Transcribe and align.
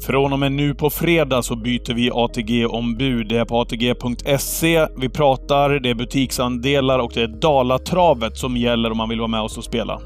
Från 0.00 0.32
och 0.32 0.38
med 0.38 0.52
nu 0.52 0.74
på 0.74 0.90
fredag 0.90 1.42
så 1.42 1.56
byter 1.56 1.94
vi 1.94 2.10
ATG-ombud. 2.10 3.28
Det 3.28 3.38
är 3.38 3.44
på 3.44 3.60
ATG.se 3.60 4.86
vi 4.96 5.08
pratar, 5.08 5.70
det 5.70 5.90
är 5.90 5.94
butiksandelar 5.94 6.98
och 6.98 7.10
det 7.14 7.22
är 7.22 7.26
Dalatravet 7.26 8.36
som 8.36 8.56
gäller 8.56 8.90
om 8.90 8.96
man 8.96 9.08
vill 9.08 9.18
vara 9.18 9.28
med 9.28 9.40
oss 9.40 9.58
och 9.58 9.64
spela. 9.64 10.00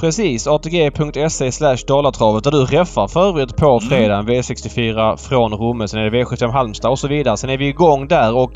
Precis, 0.00 0.46
ATG.se 0.46 1.52
slash 1.52 1.76
Dalatravet 1.86 2.44
där 2.44 2.50
du 2.50 2.64
räffar 2.64 3.08
för 3.08 3.28
övrigt 3.28 3.56
på 3.56 3.68
mm. 3.68 3.80
fredagen 3.80 4.28
V64 4.28 5.16
från 5.16 5.52
Romme. 5.52 5.88
Sen 5.88 6.00
är 6.00 6.10
det 6.10 6.22
V75 6.22 6.50
Halmstad 6.50 6.90
och 6.90 6.98
så 6.98 7.08
vidare. 7.08 7.36
Sen 7.36 7.50
är 7.50 7.58
vi 7.58 7.68
igång 7.68 8.08
där 8.08 8.36
och 8.36 8.52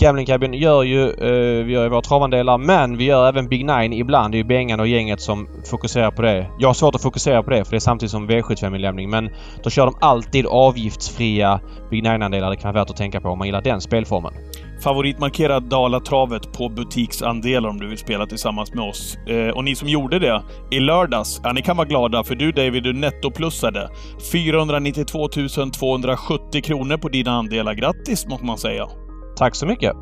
Gambling 0.00 0.26
Cabin 0.26 0.54
gör 0.54 0.82
ju, 0.82 1.10
eh, 1.10 1.64
vi 1.64 1.72
gör 1.72 1.82
ju 1.82 1.88
våra 1.88 2.02
travandelar 2.02 2.58
men 2.58 2.96
vi 2.96 3.04
gör 3.04 3.28
även 3.28 3.48
Big 3.48 3.66
Nine 3.66 3.92
ibland. 3.92 4.34
Det 4.34 4.36
är 4.36 4.38
ju 4.38 4.44
Bengan 4.44 4.80
och 4.80 4.88
gänget 4.88 5.20
som 5.20 5.48
fokuserar 5.70 6.10
på 6.10 6.22
det. 6.22 6.46
Jag 6.58 6.68
har 6.68 6.74
svårt 6.74 6.94
att 6.94 7.02
fokusera 7.02 7.42
på 7.42 7.50
det 7.50 7.64
för 7.64 7.70
det 7.70 7.76
är 7.76 7.80
samtidigt 7.80 8.10
som 8.10 8.30
V75-inlämning 8.30 9.10
men 9.10 9.30
då 9.62 9.70
kör 9.70 9.86
de 9.86 9.94
alltid 10.00 10.46
avgiftsfria 10.46 11.60
Big 11.90 12.02
Nine-andelar. 12.02 12.50
Det 12.50 12.56
kan 12.56 12.72
vara 12.72 12.82
värt 12.82 12.90
att 12.90 12.96
tänka 12.96 13.20
på 13.20 13.28
om 13.28 13.38
man 13.38 13.46
gillar 13.46 13.62
den 13.62 13.80
spelformen. 13.80 14.32
Favoritmarkera 14.82 15.60
Dalatravet 15.60 16.52
på 16.52 16.68
butiksandelar 16.68 17.68
om 17.68 17.80
du 17.80 17.88
vill 17.88 17.98
spela 17.98 18.26
tillsammans 18.26 18.74
med 18.74 18.84
oss. 18.84 19.18
Eh, 19.26 19.48
och 19.48 19.64
ni 19.64 19.74
som 19.74 19.88
gjorde 19.88 20.18
det 20.18 20.42
i 20.70 20.80
lördags, 20.80 21.40
ja, 21.44 21.52
ni 21.52 21.62
kan 21.62 21.76
vara 21.76 21.88
glada 21.88 22.24
för 22.24 22.34
du 22.34 22.52
David, 22.52 22.82
du 22.82 22.92
nettoplussade 22.92 23.88
492 24.32 25.28
270 25.78 26.62
kronor 26.62 26.96
på 26.96 27.08
dina 27.08 27.30
andelar. 27.30 27.74
Grattis 27.74 28.26
måste 28.26 28.46
man 28.46 28.58
säga! 28.58 28.88
Tack 29.38 29.54
så 29.54 29.66
mycket! 29.66 29.92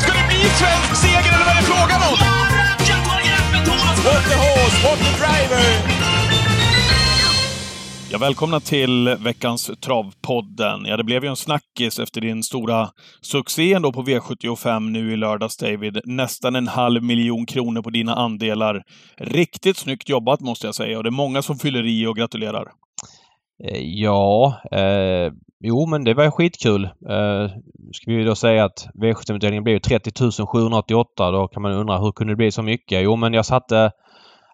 Ska 0.00 0.12
det 0.12 0.26
bli 0.28 0.36
svensk 0.36 0.96
seger 1.02 1.34
eller 1.34 1.44
vad 1.44 1.54
är 1.54 1.60
det 1.60 1.66
frågan 1.66 2.00
om? 2.10 2.18
What 4.04 4.24
the 4.28 4.36
horse, 4.36 4.88
what 4.88 4.98
the 4.98 5.12
driver! 5.18 5.64
Ja, 8.10 8.18
välkomna 8.18 8.60
till 8.60 9.16
veckans 9.20 9.70
Travpodden. 9.80 10.84
Ja, 10.84 10.96
det 10.96 11.04
blev 11.04 11.24
ju 11.24 11.30
en 11.30 11.36
snackis 11.36 11.98
efter 11.98 12.20
din 12.20 12.42
stora 12.42 12.88
succé 13.20 13.74
ändå 13.74 13.92
på 13.92 14.02
V75 14.02 14.80
nu 14.90 15.12
i 15.12 15.16
lördags, 15.16 15.56
David. 15.56 16.00
Nästan 16.04 16.56
en 16.56 16.68
halv 16.68 17.02
miljon 17.02 17.46
kronor 17.46 17.82
på 17.82 17.90
dina 17.90 18.14
andelar. 18.14 18.82
Riktigt 19.16 19.76
snyggt 19.76 20.08
jobbat, 20.08 20.40
måste 20.40 20.66
jag 20.66 20.74
säga. 20.74 20.98
Och 20.98 21.04
det 21.04 21.08
är 21.08 21.10
många 21.10 21.42
som 21.42 21.58
fyller 21.58 21.86
i 21.86 22.06
och 22.06 22.16
gratulerar. 22.16 22.68
Eh, 23.64 23.82
ja, 23.82 24.60
eh, 24.72 25.32
jo 25.60 25.86
men 25.86 26.04
det 26.04 26.14
var 26.14 26.30
skitkul. 26.30 26.84
Eh, 26.84 27.50
ska 27.92 28.12
vi 28.12 28.24
då 28.24 28.34
säga 28.34 28.64
att 28.64 28.88
V75-utdelningen 28.94 29.64
blev 29.64 29.78
30 29.78 30.46
788. 30.46 31.30
Då 31.30 31.48
kan 31.48 31.62
man 31.62 31.72
undra 31.72 31.98
hur 31.98 32.12
kunde 32.12 32.32
det 32.32 32.36
bli 32.36 32.50
så 32.50 32.62
mycket? 32.62 33.02
Jo 33.02 33.16
men 33.16 33.34
jag 33.34 33.46
satte 33.46 33.90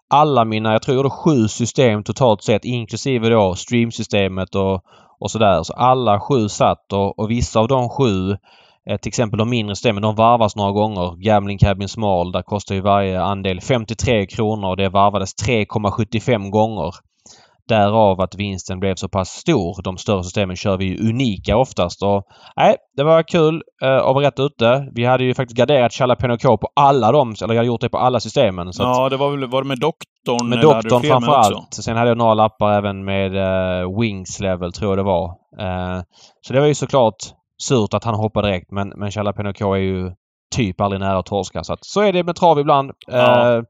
alla 0.09 0.45
mina, 0.45 0.71
jag 0.71 0.81
tror 0.81 0.95
jag 0.95 0.99
gjorde 0.99 1.09
sju 1.09 1.47
system 1.47 2.03
totalt 2.03 2.43
sett 2.43 2.65
inklusive 2.65 3.29
då 3.29 3.55
streamsystemet 3.55 4.55
och, 4.55 4.81
och 5.19 5.31
sådär. 5.31 5.63
Så 5.63 5.73
alla 5.73 6.19
sju 6.19 6.49
satt 6.49 6.93
och, 6.93 7.19
och 7.19 7.31
vissa 7.31 7.59
av 7.59 7.67
de 7.67 7.89
sju 7.89 8.31
eh, 8.89 8.97
till 8.97 9.09
exempel 9.09 9.37
de 9.37 9.49
mindre 9.49 9.75
systemen, 9.75 10.01
de 10.01 10.15
varvas 10.15 10.55
några 10.55 10.71
gånger. 10.71 11.15
Gambling 11.15 11.57
Cabin 11.57 11.87
Small, 11.87 12.31
där 12.31 12.41
kostar 12.41 12.75
ju 12.75 12.81
varje 12.81 13.21
andel 13.21 13.61
53 13.61 14.25
kronor 14.25 14.69
och 14.69 14.77
det 14.77 14.89
varvades 14.89 15.35
3,75 15.47 16.49
gånger. 16.49 16.93
Därav 17.67 18.21
att 18.21 18.35
vinsten 18.35 18.79
blev 18.79 18.95
så 18.95 19.09
pass 19.09 19.29
stor. 19.29 19.83
De 19.83 19.97
större 19.97 20.23
systemen 20.23 20.55
kör 20.55 20.77
vi 20.77 20.85
ju 20.85 21.09
unika 21.09 21.57
oftast. 21.57 22.03
Och, 22.03 22.23
nej, 22.55 22.75
det 22.97 23.03
var 23.03 23.23
kul 23.23 23.63
eh, 23.83 23.95
att 23.95 24.15
vara 24.15 24.27
rätt 24.27 24.39
ute. 24.39 24.87
Vi 24.95 25.05
hade 25.05 25.23
ju 25.23 25.33
faktiskt 25.33 25.57
garderat 25.57 25.93
Chalapeno 25.93 26.37
K 26.37 26.57
på 26.57 26.67
alla 26.75 27.11
de, 27.11 27.35
eller 27.43 27.53
jag 27.53 27.59
hade 27.59 27.67
gjort 27.67 27.81
det 27.81 27.89
på 27.89 27.97
alla 27.97 28.19
systemen. 28.19 28.73
Så 28.73 28.83
ja, 28.83 29.09
det 29.09 29.17
var 29.17 29.31
väl, 29.31 29.49
var 29.49 29.61
det 29.61 29.67
med 29.67 29.79
doktorn? 29.79 30.49
Med 30.49 30.61
doktorn 30.61 31.01
framförallt. 31.01 31.73
Sen 31.73 31.97
hade 31.97 32.09
jag 32.09 32.17
några 32.17 32.33
lappar 32.33 32.71
även 32.71 33.05
med 33.05 33.35
eh, 33.35 33.99
Wings 33.99 34.39
Level, 34.39 34.73
tror 34.73 34.91
jag 34.91 34.97
det 34.97 35.03
var. 35.03 35.25
Eh, 35.59 36.01
så 36.41 36.53
det 36.53 36.59
var 36.59 36.67
ju 36.67 36.75
såklart 36.75 37.17
surt 37.63 37.93
att 37.93 38.03
han 38.03 38.15
hoppade 38.15 38.47
direkt 38.47 38.71
men, 38.71 38.89
men 38.95 39.11
Chalapeno 39.11 39.53
K 39.53 39.73
är 39.73 39.79
ju 39.79 40.11
typ 40.55 40.81
aldrig 40.81 40.99
nära 40.99 41.17
att 41.17 41.25
torska. 41.25 41.63
Så, 41.63 41.73
att, 41.73 41.85
så 41.85 42.01
är 42.01 42.13
det 42.13 42.23
med 42.23 42.35
trav 42.35 42.59
ibland. 42.59 42.91
Ja. 43.07 43.57
Eh, 43.57 43.63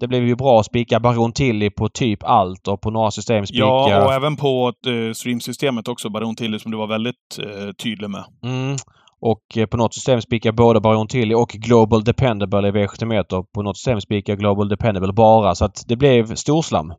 det 0.00 0.08
blev 0.08 0.26
ju 0.26 0.36
bra 0.36 0.60
att 0.60 0.66
spika 0.66 1.00
Baron 1.00 1.32
Tilly 1.32 1.70
på 1.70 1.88
typ 1.88 2.24
allt 2.24 2.68
och 2.68 2.80
på 2.80 2.90
några 2.90 3.10
system 3.10 3.46
spika... 3.46 3.64
Ja, 3.64 4.04
och 4.04 4.12
även 4.12 4.36
på 4.36 4.72
uh, 4.86 5.12
streamsystemet 5.12 5.88
också, 5.88 6.10
Baron 6.10 6.36
Tilly, 6.36 6.58
som 6.58 6.70
du 6.70 6.78
var 6.78 6.86
väldigt 6.86 7.38
uh, 7.38 7.72
tydlig 7.72 8.10
med. 8.10 8.24
Mm. 8.42 8.76
Och 9.20 9.42
uh, 9.56 9.66
på 9.66 9.76
något 9.76 9.94
system 9.94 10.20
spikar 10.20 10.52
både 10.52 10.80
Baron 10.80 11.06
Tilly 11.06 11.34
och 11.34 11.48
Global 11.48 12.04
Dependable 12.04 12.68
i 12.68 12.72
V71 12.72 13.34
och 13.34 13.52
på 13.52 13.62
något 13.62 13.76
system 13.76 14.00
spikar 14.00 14.36
Global 14.36 14.68
Dependable 14.68 15.12
bara. 15.12 15.54
Så 15.54 15.64
att 15.64 15.84
det 15.88 15.96
blev 15.96 16.34
storslam. 16.34 16.92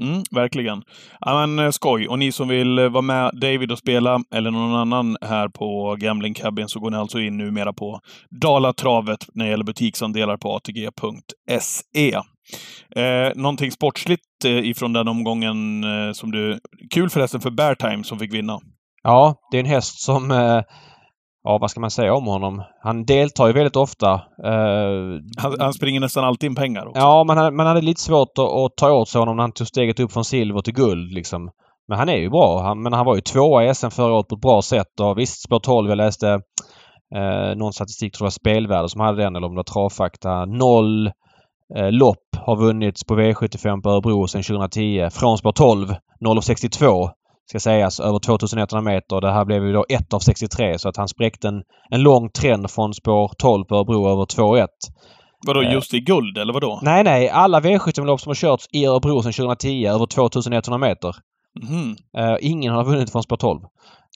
Mm, 0.00 0.22
verkligen. 0.30 0.82
Ja, 1.20 1.46
men, 1.46 1.66
eh, 1.66 1.70
skoj. 1.70 2.08
Och 2.08 2.18
ni 2.18 2.32
som 2.32 2.48
vill 2.48 2.78
eh, 2.78 2.88
vara 2.88 3.02
med 3.02 3.30
David 3.40 3.72
och 3.72 3.78
spela, 3.78 4.20
eller 4.34 4.50
någon 4.50 4.74
annan 4.74 5.16
här 5.20 5.48
på 5.48 5.96
Gambling 5.98 6.34
Cabin, 6.34 6.68
så 6.68 6.80
går 6.80 6.90
ni 6.90 6.96
alltså 6.96 7.20
in 7.20 7.36
numera 7.36 7.72
på 7.72 8.00
Dalatravet 8.30 9.26
när 9.34 9.44
det 9.44 9.50
gäller 9.50 9.64
butiksandelar 9.64 10.36
på 10.36 10.56
ATG.se. 10.56 12.14
Eh, 12.96 13.32
någonting 13.34 13.70
sportsligt 13.70 14.44
eh, 14.44 14.58
ifrån 14.58 14.92
den 14.92 15.08
omgången 15.08 15.84
eh, 15.84 16.12
som 16.12 16.30
du... 16.30 16.58
Kul 16.94 17.10
förresten 17.10 17.40
för 17.40 17.50
Beartime 17.50 18.04
som 18.04 18.18
fick 18.18 18.34
vinna. 18.34 18.58
Ja, 19.02 19.34
det 19.50 19.56
är 19.56 19.60
en 19.60 19.66
häst 19.66 20.00
som 20.00 20.30
eh, 20.30 20.62
ja, 21.44 21.58
vad 21.58 21.70
ska 21.70 21.80
man 21.80 21.90
säga 21.90 22.14
om 22.14 22.26
honom? 22.26 22.62
Han 22.82 23.04
deltar 23.04 23.46
ju 23.46 23.52
väldigt 23.52 23.76
ofta. 23.76 24.14
Uh, 24.44 25.20
han, 25.38 25.56
han, 25.60 25.72
springer 25.72 26.00
nästan 26.00 26.24
alltid 26.24 26.50
in 26.50 26.56
pengar 26.56 26.86
också. 26.86 27.00
Ja, 27.00 27.24
men 27.24 27.38
han, 27.38 27.56
man 27.56 27.66
hade 27.66 27.80
lite 27.80 28.00
svårt 28.00 28.38
att, 28.38 28.44
att, 28.44 28.76
ta 28.76 28.92
åt 28.92 29.08
sig 29.08 29.18
honom 29.18 29.36
när 29.36 29.42
han 29.42 29.52
tog 29.52 29.66
steget 29.66 30.00
upp 30.00 30.12
från 30.12 30.24
silver 30.24 30.60
till 30.60 30.74
guld 30.74 31.12
liksom. 31.12 31.50
Men 31.88 31.98
han 31.98 32.08
är 32.08 32.16
ju 32.16 32.30
bra. 32.30 32.62
Han, 32.62 32.82
men 32.82 32.92
han 32.92 33.06
var 33.06 33.14
ju 33.14 33.20
tvåa 33.20 33.64
i 33.64 33.74
SM 33.74 33.90
förra 33.90 34.12
året 34.12 34.28
på 34.28 34.34
ett 34.34 34.40
bra 34.40 34.62
sätt 34.62 35.00
och 35.00 35.18
visst, 35.18 35.42
spår 35.42 35.58
12. 35.58 35.88
Jag 35.88 35.96
läste 35.96 36.28
eh, 37.14 37.56
någon 37.56 37.72
statistik, 37.72 38.14
tror 38.14 38.26
jag 38.26 38.32
Spelvärde 38.32 38.88
som 38.88 39.00
hade 39.00 39.22
den 39.22 39.36
eller 39.36 39.46
om 39.46 39.54
det 39.54 39.58
var 39.58 39.64
Travfakta. 39.64 40.44
Noll 40.44 41.06
eh, 41.76 41.90
lopp 41.90 42.36
har 42.36 42.56
vunnits 42.56 43.04
på 43.04 43.14
V75 43.14 43.82
på 43.82 43.90
Örebro 43.90 44.26
sedan 44.26 44.42
2010. 44.42 45.08
Från 45.10 45.38
spår 45.38 45.52
12, 45.52 45.88
0,62 46.20 47.10
ska 47.50 47.60
sägas, 47.60 48.00
över 48.00 48.18
2100 48.18 48.80
meter. 48.80 49.20
Det 49.20 49.32
här 49.32 49.44
blev 49.44 49.64
ju 49.64 49.72
då 49.72 49.84
1 49.88 50.14
av 50.14 50.18
63 50.18 50.78
så 50.78 50.88
att 50.88 50.96
han 50.96 51.08
spräckte 51.08 51.48
en, 51.48 51.62
en 51.90 52.02
lång 52.02 52.30
trend 52.30 52.70
från 52.70 52.94
spår 52.94 53.32
12 53.38 53.64
på 53.64 53.74
Örebro 53.74 54.08
över 54.08 54.22
2,1. 54.24 54.66
Vadå, 55.46 55.62
eh, 55.62 55.72
just 55.72 55.94
i 55.94 56.00
guld 56.00 56.38
eller 56.38 56.52
vadå? 56.52 56.80
Nej, 56.82 57.04
nej. 57.04 57.28
Alla 57.28 57.60
V75-lopp 57.60 58.20
som 58.20 58.30
har 58.30 58.34
körts 58.34 58.66
i 58.72 58.86
Örebro 58.86 59.22
sedan 59.22 59.32
2010 59.32 59.86
över 59.86 60.06
2100 60.06 60.78
meter. 60.78 61.16
Mm. 61.70 61.90
Uh, 62.18 62.38
ingen 62.40 62.74
har 62.74 62.84
vunnit 62.84 63.12
från 63.12 63.22
spår 63.22 63.36
12. 63.36 63.60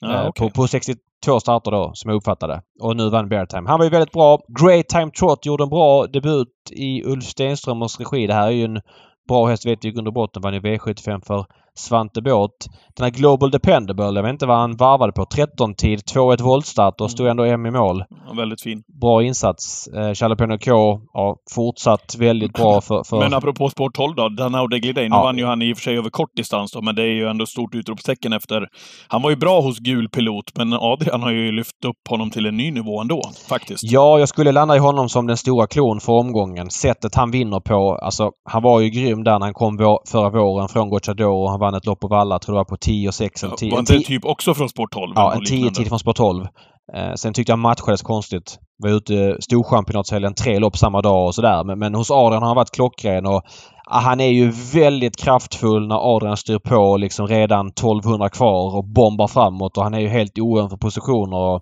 Ah, 0.01 0.21
uh, 0.21 0.29
okay. 0.29 0.49
på, 0.49 0.53
på 0.53 0.67
62 0.67 1.39
starter 1.39 1.71
då, 1.71 1.91
som 1.93 2.09
jag 2.09 2.17
uppfattade. 2.17 2.61
Och 2.81 2.97
nu 2.97 3.09
vann 3.09 3.29
Bear 3.29 3.45
Time. 3.45 3.69
Han 3.69 3.79
var 3.79 3.85
ju 3.85 3.89
väldigt 3.89 4.11
bra. 4.11 4.39
Great 4.61 4.87
Time 4.87 5.11
Trot 5.11 5.45
gjorde 5.45 5.63
en 5.63 5.69
bra 5.69 6.07
debut 6.07 6.47
i 6.71 7.03
Ulf 7.03 7.23
Stenströmers 7.23 7.99
regi. 7.99 8.27
Det 8.27 8.33
här 8.33 8.47
är 8.47 8.51
ju 8.51 8.65
en 8.65 8.81
bra 9.27 9.45
häst 9.45 9.65
vet 9.65 9.85
vi 9.85 9.89
i 9.89 9.91
grund 9.91 10.07
och 10.07 10.13
botten. 10.13 10.41
Vann 10.41 10.53
ju 10.53 10.59
V75 10.59 11.21
för 11.25 11.45
Svante 11.75 12.21
Båt. 12.21 12.51
Den 12.97 13.03
här 13.03 13.11
Global 13.11 13.51
Dependable, 13.51 14.05
jag 14.05 14.23
vet 14.23 14.31
inte 14.31 14.45
vad 14.45 14.57
han 14.57 14.75
varvade 14.77 15.11
på. 15.11 15.23
13-tid, 15.23 15.99
2-1 16.15 16.43
voltstart 16.43 17.01
och 17.01 17.11
stod 17.11 17.27
ändå 17.27 17.43
M 17.43 17.65
i 17.65 17.71
mål. 17.71 18.03
Ja, 18.27 18.33
väldigt 18.33 18.61
fin. 18.61 18.83
Bra 19.01 19.23
insats. 19.23 19.87
Eh, 19.87 20.11
Jalapeno 20.15 20.57
K 20.57 20.99
ja, 21.13 21.35
fortsatt 21.55 22.15
väldigt 22.19 22.53
bra 22.53 22.81
för... 22.87 23.03
för... 23.03 23.19
Men 23.19 23.33
apropå 23.33 23.69
Sport 23.69 23.95
12 23.95 24.15
då, 24.15 24.29
Danao 24.29 24.67
Degliday. 24.67 25.09
Nu 25.09 25.15
ja. 25.15 25.23
vann 25.23 25.37
ju 25.37 25.45
han 25.45 25.61
i 25.61 25.73
och 25.73 25.77
för 25.77 25.83
sig 25.83 25.97
över 25.97 26.09
kort 26.09 26.35
distans 26.35 26.71
då, 26.71 26.81
men 26.81 26.95
det 26.95 27.01
är 27.01 27.13
ju 27.13 27.27
ändå 27.27 27.45
stort 27.45 27.75
utropstecken 27.75 28.33
efter... 28.33 28.67
Han 29.07 29.21
var 29.21 29.29
ju 29.29 29.35
bra 29.35 29.61
hos 29.61 29.79
gul 29.79 30.09
pilot, 30.09 30.51
men 30.57 30.73
Adrian 30.73 31.23
har 31.23 31.31
ju 31.31 31.51
lyft 31.51 31.85
upp 31.85 32.07
honom 32.09 32.29
till 32.29 32.45
en 32.45 32.57
ny 32.57 32.71
nivå 32.71 33.01
ändå, 33.01 33.21
faktiskt. 33.49 33.83
Ja, 33.83 34.19
jag 34.19 34.29
skulle 34.29 34.51
landa 34.51 34.75
i 34.75 34.79
honom 34.79 35.09
som 35.09 35.27
den 35.27 35.37
stora 35.37 35.67
klon 35.67 35.99
för 35.99 36.13
omgången. 36.13 36.69
Sättet 36.69 37.15
han 37.15 37.31
vinner 37.31 37.59
på, 37.59 37.97
alltså 38.01 38.31
han 38.49 38.63
var 38.63 38.79
ju 38.79 38.89
grym 38.89 39.23
där 39.23 39.39
när 39.39 39.45
han 39.45 39.53
kom 39.53 39.77
vår, 39.77 39.99
förra 40.11 40.29
våren 40.29 40.67
från 40.67 40.89
Gocciadoro. 40.89 41.47
Han 41.47 41.59
vann 41.65 41.75
ett 41.75 41.85
lopp 41.85 41.99
på 41.99 42.07
Valla, 42.07 42.39
tror 42.39 42.57
jag, 42.57 42.67
på 42.67 42.77
10 42.77 43.07
och 43.07 43.13
6 43.13 43.43
eller 43.43 43.55
10. 43.55 43.71
Var 43.71 43.79
inte 43.79 43.99
typ 43.99 44.25
också 44.25 44.53
från 44.53 44.69
Sport 44.69 44.91
12? 44.91 45.13
Ja, 45.15 45.33
en 45.33 45.45
10 45.45 45.71
tid 45.71 45.87
från 45.87 45.99
Sport 45.99 46.15
12. 46.15 46.45
Eh, 46.93 47.13
sen 47.15 47.33
tyckte 47.33 47.51
jag 47.51 47.59
matchades 47.59 48.01
konstigt. 48.01 48.59
Var 48.83 48.89
ute 48.89 49.37
Storchampionatshelgen 49.39 50.33
tre 50.33 50.59
lopp 50.59 50.77
samma 50.77 51.01
dag 51.01 51.25
och 51.25 51.35
sådär. 51.35 51.63
Men, 51.63 51.79
men 51.79 51.95
hos 51.95 52.11
Adrian 52.11 52.41
har 52.41 52.47
han 52.47 52.55
varit 52.55 52.71
klockren 52.71 53.25
och 53.25 53.41
ah, 53.85 53.99
han 53.99 54.19
är 54.19 54.29
ju 54.29 54.51
väldigt 54.73 55.17
kraftfull 55.17 55.87
när 55.87 56.15
Adrian 56.15 56.37
styr 56.37 56.59
på 56.59 56.97
liksom 56.97 57.27
redan 57.27 57.67
1200 57.67 58.29
kvar 58.29 58.75
och 58.75 58.85
bombar 58.85 59.27
framåt 59.27 59.77
och 59.77 59.83
han 59.83 59.93
är 59.93 59.99
ju 59.99 60.07
helt 60.07 60.39
oön 60.39 60.69
för 60.69 60.77
positioner. 60.77 61.37
Och, 61.37 61.61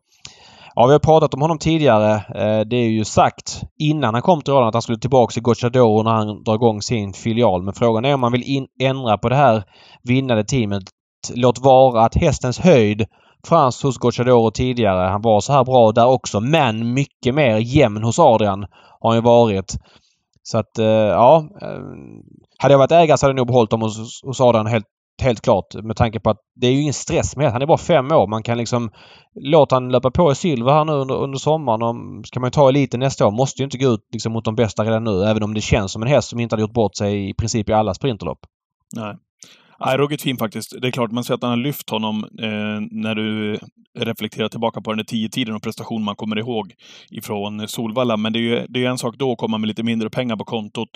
Ja, 0.75 0.85
vi 0.85 0.91
har 0.91 0.99
pratat 0.99 1.33
om 1.33 1.41
honom 1.41 1.57
tidigare. 1.57 2.13
Eh, 2.13 2.65
det 2.65 2.75
är 2.75 2.89
ju 2.89 3.05
sagt 3.05 3.61
innan 3.79 4.13
han 4.13 4.23
kom 4.23 4.41
till 4.41 4.53
rollen 4.53 4.67
att 4.67 4.75
han 4.75 4.81
skulle 4.81 4.99
tillbaka 4.99 5.33
till 5.33 5.43
Gocciadoro 5.43 6.03
när 6.03 6.11
han 6.11 6.43
drar 6.43 6.55
igång 6.55 6.81
sin 6.81 7.13
filial. 7.13 7.63
Men 7.63 7.73
frågan 7.73 8.05
är 8.05 8.13
om 8.13 8.19
man 8.19 8.31
vill 8.31 8.43
in, 8.43 8.67
ändra 8.79 9.17
på 9.17 9.29
det 9.29 9.35
här 9.35 9.63
vinnande 10.03 10.43
teamet. 10.43 10.83
Låt 11.35 11.59
vara 11.59 12.05
att 12.05 12.15
hästens 12.15 12.59
höjd 12.59 13.05
fanns 13.47 13.83
hos 13.83 13.97
Gocciadoro 13.97 14.51
tidigare. 14.51 15.09
Han 15.09 15.21
var 15.21 15.41
så 15.41 15.53
här 15.53 15.63
bra 15.63 15.91
där 15.91 16.07
också 16.07 16.39
men 16.39 16.93
mycket 16.93 17.35
mer 17.35 17.57
jämn 17.57 18.03
hos 18.03 18.19
Adrian 18.19 18.65
har 18.99 19.09
han 19.09 19.17
ju 19.17 19.21
varit. 19.21 19.75
Så 20.43 20.57
att 20.57 20.79
eh, 20.79 20.85
ja. 20.85 21.47
Eh, 21.61 21.79
hade 22.57 22.73
jag 22.73 22.79
varit 22.79 22.91
ägare 22.91 23.17
så 23.17 23.25
hade 23.25 23.31
jag 23.31 23.37
nog 23.37 23.47
behållit 23.47 23.71
dem 23.71 23.81
hos, 23.81 24.23
hos 24.23 24.41
Adrian 24.41 24.67
helt, 24.67 24.85
helt 25.21 25.41
klart. 25.41 25.75
Med 25.83 25.95
tanke 25.95 26.19
på 26.19 26.29
att 26.29 26.37
det 26.55 26.67
är 26.67 26.71
ju 26.71 26.81
ingen 26.81 26.93
stress 26.93 27.35
med 27.35 27.45
det. 27.45 27.51
Han 27.51 27.61
är 27.61 27.65
bara 27.65 27.77
fem 27.77 28.11
år. 28.11 28.27
Man 28.27 28.43
kan 28.43 28.57
liksom 28.57 28.91
låta 29.35 29.75
han 29.75 29.91
löpa 29.91 30.11
på 30.11 30.31
i 30.31 30.35
silver 30.35 30.71
här 30.71 30.85
nu 30.85 30.91
under, 30.91 31.15
under 31.15 31.37
sommaren. 31.37 31.81
Och 31.81 32.27
ska 32.27 32.39
man 32.39 32.47
ju 32.47 32.51
ta 32.51 32.69
eliten 32.69 32.99
nästa 32.99 33.27
år 33.27 33.31
måste 33.31 33.61
ju 33.61 33.63
inte 33.63 33.77
gå 33.77 33.89
ut 33.89 34.07
liksom 34.11 34.31
mot 34.33 34.45
de 34.45 34.55
bästa 34.55 34.83
redan 34.83 35.03
nu. 35.03 35.23
Även 35.23 35.43
om 35.43 35.53
det 35.53 35.61
känns 35.61 35.91
som 35.91 36.01
en 36.01 36.07
häst 36.07 36.29
som 36.29 36.39
inte 36.39 36.53
hade 36.53 36.61
gjort 36.61 36.73
bort 36.73 36.97
sig 36.97 37.29
i 37.29 37.33
princip 37.33 37.69
i 37.69 37.73
alla 37.73 37.93
sprinterlopp. 37.93 38.39
Nej. 38.95 39.15
Nej, 39.85 39.97
ruggigt 39.97 40.23
fin 40.23 40.37
faktiskt. 40.37 40.81
Det 40.81 40.87
är 40.87 40.91
klart, 40.91 41.11
man 41.11 41.23
ser 41.23 41.33
att 41.33 41.41
han 41.41 41.49
har 41.49 41.57
lyft 41.57 41.89
honom 41.89 42.23
eh, 42.23 42.87
när 42.91 43.15
du 43.15 43.59
reflekterar 43.99 44.49
tillbaka 44.49 44.81
på 44.81 44.91
den 44.91 44.97
där 44.97 45.03
tio 45.03 45.29
tiden 45.29 45.55
och 45.55 45.63
prestation 45.63 46.03
man 46.03 46.15
kommer 46.15 46.39
ihåg 46.39 46.73
ifrån 47.11 47.59
eh, 47.59 47.65
Solvalla. 47.65 48.17
Men 48.17 48.33
det 48.33 48.39
är 48.39 48.41
ju 48.41 48.65
det 48.69 48.85
är 48.85 48.89
en 48.89 48.97
sak 48.97 49.15
då 49.17 49.31
att 49.31 49.37
komma 49.37 49.57
med 49.57 49.67
lite 49.67 49.83
mindre 49.83 50.09
pengar 50.09 50.35
på 50.35 50.45
kontot 50.45 50.89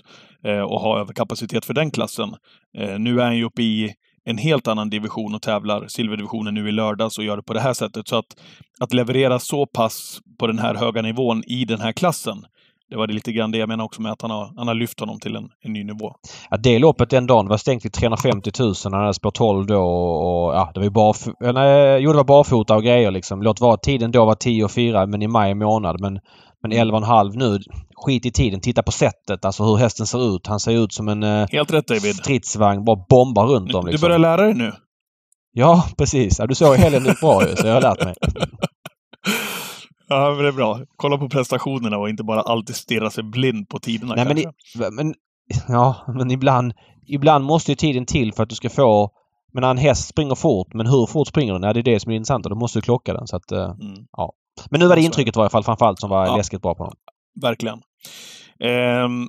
eh, 0.43 0.61
och 0.61 0.79
ha 0.79 0.99
överkapacitet 0.99 1.65
för 1.65 1.73
den 1.73 1.91
klassen. 1.91 2.35
Eh, 2.77 2.99
nu 2.99 3.19
är 3.21 3.25
han 3.25 3.37
ju 3.37 3.43
uppe 3.43 3.61
i 3.61 3.93
en 4.25 4.37
helt 4.37 4.67
annan 4.67 4.89
division 4.89 5.35
och 5.35 5.41
tävlar 5.41 5.87
silverdivisionen 5.87 6.53
nu 6.53 6.69
i 6.69 6.71
lördags 6.71 7.17
och 7.17 7.23
gör 7.23 7.37
det 7.37 7.43
på 7.43 7.53
det 7.53 7.59
här 7.59 7.73
sättet. 7.73 8.07
Så 8.07 8.15
att, 8.15 8.35
att 8.79 8.93
leverera 8.93 9.39
så 9.39 9.65
pass 9.65 10.19
på 10.39 10.47
den 10.47 10.59
här 10.59 10.75
höga 10.75 11.01
nivån 11.01 11.43
i 11.47 11.65
den 11.65 11.81
här 11.81 11.91
klassen, 11.91 12.45
det 12.89 12.95
var 12.97 13.07
det 13.07 13.13
lite 13.13 13.31
grann 13.31 13.51
det 13.51 13.57
jag 13.57 13.69
menar 13.69 13.85
också 13.85 14.01
med 14.01 14.11
att 14.11 14.21
han 14.21 14.31
har, 14.31 14.53
han 14.57 14.67
har 14.67 14.75
lyft 14.75 14.99
honom 14.99 15.19
till 15.19 15.35
en, 15.35 15.49
en 15.63 15.73
ny 15.73 15.83
nivå. 15.83 16.15
Ja, 16.49 16.57
det 16.57 16.79
loppet 16.79 17.09
den 17.09 17.27
dagen 17.27 17.47
var 17.47 17.57
stängt 17.57 17.81
till 17.81 17.91
350 17.91 18.51
000. 18.59 18.73
Han 18.83 18.93
hade 18.93 19.13
spår 19.13 19.31
12 19.31 19.65
då 19.65 19.79
och, 19.81 20.47
och 20.47 20.55
ja, 20.55 20.71
det 20.73 20.79
var 20.79 20.85
ju 20.85 20.91
barf 20.91 21.27
nej, 21.39 21.99
jo, 22.01 22.11
det 22.11 22.17
var 22.17 22.23
barfota 22.23 22.75
och 22.75 22.83
grejer 22.83 23.11
liksom. 23.11 23.41
Låt 23.41 23.61
vara 23.61 23.73
att 23.73 23.83
tiden 23.83 24.11
då 24.11 24.25
var 24.25 24.35
10 24.35 24.63
och 24.63 24.71
4 24.71 25.05
men 25.05 25.21
i 25.21 25.27
maj 25.27 25.55
månad. 25.55 26.01
Men, 26.01 26.19
men 26.63 26.73
11,5 26.73 27.35
nu. 27.35 27.59
Skit 28.05 28.25
i 28.25 28.31
tiden. 28.31 28.59
Titta 28.61 28.83
på 28.83 28.91
sättet. 28.91 29.45
Alltså 29.45 29.63
hur 29.63 29.77
hästen 29.77 30.05
ser 30.05 30.35
ut. 30.35 30.47
Han 30.47 30.59
ser 30.59 30.83
ut 30.83 30.93
som 30.93 31.07
en 31.07 31.23
eh, 31.23 31.47
Helt 31.51 31.73
rätt 31.73 31.87
David. 31.87 32.15
stridsvagn. 32.15 32.85
Bara 32.85 33.05
bombar 33.09 33.45
runt 33.47 33.73
om 33.73 33.85
Du 33.85 33.91
liksom. 33.91 34.07
börjar 34.07 34.19
lära 34.19 34.41
dig 34.41 34.53
nu. 34.53 34.71
Ja, 35.53 35.83
precis. 35.97 36.39
Ja, 36.39 36.47
du 36.47 36.55
såg 36.55 36.75
helgen 36.75 37.07
ut 37.07 37.19
bra 37.19 37.47
ju, 37.47 37.55
så 37.55 37.67
jag 37.67 37.73
har 37.73 37.81
lärt 37.81 38.03
mig. 38.03 38.13
Ja, 40.09 40.29
men 40.35 40.43
det 40.43 40.47
är 40.47 40.51
bra. 40.51 40.79
Kolla 40.95 41.17
på 41.17 41.29
prestationerna 41.29 41.97
och 41.97 42.09
inte 42.09 42.23
bara 42.23 42.41
alltid 42.41 42.75
stirra 42.75 43.09
sig 43.09 43.23
blind 43.23 43.69
på 43.69 43.79
tiderna 43.79 44.15
Nej, 44.15 44.25
men, 44.25 44.37
i, 44.37 44.45
men, 44.91 45.13
ja, 45.67 45.95
men 46.07 46.31
ibland, 46.31 46.73
ibland 47.07 47.45
måste 47.45 47.71
ju 47.71 47.75
tiden 47.75 48.05
till 48.05 48.33
för 48.33 48.43
att 48.43 48.49
du 48.49 48.55
ska 48.55 48.69
få... 48.69 49.11
Men 49.53 49.63
en 49.63 49.77
häst 49.77 50.07
springer 50.07 50.35
fort, 50.35 50.73
men 50.73 50.87
hur 50.87 51.05
fort 51.05 51.27
springer 51.27 51.53
den? 51.53 51.63
Ja, 51.63 51.73
det 51.73 51.79
är 51.79 51.83
det 51.83 51.99
som 51.99 52.11
är 52.11 52.15
intressant 52.15 52.45
och 52.45 52.49
då 52.49 52.55
måste 52.55 52.77
du 52.77 52.81
klocka 52.81 53.13
den. 53.13 53.27
Så 53.27 53.35
att, 53.35 53.51
eh, 53.51 53.63
Mm. 53.63 54.05
men 54.71 54.79
nu 54.79 54.87
var 54.87 54.95
det 54.95 55.01
intrycket 55.01 55.35
i 55.35 55.39
varje 55.39 55.49
fall 55.49 55.63
framförallt 55.63 55.99
som 55.99 56.09
var 56.09 56.25
Ja. 56.25 56.35
läskigt 56.37 56.61
bra 56.61 56.75
på 56.75 56.83
honom. 56.83 56.95
Verkligen. 57.41 57.81
Ehm, 58.59 59.27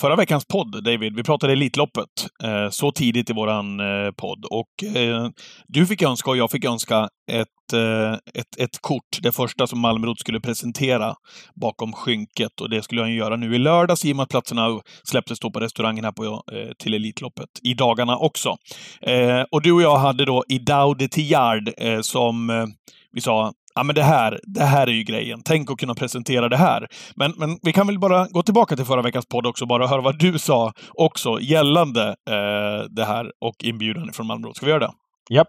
förra 0.00 0.16
veckans 0.16 0.44
podd, 0.44 0.84
David, 0.84 1.16
vi 1.16 1.22
pratade 1.22 1.52
Elitloppet 1.52 2.04
eh, 2.42 2.70
så 2.70 2.92
tidigt 2.92 3.30
i 3.30 3.32
våran 3.32 3.80
eh, 3.80 4.10
podd. 4.16 4.44
Och 4.44 4.96
eh, 4.96 5.28
du 5.66 5.86
fick 5.86 6.02
önska 6.02 6.30
och 6.30 6.36
jag 6.36 6.50
fick 6.50 6.64
önska 6.64 7.08
ett, 7.32 7.72
eh, 7.72 8.12
ett, 8.12 8.58
ett 8.58 8.78
kort, 8.80 9.18
det 9.22 9.32
första 9.32 9.66
som 9.66 9.80
Malmrot 9.80 10.20
skulle 10.20 10.40
presentera 10.40 11.14
bakom 11.54 11.92
skynket. 11.92 12.60
Och 12.60 12.70
det 12.70 12.82
skulle 12.82 13.00
han 13.00 13.14
göra 13.14 13.36
nu 13.36 13.54
i 13.54 13.58
lördags 13.58 14.04
i 14.04 14.12
och 14.12 14.16
med 14.16 14.22
att 14.22 14.28
platserna 14.28 14.80
släpptes 15.04 15.40
då 15.40 15.50
på 15.50 15.60
restaurangen 15.60 16.04
här 16.04 16.12
på, 16.12 16.24
eh, 16.24 16.72
till 16.78 16.94
Elitloppet 16.94 17.50
i 17.62 17.74
dagarna 17.74 18.18
också. 18.18 18.56
Eh, 19.02 19.42
och 19.50 19.62
du 19.62 19.72
och 19.72 19.82
jag 19.82 19.96
hade 19.96 20.24
då 20.24 20.44
Idao 20.48 20.94
de 20.94 21.08
Tillard 21.08 21.72
eh, 21.76 22.00
som 22.00 22.50
eh, 22.50 22.66
vi 23.12 23.20
sa 23.20 23.52
Ja, 23.76 23.82
men 23.82 23.94
det 23.94 24.02
här, 24.02 24.40
det 24.42 24.64
här 24.64 24.86
är 24.86 24.92
ju 24.92 25.02
grejen. 25.02 25.42
Tänk 25.44 25.70
att 25.70 25.78
kunna 25.78 25.94
presentera 25.94 26.48
det 26.48 26.56
här. 26.56 26.86
Men, 27.16 27.32
men 27.36 27.58
vi 27.62 27.72
kan 27.72 27.86
väl 27.86 27.98
bara 27.98 28.26
gå 28.26 28.42
tillbaka 28.42 28.76
till 28.76 28.84
förra 28.84 29.02
veckans 29.02 29.26
podd 29.26 29.46
också, 29.46 29.66
bara 29.66 29.86
höra 29.86 30.00
vad 30.00 30.18
du 30.18 30.38
sa 30.38 30.72
också 30.94 31.40
gällande 31.40 32.08
eh, 32.08 32.84
det 32.90 33.04
här 33.04 33.32
och 33.40 33.54
inbjudan 33.64 34.12
från 34.12 34.26
Malmö. 34.26 34.48
Ska 34.54 34.66
vi 34.66 34.72
göra 34.72 34.86
det? 34.86 34.92
Japp. 35.30 35.48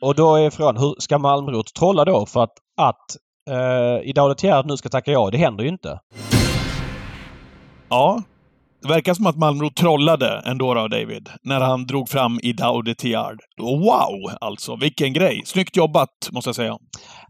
Och 0.00 0.14
då 0.14 0.36
är 0.36 0.50
frågan, 0.50 0.76
hur 0.76 0.94
ska 0.98 1.18
Malmrot 1.18 1.74
trolla 1.74 2.04
då 2.04 2.26
för 2.26 2.42
att, 2.42 2.52
att 2.80 3.16
eh, 3.50 4.08
Idao 4.08 4.34
Tierra 4.34 4.62
nu 4.62 4.76
ska 4.76 4.88
tacka 4.88 5.12
ja? 5.12 5.30
Det 5.30 5.38
händer 5.38 5.64
ju 5.64 5.70
inte. 5.70 6.00
Ja. 7.88 8.22
Det 8.82 8.88
verkar 8.88 9.14
som 9.14 9.26
att 9.26 9.36
Malmro 9.36 9.70
trollade 9.70 10.42
ändå 10.46 10.74
då, 10.74 10.88
David, 10.88 11.28
när 11.42 11.60
han 11.60 11.86
drog 11.86 12.08
fram 12.08 12.40
Idao 12.42 12.82
de 12.82 12.94
Tiard. 12.94 13.40
Wow, 13.58 14.36
alltså. 14.40 14.76
Vilken 14.76 15.12
grej! 15.12 15.42
Snyggt 15.44 15.76
jobbat, 15.76 16.08
måste 16.32 16.48
jag 16.48 16.54
säga. 16.54 16.76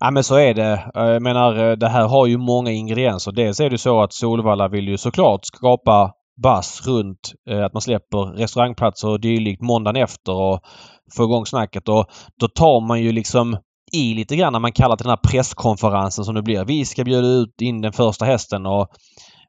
Ja 0.00 0.10
men 0.10 0.24
så 0.24 0.36
är 0.36 0.54
det. 0.54 0.90
Jag 0.94 1.22
menar 1.22 1.70
eh, 1.70 1.76
det 1.76 1.88
här 1.88 2.08
har 2.08 2.26
ju 2.26 2.36
många 2.36 2.70
ingredienser. 2.70 3.32
Dels 3.32 3.60
är 3.60 3.70
det 3.70 3.78
så 3.78 4.02
att 4.02 4.12
Solvalla 4.12 4.68
vill 4.68 4.88
ju 4.88 4.98
såklart 4.98 5.40
skapa 5.42 6.12
bass 6.42 6.82
runt 6.86 7.32
eh, 7.50 7.64
att 7.64 7.72
man 7.72 7.82
släpper 7.82 8.36
restaurangplatser 8.36 9.08
och 9.08 9.20
dylikt 9.20 9.62
måndagen 9.62 10.02
efter 10.02 10.32
och 10.32 10.60
få 11.16 11.24
igång 11.24 11.46
snacket. 11.46 11.88
Och 11.88 12.06
då 12.40 12.48
tar 12.48 12.86
man 12.86 13.02
ju 13.02 13.12
liksom 13.12 13.56
i 13.92 14.14
lite 14.14 14.36
grann 14.36 14.52
när 14.52 14.60
man 14.60 14.72
kallar 14.72 14.96
till 14.96 15.04
den 15.04 15.16
här 15.22 15.30
presskonferensen 15.30 16.24
som 16.24 16.34
det 16.34 16.42
blir. 16.42 16.64
Vi 16.64 16.84
ska 16.84 17.04
bjuda 17.04 17.28
ut 17.28 17.60
in 17.60 17.80
den 17.80 17.92
första 17.92 18.24
hästen 18.24 18.66
och 18.66 18.88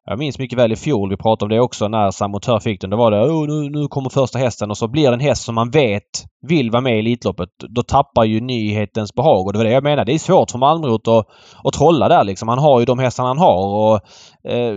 jag 0.06 0.20
minns 0.20 0.40
mycket 0.40 0.60
väl 0.60 0.72
i 0.72 0.76
fjol, 0.76 1.10
vi 1.10 1.18
pratade 1.18 1.46
om 1.46 1.50
det 1.50 1.64
också 1.64 1.88
när 1.88 2.12
Samotör 2.12 2.60
fick 2.60 2.82
den. 2.82 2.90
Då 2.90 2.98
var 2.98 3.12
det 3.12 3.18
oh, 3.18 3.48
nu, 3.48 3.70
nu 3.70 3.88
kommer 3.88 4.10
första 4.10 4.40
hästen 4.40 4.70
och 4.70 4.78
så 4.78 4.88
blir 4.88 5.08
det 5.08 5.14
en 5.14 5.20
häst 5.20 5.44
som 5.44 5.56
man 5.56 5.70
vet 5.70 6.26
vill 6.48 6.72
vara 6.72 6.82
med 6.82 6.96
i 6.96 7.00
Elitloppet. 7.00 7.50
Då 7.70 7.84
tappar 7.84 8.24
ju 8.24 8.42
nyhetens 8.42 9.14
behag 9.14 9.48
och 9.48 9.54
det 9.54 9.60
var 9.60 9.66
det 9.66 9.72
jag 9.72 9.84
menade. 9.84 10.12
Det 10.12 10.14
är 10.14 10.20
svårt 10.20 10.52
för 10.52 10.58
Malmrot 10.58 11.08
att, 11.08 11.26
att 11.64 11.74
trolla 11.74 12.10
där 12.10 12.24
liksom. 12.24 12.48
Han 12.48 12.60
har 12.60 12.80
ju 12.80 12.86
de 12.86 13.00
hästarna 13.00 13.28
han 13.28 13.38
har 13.38 13.68
och 13.68 13.96
eh, 14.52 14.76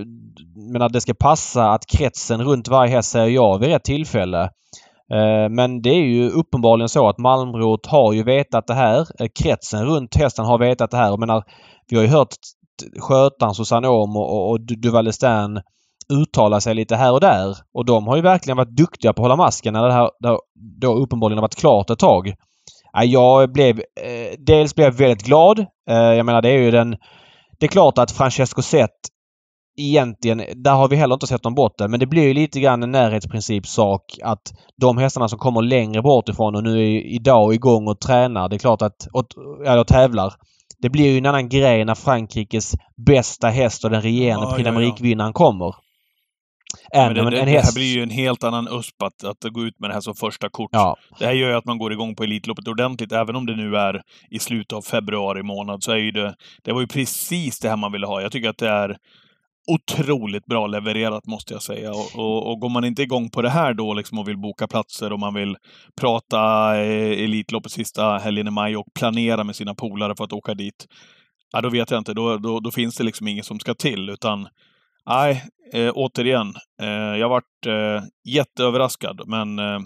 men 0.72 0.82
att 0.82 0.92
det 0.92 1.00
ska 1.00 1.14
passa 1.14 1.70
att 1.70 1.86
kretsen 1.86 2.42
runt 2.42 2.68
varje 2.68 2.92
häst 2.92 3.10
säger 3.10 3.28
ja 3.28 3.56
vid 3.56 3.68
rätt 3.68 3.84
tillfälle. 3.84 4.42
Eh, 5.12 5.48
men 5.50 5.82
det 5.82 5.90
är 5.90 6.04
ju 6.04 6.30
uppenbarligen 6.30 6.88
så 6.88 7.08
att 7.08 7.18
Malmrot 7.18 7.86
har 7.86 8.12
ju 8.12 8.22
vetat 8.22 8.66
det 8.66 8.74
här. 8.74 8.98
Eh, 9.20 9.28
kretsen 9.42 9.84
runt 9.84 10.16
hästen 10.16 10.44
har 10.44 10.58
vetat 10.58 10.90
det 10.90 10.96
här. 10.96 11.08
Jag 11.08 11.20
menar, 11.20 11.42
vi 11.88 11.96
har 11.96 12.02
ju 12.02 12.08
hört 12.08 12.34
skötaren 13.00 13.54
Susanne 13.54 13.88
Ohm 13.88 14.16
och, 14.16 14.32
och, 14.32 14.50
och 14.50 14.60
Duval 14.60 15.12
Stern 15.12 15.60
uttala 16.08 16.60
sig 16.60 16.74
lite 16.74 16.96
här 16.96 17.12
och 17.12 17.20
där. 17.20 17.56
Och 17.74 17.84
de 17.84 18.06
har 18.06 18.16
ju 18.16 18.22
verkligen 18.22 18.56
varit 18.56 18.76
duktiga 18.76 19.12
på 19.12 19.22
att 19.22 19.24
hålla 19.24 19.36
masken 19.36 19.72
när 19.72 19.88
det 19.88 19.92
här 19.92 20.10
då 20.80 20.94
uppenbarligen 20.94 21.38
har 21.38 21.42
varit 21.42 21.54
klart 21.54 21.90
ett 21.90 21.98
tag. 21.98 22.34
Jag 23.04 23.52
blev... 23.52 23.78
Eh, 23.78 24.38
dels 24.38 24.74
blev 24.74 24.86
jag 24.86 24.92
väldigt 24.92 25.26
glad. 25.26 25.58
Eh, 25.90 25.96
jag 25.96 26.26
menar 26.26 26.42
det 26.42 26.50
är 26.50 26.58
ju 26.58 26.70
den... 26.70 26.96
Det 27.58 27.66
är 27.66 27.70
klart 27.70 27.98
att 27.98 28.10
Francesco 28.10 28.62
Zet 28.62 28.90
egentligen, 29.76 30.42
där 30.56 30.74
har 30.74 30.88
vi 30.88 30.96
heller 30.96 31.14
inte 31.14 31.26
sett 31.26 31.44
någon 31.44 31.54
botten. 31.54 31.90
Men 31.90 32.00
det 32.00 32.06
blir 32.06 32.22
ju 32.22 32.34
lite 32.34 32.60
grann 32.60 32.82
en 32.82 32.90
närhetsprincipsak 32.90 34.18
att 34.22 34.52
de 34.80 34.98
hästarna 34.98 35.28
som 35.28 35.38
kommer 35.38 35.62
längre 35.62 36.02
bort 36.02 36.28
ifrån 36.28 36.54
och 36.54 36.64
nu 36.64 36.78
är 36.78 37.14
idag 37.14 37.54
igång 37.54 37.88
och 37.88 38.00
tränar. 38.00 38.48
Det 38.48 38.56
är 38.56 38.58
klart 38.58 38.82
att, 38.82 39.06
och, 39.12 39.24
eller 39.66 39.84
tävlar. 39.84 40.34
Det 40.84 40.90
blir 40.90 41.12
ju 41.12 41.18
en 41.18 41.26
annan 41.26 41.48
grej 41.48 41.84
när 41.84 41.94
Frankrikes 41.94 42.74
bästa 43.06 43.48
häst 43.48 43.84
och 43.84 43.90
den 43.90 44.02
regerande 44.02 44.46
Ja, 44.46 44.72
Prix 44.76 45.32
kommer. 45.32 45.74
Men 46.92 47.02
Än 47.02 47.14
det, 47.14 47.30
det, 47.30 47.44
det 47.44 47.60
här 47.60 47.74
blir 47.74 47.96
ju 47.96 48.02
en 48.02 48.10
helt 48.10 48.44
annan 48.44 48.68
USP 48.68 49.02
att, 49.02 49.24
att 49.24 49.52
gå 49.52 49.64
ut 49.64 49.80
med 49.80 49.90
det 49.90 49.94
här 49.94 50.00
som 50.00 50.14
första 50.14 50.48
kort. 50.48 50.70
Ja. 50.72 50.96
Det 51.18 51.26
här 51.26 51.32
gör 51.32 51.48
ju 51.48 51.56
att 51.56 51.64
man 51.64 51.78
går 51.78 51.92
igång 51.92 52.16
på 52.16 52.22
Elitloppet 52.24 52.68
ordentligt. 52.68 53.12
Även 53.12 53.36
om 53.36 53.46
det 53.46 53.56
nu 53.56 53.76
är 53.76 54.02
i 54.30 54.38
slutet 54.38 54.72
av 54.72 54.82
februari 54.82 55.42
månad 55.42 55.82
så 55.82 55.92
är 55.92 55.96
ju 55.96 56.10
det... 56.10 56.34
Det 56.62 56.72
var 56.72 56.80
ju 56.80 56.86
precis 56.86 57.60
det 57.60 57.68
här 57.68 57.76
man 57.76 57.92
ville 57.92 58.06
ha. 58.06 58.22
Jag 58.22 58.32
tycker 58.32 58.48
att 58.48 58.58
det 58.58 58.68
är 58.68 58.96
otroligt 59.66 60.46
bra 60.46 60.66
levererat, 60.66 61.26
måste 61.26 61.52
jag 61.52 61.62
säga. 61.62 61.90
Och, 61.90 62.18
och, 62.18 62.50
och 62.50 62.60
går 62.60 62.68
man 62.68 62.84
inte 62.84 63.02
igång 63.02 63.30
på 63.30 63.42
det 63.42 63.50
här 63.50 63.74
då 63.74 63.94
liksom 63.94 64.18
och 64.18 64.28
vill 64.28 64.38
boka 64.38 64.66
platser 64.68 65.12
och 65.12 65.18
man 65.18 65.34
vill 65.34 65.56
prata 66.00 66.74
eh, 66.76 67.24
Elitloppet 67.24 67.72
sista 67.72 68.18
helgen 68.18 68.48
i 68.48 68.50
maj 68.50 68.76
och 68.76 68.86
planera 68.94 69.44
med 69.44 69.56
sina 69.56 69.74
polare 69.74 70.14
för 70.16 70.24
att 70.24 70.32
åka 70.32 70.54
dit. 70.54 70.86
Ja, 71.52 71.60
då 71.60 71.68
vet 71.68 71.90
jag 71.90 71.98
inte. 71.98 72.14
Då, 72.14 72.36
då, 72.36 72.60
då 72.60 72.70
finns 72.70 72.96
det 72.96 73.04
liksom 73.04 73.28
inget 73.28 73.46
som 73.46 73.60
ska 73.60 73.74
till, 73.74 74.10
utan 74.10 74.48
Nej, 75.06 75.44
eh, 75.72 75.92
återigen. 75.94 76.54
Eh, 76.82 76.88
jag 76.88 77.28
varit 77.28 77.66
eh, 77.66 78.02
jätteöverraskad, 78.24 79.20
men 79.26 79.58
eh, 79.58 79.80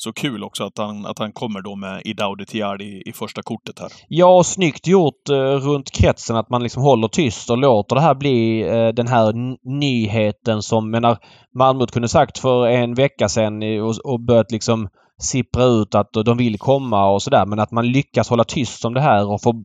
så 0.00 0.12
kul 0.12 0.44
också 0.44 0.64
att 0.64 0.78
han, 0.78 1.06
att 1.06 1.18
han 1.18 1.32
kommer 1.32 1.62
då 1.62 1.76
med 1.76 2.02
Idao 2.04 2.34
de 2.34 2.44
Tiard 2.44 2.82
i, 2.82 3.02
i 3.06 3.12
första 3.12 3.42
kortet 3.42 3.78
här. 3.78 3.92
Ja, 4.08 4.36
och 4.36 4.46
snyggt 4.46 4.86
gjort 4.86 5.28
eh, 5.28 5.34
runt 5.34 5.90
kretsen 5.90 6.36
att 6.36 6.50
man 6.50 6.62
liksom 6.62 6.82
håller 6.82 7.08
tyst 7.08 7.50
och 7.50 7.58
låter 7.58 7.94
det 7.94 8.02
här 8.02 8.14
bli 8.14 8.62
eh, 8.68 8.88
den 8.88 9.08
här 9.08 9.32
nyheten 9.80 10.62
som, 10.62 10.90
menar, 10.90 11.18
Malmö 11.58 11.86
kunde 11.86 12.08
sagt 12.08 12.38
för 12.38 12.66
en 12.66 12.94
vecka 12.94 13.28
sedan 13.28 13.62
och, 13.80 13.94
och 14.04 14.20
börjat 14.20 14.52
liksom 14.52 14.88
sippra 15.20 15.64
ut 15.64 15.94
att 15.94 16.12
de 16.12 16.36
vill 16.36 16.58
komma 16.58 17.10
och 17.10 17.22
sådär. 17.22 17.46
Men 17.46 17.58
att 17.58 17.70
man 17.70 17.92
lyckas 17.92 18.28
hålla 18.28 18.44
tyst 18.44 18.84
om 18.84 18.94
det 18.94 19.00
här 19.00 19.30
och 19.30 19.42
få 19.42 19.64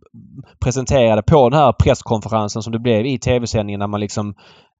presentera 0.63 1.15
det 1.15 1.21
på 1.21 1.49
den 1.49 1.59
här 1.59 1.73
presskonferensen 1.73 2.61
som 2.61 2.73
det 2.73 2.79
blev 2.79 3.05
i 3.05 3.19
tv-sändningen 3.19 3.79
när 3.79 3.87
man 3.87 3.99
liksom 3.99 4.35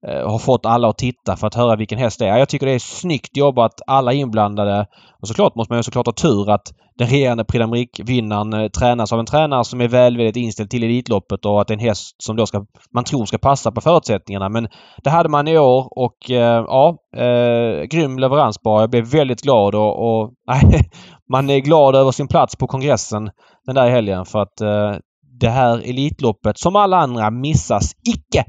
Eh, 0.08 0.32
har 0.32 0.40
fått 0.40 0.66
alla 0.66 0.88
att 0.88 0.98
titta 0.98 1.36
för 1.36 1.48
att 1.48 1.56
höra 1.56 1.76
vilken 1.76 1.98
häst 1.98 2.20
det 2.20 2.28
är. 2.28 2.38
Jag 2.38 2.50
tycker 2.50 2.66
det 2.66 2.72
är 2.72 2.80
snyggt 2.80 3.38
jobbat 3.38 3.82
alla 3.88 4.14
inblandade. 4.14 4.86
Och 5.22 5.28
såklart 5.28 5.56
måste 5.56 5.74
man 5.74 5.80
ju 5.80 5.84
såklart 5.84 6.06
ha 6.06 6.14
tur 6.14 6.50
att 6.50 6.74
den 6.98 7.08
regerande 7.08 7.46
Prix 7.46 7.66
d'Amérique-vinnaren 7.66 8.54
eh, 8.54 8.70
tränas 8.70 9.14
av 9.14 9.20
en 9.20 9.26
tränare 9.26 9.64
som 9.64 9.82
är 9.82 9.88
välvilligt 9.88 10.38
inställd 10.38 10.70
till 10.70 10.84
Elitloppet 10.84 11.46
och 11.46 11.62
att 11.62 11.68
det 11.68 11.72
är 11.72 11.76
en 11.76 11.86
häst 11.86 12.16
som 12.24 12.36
då 12.36 12.46
ska, 12.46 12.66
man 12.94 13.04
tror 13.04 13.26
ska 13.26 13.38
passa 13.38 13.72
på 13.72 13.82
förutsättningarna. 13.82 14.50
Men 14.50 14.68
det 15.04 15.10
hade 15.10 15.30
man 15.30 15.48
i 15.48 15.58
år 15.58 15.88
och 15.92 16.32
eh, 16.32 16.66
ja, 16.68 16.98
eh, 17.18 17.84
grym 17.84 18.20
leverans 18.20 18.62
bara. 18.62 18.82
Jag 18.82 18.90
blev 18.90 19.06
väldigt 19.06 19.42
glad 19.42 19.76
och, 19.76 20.22
och 20.22 20.34
nej, 20.48 20.90
man 21.32 21.50
är 21.50 21.60
glad 21.60 21.96
över 21.96 22.12
sin 22.12 22.28
plats 22.28 22.56
på 22.56 22.68
kongressen 22.68 23.30
den 23.66 23.76
där 23.76 23.90
helgen 23.90 24.26
för 24.26 24.40
att 24.40 24.62
eh, 24.62 24.96
det 25.40 25.50
här 25.50 25.90
Elitloppet 25.90 26.58
som 26.58 26.76
alla 26.76 26.98
andra 26.98 27.32
missas 27.32 27.92
icke. 28.08 28.46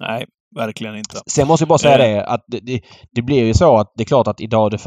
Nej, 0.00 0.26
verkligen 0.56 0.96
inte. 0.96 1.20
Sen 1.26 1.48
måste 1.48 1.62
jag 1.62 1.68
bara 1.68 1.78
säga 1.78 1.94
Eh. 1.94 2.16
det 2.16 2.26
att 2.26 2.44
det, 2.46 2.60
det, 2.60 2.80
det 3.12 3.22
blir 3.22 3.44
ju 3.44 3.54
så 3.54 3.76
att 3.76 3.92
det 3.96 4.02
är 4.02 4.06
klart 4.06 4.28
att 4.28 4.40
idag 4.40 4.70
det, 4.70 4.78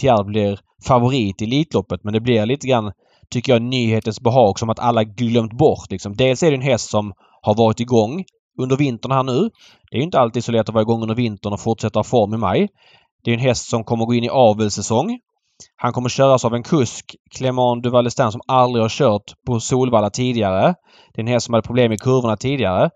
Tiard 0.00 0.26
blir 0.26 0.60
favorit 0.86 1.42
i 1.42 1.44
Elitloppet 1.44 2.04
men 2.04 2.12
det 2.12 2.20
blir 2.20 2.46
lite 2.46 2.66
grann, 2.66 2.92
tycker 3.30 3.52
jag, 3.52 3.62
nyhetens 3.62 4.20
behag 4.20 4.58
som 4.58 4.70
att 4.70 4.78
alla 4.78 5.04
glömt 5.04 5.52
bort 5.52 5.90
liksom. 5.90 6.16
Dels 6.16 6.42
är 6.42 6.50
det 6.50 6.56
en 6.56 6.62
häst 6.62 6.90
som 6.90 7.12
har 7.42 7.54
varit 7.54 7.80
igång 7.80 8.24
under 8.58 8.76
vintern 8.76 9.12
här 9.12 9.22
nu. 9.22 9.50
Det 9.90 9.96
är 9.96 9.98
ju 9.98 10.04
inte 10.04 10.20
alltid 10.20 10.44
så 10.44 10.52
lätt 10.52 10.68
att 10.68 10.74
vara 10.74 10.82
igång 10.82 11.02
under 11.02 11.14
vintern 11.14 11.52
och 11.52 11.60
fortsätta 11.60 11.98
ha 11.98 12.04
form 12.04 12.34
i 12.34 12.36
maj. 12.36 12.68
Det 13.24 13.30
är 13.30 13.34
en 13.34 13.40
häst 13.40 13.70
som 13.70 13.84
kommer 13.84 14.04
gå 14.04 14.14
in 14.14 14.24
i 14.24 14.28
avelssäsong. 14.28 15.18
Han 15.76 15.92
kommer 15.92 16.08
köras 16.08 16.44
av 16.44 16.54
en 16.54 16.62
kusk, 16.62 17.16
Clément 17.36 17.82
Duvalestin, 17.82 18.32
som 18.32 18.40
aldrig 18.48 18.84
har 18.84 18.88
kört 18.88 19.22
på 19.46 19.60
Solvalla 19.60 20.10
tidigare. 20.10 20.74
Det 21.14 21.20
är 21.20 21.22
en 21.22 21.26
häst 21.32 21.46
som 21.46 21.54
hade 21.54 21.66
problem 21.66 21.92
i 21.92 21.98
kurvorna 21.98 22.36
tidigare. 22.36 22.90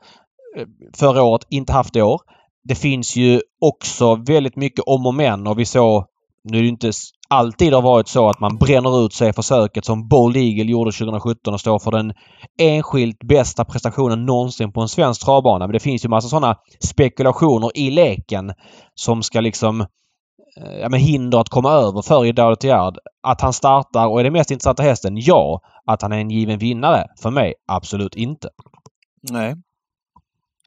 Förra 0.97 1.23
året, 1.23 1.47
inte 1.51 1.73
haft 1.73 1.97
i 1.97 2.03
år. 2.03 2.21
Det 2.65 2.75
finns 2.75 3.17
ju 3.17 3.41
också 3.61 4.15
väldigt 4.15 4.57
mycket 4.57 4.85
om 4.87 5.07
och 5.07 5.15
men 5.15 5.47
och 5.47 5.59
vi 5.59 5.65
såg, 5.65 6.05
nu 6.45 6.59
är 6.59 6.63
det 6.63 6.69
inte 6.69 6.93
alltid 7.29 7.73
har 7.73 7.83
varit 7.83 8.09
så 8.09 8.29
att 8.29 8.41
man 8.41 8.57
bränner 8.57 9.05
ut 9.05 9.13
sig 9.13 9.29
i 9.29 9.33
försöket 9.33 9.85
som 9.85 10.09
Bold 10.09 10.37
Eagle 10.37 10.71
gjorde 10.71 10.93
2017 10.93 11.55
och 11.55 11.61
står 11.61 11.79
för 11.79 11.91
den 11.91 12.13
enskilt 12.59 13.19
bästa 13.25 13.65
prestationen 13.65 14.27
någonsin 14.27 14.73
på 14.73 14.81
en 14.81 14.89
svensk 14.89 15.25
travbana. 15.25 15.67
Men 15.67 15.73
det 15.73 15.81
finns 15.81 16.05
ju 16.05 16.09
massa 16.09 16.29
sådana 16.29 16.57
spekulationer 16.81 17.71
i 17.75 17.91
leken 17.91 18.53
som 18.95 19.23
ska 19.23 19.41
liksom 19.41 19.81
eh, 19.81 20.79
ja, 20.81 20.89
men 20.89 21.01
hinder 21.01 21.39
att 21.39 21.49
komma 21.49 21.73
över 21.73 22.03
för 22.03 22.25
Idao 22.25 22.57
Tiard. 22.57 22.99
Att 23.23 23.41
han 23.41 23.53
startar 23.53 24.07
och 24.07 24.21
är 24.21 24.25
den 24.25 24.33
mest 24.33 24.51
intressanta 24.51 24.83
hästen? 24.83 25.17
Ja. 25.17 25.61
Att 25.87 26.03
han 26.03 26.13
är 26.13 26.19
en 26.19 26.31
given 26.31 26.59
vinnare? 26.59 27.07
För 27.23 27.31
mig 27.31 27.55
absolut 27.67 28.15
inte. 28.17 28.49
Nej. 29.31 29.55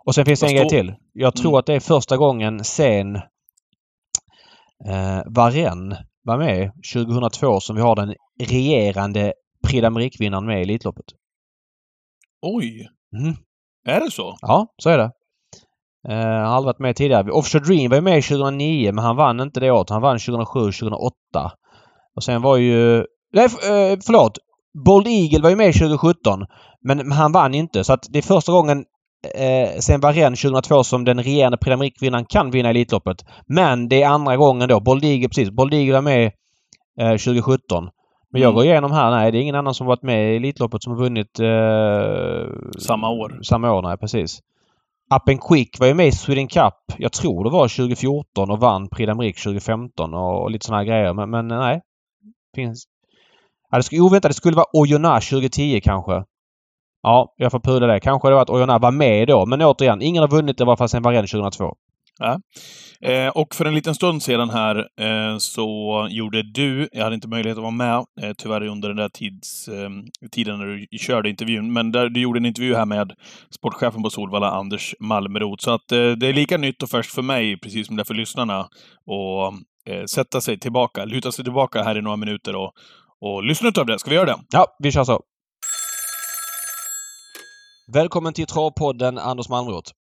Och 0.09 0.15
sen 0.15 0.25
finns 0.25 0.39
det 0.39 0.47
en 0.47 0.55
grej 0.55 0.69
till. 0.69 0.95
Jag 1.13 1.35
tror 1.35 1.51
Mm. 1.51 1.59
att 1.59 1.65
det 1.65 1.73
är 1.73 1.79
första 1.79 2.17
gången 2.17 2.63
sen 2.63 3.15
eh, 4.85 5.21
Varenne 5.25 6.05
var 6.23 6.37
med 6.37 6.71
2002 6.93 7.59
som 7.59 7.75
vi 7.75 7.81
har 7.81 7.95
den 7.95 8.15
regerande 8.39 9.33
Prix 9.67 9.83
d'Amérique-vinnaren 9.83 10.45
med 10.45 10.59
i 10.59 10.61
Elitloppet. 10.61 11.05
Oj! 12.41 12.87
Mm. 13.21 13.35
Är 13.87 13.99
det 13.99 14.11
så? 14.11 14.37
Ja, 14.41 14.67
så 14.77 14.89
är 14.89 14.97
det. 14.97 15.11
Eh, 16.09 16.17
han 16.17 16.45
har 16.45 16.55
aldrig 16.55 16.65
varit 16.65 16.79
med 16.79 16.95
tidigare. 16.95 17.31
Offshore 17.31 17.63
Dream 17.63 17.89
var 17.89 17.97
ju 17.97 18.01
med 18.01 18.23
2009 18.23 18.91
men 18.91 19.03
han 19.03 19.15
vann 19.15 19.39
inte 19.39 19.59
det 19.59 19.71
året. 19.71 19.89
Han 19.89 20.01
vann 20.01 20.19
2007 20.19 20.59
2008. 20.59 21.13
Och 22.15 22.23
sen 22.23 22.41
var 22.41 22.57
ju... 22.57 23.05
Nej, 23.33 23.45
eh, 23.45 23.97
förlåt! 24.05 24.37
Bold 24.85 25.07
Eagle 25.07 25.41
var 25.41 25.49
ju 25.49 25.55
med 25.55 25.73
2017 25.73 26.45
men 26.87 26.97
men 26.97 27.11
han 27.11 27.31
vann 27.31 27.53
inte. 27.53 27.83
Så 27.83 27.93
att 27.93 28.05
det 28.09 28.17
är 28.17 28.23
första 28.23 28.51
gången 28.51 28.85
eh, 29.35 29.79
sen 29.79 29.99
Varenne 29.99 30.35
2002 30.35 30.83
som 30.83 31.05
den 31.05 31.23
regerande 31.23 31.57
Prix 31.57 31.75
d'Amérique-vinnaren 31.75 32.25
kan 32.29 32.51
vinna 32.51 32.69
Elitloppet. 32.69 33.25
Men 33.45 33.89
det 33.89 34.03
är 34.03 34.09
andra 34.09 34.37
gången 34.37 34.69
då. 34.69 34.79
Bold 34.79 35.05
Eagle, 35.05 35.27
precis. 35.27 35.49
Bold 35.49 35.73
Eagle 35.73 35.93
var 35.93 36.01
med 36.01 36.31
eh, 36.99 37.11
2017. 37.11 37.89
Men 38.31 38.41
jag 38.41 38.49
Mm. 38.49 38.55
går 38.55 38.65
igenom 38.65 38.91
här. 38.91 39.11
Nej, 39.11 39.31
det 39.31 39.37
är 39.37 39.41
ingen 39.41 39.55
annan 39.55 39.73
som 39.73 39.87
varit 39.87 40.03
med 40.03 40.33
i 40.33 40.35
Elitloppet 40.35 40.83
som 40.83 40.91
har 40.93 40.99
vunnit 40.99 41.39
eh, 41.39 42.79
Samma 42.79 43.09
år. 43.09 43.39
Samma 43.43 43.71
år, 43.73 43.81
nej 43.81 43.97
precis. 43.97 44.39
Up 45.15 45.29
and 45.29 45.41
Quick 45.41 45.79
var 45.79 45.87
ju 45.87 45.93
med 45.93 46.07
i 46.07 46.11
Sweden 46.11 46.47
Cup. 46.47 46.73
Jag 46.97 47.11
tror 47.11 47.43
det 47.43 47.49
var 47.49 47.67
2014 47.67 48.51
och 48.51 48.59
vann 48.59 48.89
Prix 48.89 49.09
d'Amérique 49.09 49.43
2015 49.43 50.13
och, 50.13 50.43
och 50.43 50.51
lite 50.51 50.65
såna 50.65 50.77
här 50.77 50.85
grejer. 50.85 51.13
Men, 51.13 51.29
men 51.29 51.47
nej. 51.47 51.81
Finns... 52.55 52.83
Ja, 53.71 53.77
det 53.77 53.83
skulle, 53.83 54.01
oväntat, 54.01 54.29
det 54.29 54.35
skulle 54.35 54.55
vara 54.55 54.65
Oyonnax 54.73 55.29
2010 55.29 55.81
kanske. 55.83 56.23
Ja, 57.01 57.33
jag 57.37 57.51
får 57.51 57.59
pudla 57.59 57.87
det. 57.87 57.99
Kanske 57.99 58.27
det 58.27 58.35
var 58.35 58.41
att 58.41 58.49
Oyonnax 58.49 58.81
var 58.81 58.91
med 58.91 59.27
då. 59.27 59.45
Men 59.45 59.61
återigen, 59.61 60.01
ingen 60.01 60.21
har 60.21 60.27
vunnit 60.27 60.57
det 60.57 60.61
i 60.61 60.65
alla 60.65 60.77
fall 60.77 60.89
sedan 60.89 61.03
Varenne 61.03 61.27
2002. 61.27 61.75
Eh, 63.01 63.27
och 63.27 63.55
för 63.55 63.65
en 63.65 63.75
liten 63.75 63.95
stund 63.95 64.23
sedan 64.23 64.49
här 64.49 64.75
eh, 64.77 65.37
så 65.37 66.07
gjorde 66.11 66.43
du, 66.43 66.89
jag 66.91 67.03
hade 67.03 67.15
inte 67.15 67.27
möjlighet 67.27 67.57
att 67.57 67.61
vara 67.61 67.71
med, 67.71 67.95
eh, 67.95 68.31
tyvärr 68.37 68.67
under 68.67 68.87
den 68.87 68.97
där 68.97 69.09
tids, 69.09 69.67
eh, 69.67 69.89
tiden 70.31 70.59
när 70.59 70.65
du 70.65 70.97
körde 70.97 71.29
intervjun, 71.29 71.73
men 71.73 71.91
där 71.91 72.09
du 72.09 72.21
gjorde 72.21 72.39
en 72.39 72.45
intervju 72.45 72.75
här 72.75 72.85
med 72.85 73.13
sportchefen 73.49 74.03
på 74.03 74.09
Solvalla, 74.09 74.51
Anders 74.51 74.95
Malmroth. 74.99 75.63
Så 75.63 75.71
att 75.71 75.91
eh, 75.91 76.11
det 76.11 76.27
är 76.27 76.33
lika 76.33 76.57
nytt 76.57 76.83
och 76.83 76.89
färskt 76.89 77.13
för 77.13 77.21
mig, 77.21 77.59
precis 77.59 77.87
som 77.87 77.95
det 77.95 78.01
är 78.01 78.05
för 78.05 78.13
lyssnarna, 78.13 78.59
att 78.59 79.53
eh, 79.93 80.05
sätta 80.05 80.41
sig 80.41 80.59
tillbaka, 80.59 81.05
luta 81.05 81.31
sig 81.31 81.43
tillbaka 81.43 81.83
här 81.83 81.97
i 81.97 82.01
några 82.01 82.17
minuter 82.17 82.55
och, 82.55 82.71
och 83.21 83.43
lyssna 83.43 83.69
utav 83.69 83.85
det. 83.85 83.99
Ska 83.99 84.09
vi 84.09 84.15
göra 84.15 84.25
det? 84.25 84.37
Ja, 84.51 84.65
vi 84.79 84.91
kör 84.91 85.03
så. 85.03 85.21
Välkommen 87.93 88.33
till 88.33 88.45
Travpodden 88.45 89.17
Anders 89.17 89.49
Malmroth. 89.49 89.91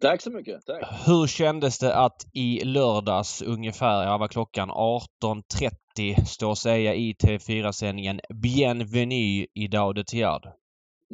Tack 0.00 0.22
så 0.22 0.30
mycket. 0.30 0.66
Tack. 0.66 1.06
Hur 1.06 1.26
kändes 1.26 1.78
det 1.78 1.94
att 1.94 2.26
i 2.34 2.64
lördags 2.64 3.42
ungefär, 3.42 4.04
ja 4.04 4.18
var 4.18 4.28
klockan 4.28 4.70
18.30 4.70 6.24
stå 6.24 6.50
och 6.50 6.58
säga 6.58 6.94
i 6.94 7.12
TV4-sändningen 7.12 8.20
Bienvenue 8.42 9.46
i 9.54 9.68
Dao 9.70 9.92
de 9.92 10.04
Tiard? 10.04 10.48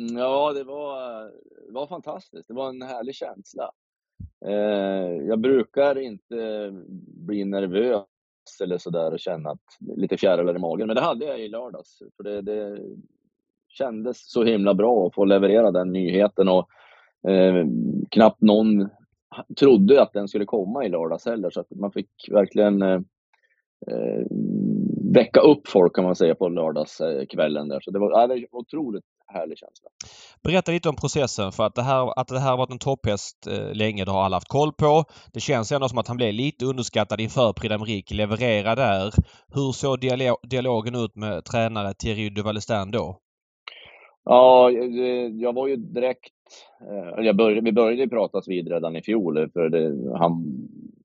Mm, 0.00 0.18
Ja, 0.18 0.52
det 0.52 0.64
var, 0.64 1.22
det 1.66 1.72
var 1.72 1.86
fantastiskt. 1.86 2.48
Det 2.48 2.54
var 2.54 2.68
en 2.68 2.82
härlig 2.82 3.14
känsla. 3.14 3.70
Eh, 4.46 5.26
jag 5.28 5.40
brukar 5.40 5.98
inte 5.98 6.70
bli 7.26 7.44
nervös 7.44 8.04
eller 8.62 8.78
sådär 8.78 9.12
och 9.12 9.20
känna 9.20 9.50
att 9.50 9.96
lite 9.96 10.16
fjärilar 10.16 10.56
i 10.56 10.58
magen, 10.58 10.86
men 10.86 10.96
det 10.96 11.02
hade 11.02 11.24
jag 11.24 11.40
i 11.40 11.48
lördags. 11.48 11.98
För 12.16 12.24
det, 12.24 12.42
det 12.42 12.78
kändes 13.74 14.30
så 14.30 14.44
himla 14.44 14.74
bra 14.74 15.06
att 15.06 15.14
få 15.14 15.24
leverera 15.24 15.70
den 15.70 15.92
nyheten 15.92 16.48
och 16.48 16.68
eh, 17.30 17.66
knappt 18.10 18.42
någon 18.42 18.88
trodde 19.58 20.02
att 20.02 20.12
den 20.12 20.28
skulle 20.28 20.44
komma 20.44 20.84
i 20.84 20.88
lördags 20.88 21.26
heller, 21.26 21.50
så 21.50 21.60
att 21.60 21.70
man 21.70 21.92
fick 21.92 22.08
verkligen 22.30 22.82
eh, 22.82 23.00
eh 23.86 24.26
väcka 25.14 25.40
upp 25.40 25.68
folk 25.68 25.94
kan 25.94 26.04
man 26.04 26.16
säga 26.16 26.34
på 26.34 26.48
lördagskvällen 26.48 27.68
där. 27.68 27.80
Så 27.80 27.90
det 27.90 27.98
var, 27.98 28.10
ja, 28.10 28.26
det 28.26 28.34
var 28.34 28.36
en 28.36 28.46
otroligt 28.52 29.04
härlig 29.26 29.58
känsla. 29.58 29.88
Berätta 30.42 30.72
lite 30.72 30.88
om 30.88 30.96
processen 30.96 31.52
för 31.52 31.64
att 31.66 31.74
det 31.74 31.82
här, 31.82 32.20
att 32.20 32.28
det 32.28 32.38
här 32.38 32.50
har 32.50 32.56
varit 32.56 32.70
en 32.70 32.78
topphäst 32.78 33.46
eh, 33.46 33.74
länge, 33.74 34.04
det 34.04 34.10
har 34.10 34.22
alla 34.22 34.36
haft 34.36 34.48
koll 34.48 34.72
på. 34.72 35.04
Det 35.32 35.40
känns 35.40 35.72
ändå 35.72 35.88
som 35.88 35.98
att 35.98 36.08
han 36.08 36.16
blev 36.16 36.34
lite 36.34 36.64
underskattad 36.64 37.20
inför 37.20 37.52
Prix 37.52 37.74
d'Amérique, 37.74 38.14
leverera 38.14 38.74
där. 38.74 39.12
Hur 39.54 39.72
såg 39.72 40.00
dialog, 40.00 40.36
dialogen 40.42 40.94
ut 40.94 41.16
med 41.16 41.44
tränare 41.44 41.94
Thierry 41.94 42.30
Duvalestin 42.30 42.90
då? 42.90 43.20
Ja, 44.24 44.70
jag- 44.70 45.54
var 45.54 45.68
ju 45.68 45.76
direkt... 45.76 46.32
eller 47.12 47.22
Jag 47.22 47.36
började, 47.36 47.60
vi 47.60 47.72
började 47.72 48.02
ju 48.02 48.08
pratas 48.08 48.48
vid 48.48 48.68
redan 48.68 48.96
i 48.96 49.02
fjol, 49.02 49.50
för 49.52 49.68
det, 49.68 50.16
han 50.18 50.44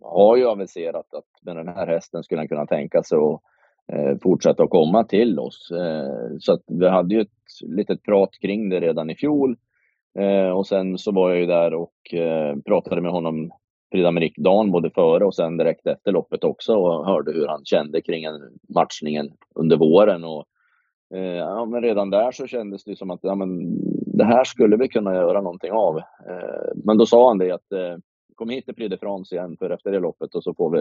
har 0.02 0.38
ju 0.38 0.46
aviserat 0.48 1.14
att 1.14 1.46
med 1.46 1.56
den 1.56 1.68
här 1.68 1.88
hästen 1.88 2.24
skulle 2.24 2.42
han 2.42 2.48
kunna 2.48 2.66
tänka 2.66 3.04
sig 3.04 3.18
att 3.18 3.42
eh, 3.94 4.18
fortsätta 4.22 4.64
att 4.64 4.70
komma 4.70 5.04
till 5.04 5.40
oss. 5.40 5.72
Eh, 5.72 6.38
så 6.40 6.54
att 6.54 6.64
vi 6.68 6.88
hade 6.88 7.16
ju 7.16 7.22
ett 7.22 7.30
litet 7.62 8.04
prat 8.04 8.30
kring 8.42 8.70
det 8.70 8.80
redan 8.80 9.10
i 9.10 9.16
fjol. 9.16 9.56
Och 10.56 10.68
sen 10.68 10.98
så 10.98 11.12
var 11.12 11.30
jag 11.30 11.40
ju 11.40 11.46
där 11.46 11.74
och 11.74 11.94
pratade 12.66 13.02
med 13.02 13.12
honom 13.12 13.52
Prix 13.92 14.06
d'Amérique-dagen, 14.06 14.72
både 14.72 14.90
före 14.90 15.26
och 15.26 15.36
sen 15.36 15.58
direkt 15.58 15.88
efter 15.88 16.12
loppet 16.12 16.44
också 16.44 16.76
och 16.76 17.06
hörde 17.06 17.32
hur 17.32 17.48
han 17.48 17.66
kände 17.66 18.02
kring 18.02 18.26
matchningen 18.76 19.32
under 19.56 19.78
våren. 19.78 20.24
Och, 20.24 20.46
Eh, 21.14 21.22
ja, 21.22 21.66
men 21.66 21.82
redan 21.82 22.10
där 22.10 22.32
så 22.32 22.48
kändes 22.48 22.84
det 22.84 22.96
som 22.96 23.12
att 23.12 23.20
ja, 23.22 23.36
men, 23.36 23.78
det 24.18 24.26
här 24.26 24.44
skulle 24.44 24.78
vi 24.78 24.88
kunna 24.88 25.14
göra 25.14 25.42
någonting 25.42 25.72
av. 25.72 25.98
Eh, 25.98 26.72
men 26.76 26.98
då 26.98 27.06
sa 27.06 27.28
han 27.28 27.38
det 27.38 27.52
att 27.52 27.72
eh, 27.72 27.98
kom 28.36 28.50
hit 28.50 28.66
till 28.66 28.76
Prix 28.76 28.90
de 28.90 28.98
France 28.98 29.36
igen 29.36 29.58
för 29.60 29.70
efter 29.70 29.92
det 29.92 30.00
loppet 30.00 30.36
och 30.36 30.44
så 30.44 30.54
får 30.54 30.70
vi 30.70 30.80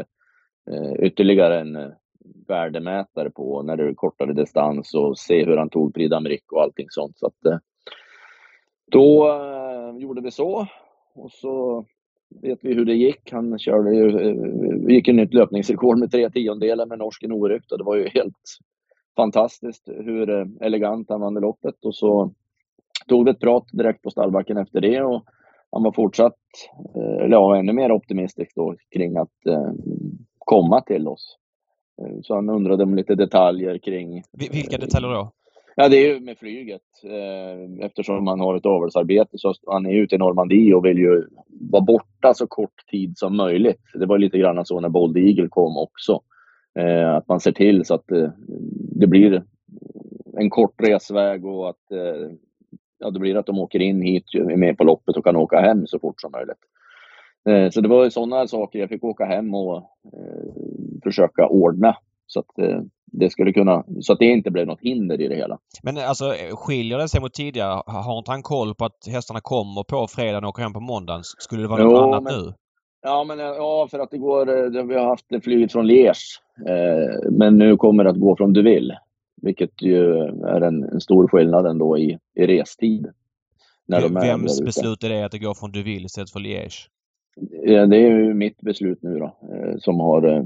eh, 0.74 1.06
ytterligare 1.06 1.60
en 1.60 1.76
eh, 1.76 1.88
värdemätare 2.48 3.30
på 3.30 3.62
när 3.62 3.76
det 3.76 3.84
är 3.84 3.94
kortare 3.94 4.32
distans 4.32 4.94
och 4.94 5.18
se 5.18 5.44
hur 5.44 5.56
han 5.56 5.70
tog 5.70 5.94
Prix 5.94 6.12
d'Amérique 6.12 6.52
och 6.52 6.62
allting 6.62 6.86
sånt. 6.90 7.18
Så 7.18 7.26
att, 7.26 7.44
eh, 7.46 7.58
då 8.90 9.28
eh, 9.28 10.02
gjorde 10.02 10.20
vi 10.20 10.30
så 10.30 10.66
och 11.14 11.32
så 11.32 11.84
vet 12.42 12.58
vi 12.62 12.74
hur 12.74 12.84
det 12.84 12.94
gick. 12.94 13.32
Han 13.32 13.58
körde 13.58 13.94
ju, 13.94 14.20
eh, 14.20 14.94
gick 14.94 15.08
ju 15.08 15.14
nytt 15.14 15.34
löpningsrekord 15.34 15.98
med 15.98 16.10
tre 16.10 16.30
tiondelar 16.30 16.86
med 16.86 16.98
norsken 16.98 17.32
orykt 17.32 17.72
och 17.72 17.78
det 17.78 17.84
var 17.84 17.96
ju 17.96 18.08
helt 18.08 18.36
fantastiskt 19.18 19.88
hur 19.88 20.30
eh, 20.30 20.46
elegant 20.60 21.10
han 21.10 21.20
vann 21.20 21.34
loppet 21.34 21.84
och 21.84 21.94
så 21.94 22.32
tog 23.08 23.24
vi 23.24 23.30
ett 23.30 23.40
prat 23.40 23.64
direkt 23.72 24.02
på 24.02 24.10
stallbacken 24.10 24.56
efter 24.56 24.80
det 24.80 25.02
och 25.02 25.24
han 25.70 25.82
var 25.82 25.92
fortsatt, 25.92 26.38
eller 26.94 27.36
ja, 27.36 27.56
ännu 27.56 27.72
mer 27.72 27.92
optimistisk 27.92 28.52
då 28.54 28.74
kring 28.94 29.16
att 29.16 29.46
eh, 29.46 29.70
komma 30.38 30.80
till 30.80 31.08
oss. 31.08 31.36
Så 32.22 32.34
han 32.34 32.48
undrade 32.50 32.82
om 32.82 32.94
lite 32.94 33.14
detaljer 33.14 33.78
kring... 33.78 34.22
Vilka 34.32 34.78
detaljer 34.78 35.10
då? 35.10 35.32
Ja, 35.76 35.88
det 35.88 35.96
är 35.96 36.14
ju 36.14 36.20
med 36.20 36.38
flyget. 36.38 36.82
Eftersom 37.80 38.26
han 38.26 38.40
har 38.40 38.56
ett 38.56 38.66
avelsarbete 38.66 39.38
så 39.38 39.54
han 39.66 39.86
är 39.86 39.94
ute 39.94 40.14
i 40.14 40.18
Normandie 40.18 40.74
och 40.74 40.84
vill 40.84 40.98
ju 40.98 41.24
vara 41.70 41.84
borta 41.84 42.34
så 42.34 42.46
kort 42.46 42.86
tid 42.90 43.18
som 43.18 43.36
möjligt. 43.36 43.82
Det 43.94 44.06
var 44.06 44.18
lite 44.18 44.38
grann 44.38 44.66
så 44.66 44.80
när 44.80 44.88
Bold 44.88 45.16
Eagle 45.16 45.48
kom 45.48 45.76
också. 45.76 46.20
Att 47.16 47.28
man 47.28 47.40
ser 47.40 47.52
till 47.52 47.84
så 47.84 47.94
att 47.94 48.06
det 49.00 49.06
blir 49.06 49.42
en 50.36 50.50
kort 50.50 50.74
resväg 50.82 51.46
och 51.46 51.68
att 51.68 51.84
ja, 52.98 53.10
det 53.10 53.18
blir 53.20 53.36
att 53.36 53.46
de 53.46 53.58
åker 53.58 53.82
in 53.82 54.02
hit, 54.02 54.24
är 54.34 54.56
med 54.56 54.78
på 54.78 54.84
loppet 54.84 55.16
och 55.16 55.24
kan 55.24 55.36
åka 55.36 55.60
hem 55.60 55.86
så 55.86 55.98
fort 55.98 56.20
som 56.20 56.32
möjligt. 56.32 56.58
Eh, 57.48 57.70
så 57.70 57.80
det 57.80 57.88
var 57.88 58.10
sådana 58.10 58.46
saker 58.46 58.78
jag 58.78 58.88
fick 58.88 59.04
åka 59.04 59.24
hem 59.24 59.54
och 59.54 59.76
eh, 59.76 60.52
försöka 61.02 61.48
ordna 61.48 61.96
så 62.26 62.40
att 62.40 62.58
eh, 62.58 62.80
det 63.12 63.30
skulle 63.30 63.52
kunna, 63.52 63.84
så 64.00 64.12
att 64.12 64.18
det 64.18 64.24
inte 64.24 64.50
blev 64.50 64.66
något 64.66 64.80
hinder 64.80 65.20
i 65.20 65.28
det 65.28 65.34
hela. 65.34 65.58
Men 65.82 65.98
alltså 65.98 66.24
skiljer 66.52 66.98
det 66.98 67.08
sig 67.08 67.20
mot 67.20 67.34
tidigare? 67.34 67.82
Har 67.86 68.18
inte 68.18 68.30
han 68.30 68.42
koll 68.42 68.74
på 68.74 68.84
att 68.84 69.06
hästarna 69.06 69.40
kommer 69.40 69.82
på 69.82 70.06
fredagen 70.06 70.44
och 70.44 70.48
åker 70.48 70.62
hem 70.62 70.72
på 70.72 70.80
måndagen? 70.80 71.20
Skulle 71.24 71.62
det 71.62 71.68
vara 71.68 71.84
något 71.84 71.92
jo, 71.92 71.98
annat 71.98 72.22
men, 72.22 72.34
nu? 72.34 72.52
Ja, 73.02 73.24
men 73.24 73.38
ja, 73.38 73.88
för 73.90 73.98
att 73.98 74.10
det 74.10 74.18
går, 74.18 74.46
vi 74.86 74.94
har 74.94 75.06
haft 75.06 75.44
flyget 75.44 75.72
från 75.72 75.86
Liège. 75.86 76.40
Men 77.30 77.58
nu 77.58 77.76
kommer 77.76 78.04
det 78.04 78.10
att 78.10 78.20
gå 78.20 78.36
från 78.36 78.52
Deauville. 78.52 78.98
Vilket 79.42 79.82
ju 79.82 80.14
är 80.46 80.60
en, 80.60 80.84
en 80.84 81.00
stor 81.00 81.28
skillnad 81.28 81.66
ändå 81.66 81.98
i, 81.98 82.18
i 82.34 82.46
restid. 82.46 83.06
När 83.86 84.00
de 84.00 84.14
Vems 84.14 84.60
beslut 84.60 85.04
är 85.04 85.08
det 85.08 85.24
att 85.24 85.32
det 85.32 85.38
går 85.38 85.54
från 85.54 85.72
Deauville 85.72 86.06
istället 86.06 86.30
för 86.30 86.40
Liège? 86.40 86.88
Det 87.64 87.96
är 87.96 88.10
ju 88.10 88.34
mitt 88.34 88.60
beslut 88.60 89.02
nu 89.02 89.18
då, 89.18 89.24
eh, 89.24 89.76
som 89.78 90.00
har 90.00 90.22
eh, 90.22 90.42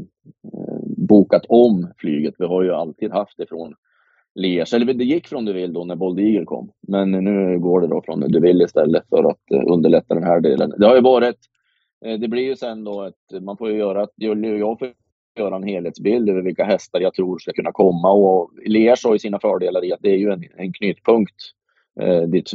bokat 0.97 1.42
om 1.49 1.92
flyget. 1.99 2.35
Vi 2.38 2.47
har 2.47 2.62
ju 2.62 2.73
alltid 2.73 3.12
haft 3.12 3.37
det 3.37 3.47
från 3.49 3.75
Liège, 4.35 4.75
eller 4.75 4.94
det 4.94 5.04
gick 5.04 5.26
från 5.26 5.44
Deauville 5.44 5.73
då 5.73 5.85
när 5.85 5.97
Bold 5.97 6.21
Eagle 6.21 6.44
kom. 6.44 6.71
Men 6.88 7.11
nu 7.11 7.59
går 7.59 7.80
det 7.80 7.87
då 7.87 8.02
från 8.04 8.21
Deauville 8.21 8.64
istället 8.64 9.09
för 9.09 9.30
att 9.30 9.50
eh, 9.54 9.73
underlätta 9.73 10.14
den 10.14 10.25
här 10.25 10.40
delen. 10.40 10.75
Det 10.78 10.87
har 10.87 10.94
ju 10.94 11.02
varit, 11.02 11.38
det 12.02 12.28
blir 12.28 12.42
ju 12.42 12.56
sen 12.56 12.85
då 12.85 13.02
ett, 13.02 13.42
man 13.42 13.56
får 13.56 13.71
ju 13.71 13.76
göra, 13.76 14.06
jag 14.16 14.78
får 14.78 14.92
göra 15.38 15.56
en 15.56 15.62
helhetsbild 15.62 16.30
över 16.30 16.42
vilka 16.42 16.64
hästar 16.64 17.00
jag 17.00 17.14
tror 17.14 17.38
ska 17.38 17.52
kunna 17.52 17.73
komma. 17.73 18.12
Och 18.12 18.50
Liège 18.66 19.04
har 19.04 19.12
ju 19.12 19.18
sina 19.18 19.38
fördelar 19.38 19.85
i 19.85 19.92
att 19.92 20.02
det 20.02 20.11
är 20.11 20.18
ju 20.18 20.30
en, 20.30 20.44
en 20.56 20.73
knutpunkt 20.73 21.37
eh, 22.00 22.23
dit 22.23 22.50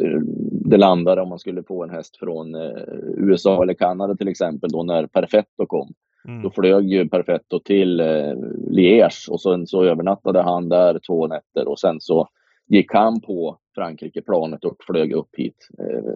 det 0.70 0.78
landar 0.78 1.18
om 1.18 1.30
man 1.30 1.40
skulle 1.40 1.64
få 1.64 1.84
en 1.84 1.90
häst 1.90 2.18
från 2.18 2.56
eh, 2.56 2.84
USA 3.18 3.64
eller 3.64 3.74
Kanada 3.74 4.16
till 4.16 4.28
exempel 4.28 4.70
då 4.70 4.84
när 4.84 5.08
Perfetto 5.08 5.66
kom. 5.66 5.94
Mm. 6.28 6.42
Då 6.42 6.50
flög 6.50 6.90
ju 6.90 7.10
Perfetto 7.10 7.60
till 7.60 8.00
eh, 8.00 8.34
Liège 8.70 9.30
och 9.30 9.42
sen 9.42 9.68
så 9.68 9.84
övernattade 9.84 10.42
han 10.42 10.70
där 10.70 11.00
två 11.08 11.28
nätter 11.28 11.68
och 11.68 11.80
sen 11.80 12.02
så 12.02 12.28
gick 12.68 12.94
han 12.94 13.22
på 13.22 13.58
Frankrike-planet 13.76 14.66
och 14.66 14.76
flög 14.80 15.12
upp 15.12 15.30
hit. 15.38 15.70
Eh, 15.80 16.14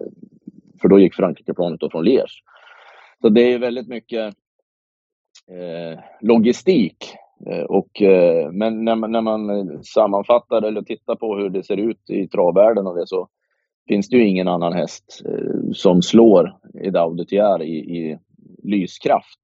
för 0.82 0.88
då 0.88 0.98
gick 0.98 1.14
Frankrike-planet 1.14 1.80
då 1.80 1.90
från 1.90 2.04
Liège. 2.04 2.42
Så 3.22 3.28
det 3.28 3.52
är 3.52 3.58
väldigt 3.58 3.88
mycket 3.88 4.34
eh, 5.50 6.00
logistik. 6.20 6.96
Eh, 7.46 7.62
och, 7.62 8.02
eh, 8.02 8.52
men 8.52 8.84
när 8.84 8.96
man, 8.96 9.12
när 9.12 9.20
man 9.20 9.84
sammanfattar 9.84 10.62
eller 10.62 10.82
tittar 10.82 11.16
på 11.16 11.36
hur 11.36 11.48
det 11.48 11.62
ser 11.62 11.76
ut 11.76 12.10
i 12.10 12.28
travvärlden 12.28 12.86
och 12.86 12.96
det 12.96 13.06
så 13.06 13.28
finns 13.88 14.08
det 14.08 14.16
ju 14.16 14.28
ingen 14.28 14.48
annan 14.48 14.72
häst 14.72 15.22
eh, 15.24 15.72
som 15.72 16.02
slår 16.02 16.58
Edau 16.74 17.14
de 17.14 17.62
i, 17.62 17.76
i 17.76 18.18
lyskraft 18.62 19.40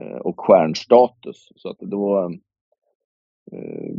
eh, 0.00 0.16
och 0.16 0.40
stjärnstatus. 0.40 1.48
Så 1.56 1.70
att 1.70 1.78
då 1.78 2.32
eh, 3.52 3.94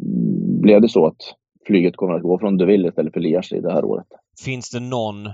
blev 0.61 0.81
det 0.81 0.89
så 0.89 1.05
att 1.05 1.35
flyget 1.65 1.95
kommer 1.95 2.13
att 2.13 2.21
gå 2.21 2.39
från 2.39 2.57
Deauville 2.57 2.87
istället 2.87 3.13
för 3.13 3.19
Liège 3.19 3.61
det 3.61 3.73
här 3.73 3.85
året. 3.85 4.07
Finns 4.45 4.69
det 4.69 4.79
någon 4.79 5.29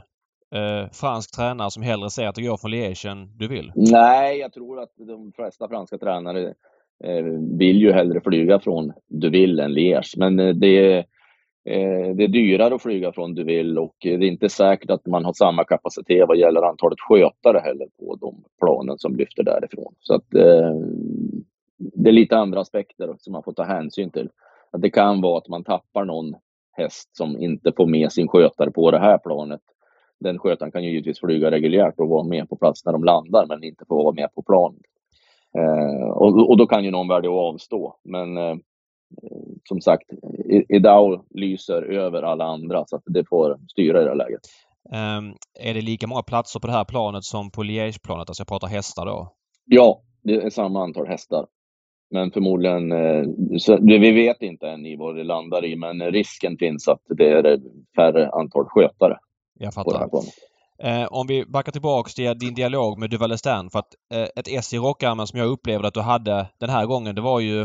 eh, 0.54 0.90
fransk 0.92 1.36
tränare 1.36 1.72
som 1.72 1.84
hellre 1.84 2.10
säger 2.10 2.30
att 2.30 2.36
det 2.36 2.42
går 2.42 2.58
från 2.58 2.72
Liège 2.72 3.12
än 3.12 3.38
du 3.38 3.48
vill? 3.48 3.72
Nej, 3.76 4.40
jag 4.40 4.54
tror 4.54 4.80
att 4.80 4.92
de 4.98 5.32
flesta 5.36 5.68
franska 5.68 5.98
tränare 5.98 6.54
eh, 7.04 7.24
vill 7.58 7.78
ju 7.78 7.92
hellre 7.92 8.22
flyga 8.22 8.60
från 8.60 8.94
Duville 9.08 9.64
än 9.64 9.72
Liège. 9.72 10.16
Men 10.18 10.40
eh, 10.40 10.56
det, 10.56 10.98
eh, 11.66 12.16
det 12.16 12.24
är 12.24 12.28
dyrare 12.28 12.76
att 12.76 12.82
flyga 12.82 13.12
från 13.12 13.36
Duville 13.36 13.80
och 13.80 14.06
eh, 14.06 14.20
det 14.20 14.26
är 14.26 14.32
inte 14.32 14.50
säkert 14.50 14.90
att 14.90 15.06
man 15.06 15.26
har 15.26 15.34
samma 15.34 15.64
kapacitet 15.64 16.28
vad 16.28 16.38
gäller 16.38 16.62
antalet 16.62 17.00
skötare 17.00 17.60
heller 17.60 17.88
på 18.00 18.16
de 18.16 18.44
planen 18.60 18.98
som 18.98 19.16
lyfter 19.16 19.44
därifrån. 19.44 19.96
Så 20.00 20.16
att 20.16 20.34
eh, 20.34 20.72
det 21.78 22.10
är 22.10 22.14
lite 22.14 22.38
andra 22.38 22.62
aspekter 22.62 23.16
som 23.18 23.34
man 23.34 23.44
får 23.44 23.54
ta 23.54 23.64
hänsyn 23.64 24.12
till. 24.12 24.30
Att 24.72 24.82
det 24.82 24.90
kan 24.90 25.22
vara 25.22 25.38
att 25.38 25.48
man 25.48 25.64
tappar 25.64 26.06
någon 26.06 26.36
häst 26.72 27.16
som 27.18 27.38
inte 27.38 27.72
får 27.78 27.88
med 27.88 28.12
sin 28.12 28.28
skötare 28.28 28.72
på 28.72 28.92
det 28.92 29.00
här 29.00 29.18
planet 29.18 29.62
den 30.24 30.40
skötaren 30.40 30.72
kan 30.72 30.84
ju 30.84 30.90
givetvis 30.90 31.20
flyga 31.20 31.52
reguljärt 31.52 32.00
och 32.00 32.10
vara 32.10 32.24
med 32.24 32.50
på 32.50 32.56
plats 32.56 32.86
när 32.86 32.92
de 32.92 33.04
landar, 33.04 33.46
men 33.46 33.64
inte 33.64 33.86
få 33.88 34.04
vara 34.04 34.14
med 34.14 34.34
på 34.36 34.44
planet. 34.44 34.82
Eh, 35.58 36.08
och, 36.08 36.50
och, 36.50 36.58
då 36.58 36.68
kan 36.68 36.84
ju 36.84 36.92
någon 36.92 37.08
välja 37.08 37.32
att 37.32 37.54
avstå. 37.54 37.96
Men 38.04 38.38
eh, 38.38 38.56
som 39.64 39.82
sagt, 39.82 40.10
Idao 40.70 41.26
lyser 41.30 41.82
över 41.82 42.24
alla 42.24 42.46
andra 42.46 42.84
så 42.86 42.96
att 42.96 43.04
det 43.06 43.26
får 43.30 43.58
styra 43.68 44.02
i 44.02 44.04
det 44.04 44.10
här 44.10 44.16
läget. 44.16 44.42
Um, 44.86 45.36
är 45.60 45.74
det 45.74 45.82
lika 45.82 46.08
många 46.08 46.24
platser 46.24 46.60
på 46.60 46.68
det 46.68 46.74
här 46.74 46.86
planet 46.86 47.24
som 47.24 47.52
på 47.52 47.64
Liège-planet? 47.64 48.30
Alltså 48.30 48.42
jag 48.42 48.48
pratar 48.48 48.68
hästar 48.68 49.06
då? 49.06 49.34
Ja, 49.66 50.02
det 50.24 50.34
är 50.34 50.50
samma 50.50 50.84
antal 50.84 51.08
hästar. 51.08 51.46
Men 52.12 52.32
förmodligen, 52.32 52.92
eh, 52.92 53.24
vi 53.80 54.12
vet 54.12 54.42
inte 54.42 54.70
än 54.70 54.86
i 54.86 54.96
vad 54.96 55.16
det 55.16 55.24
landar 55.24 55.66
i, 55.66 55.76
men 55.76 56.12
risken 56.12 56.58
finns 56.58 56.88
att 56.88 57.02
det 57.08 57.30
är 57.30 57.60
färre 57.96 58.30
antal 58.30 58.66
skötare. 58.66 59.18
Jag 59.60 59.74
fattar. 59.74 60.10
Eh, 60.84 61.06
om 61.06 61.28
vi 61.28 61.46
backar 61.46 61.72
tillbaks 61.72 62.14
till 62.14 62.40
din 62.40 62.54
dialog 62.54 63.00
med 63.00 63.10
Duval 63.10 63.38
Stern 63.38 63.70
för 63.70 63.80
att 63.80 63.96
eh, 64.14 64.28
ett 64.36 64.48
S 64.48 64.74
i 64.74 64.78
rockarmen 64.78 65.28
som 65.28 65.40
jag 65.40 65.48
upplevde 65.48 65.88
att 65.88 65.94
du 65.94 66.02
hade 66.02 66.50
den 66.60 66.70
här 66.70 66.86
gången 66.86 67.16
det 67.16 67.22
var 67.22 67.40
ju 67.40 67.62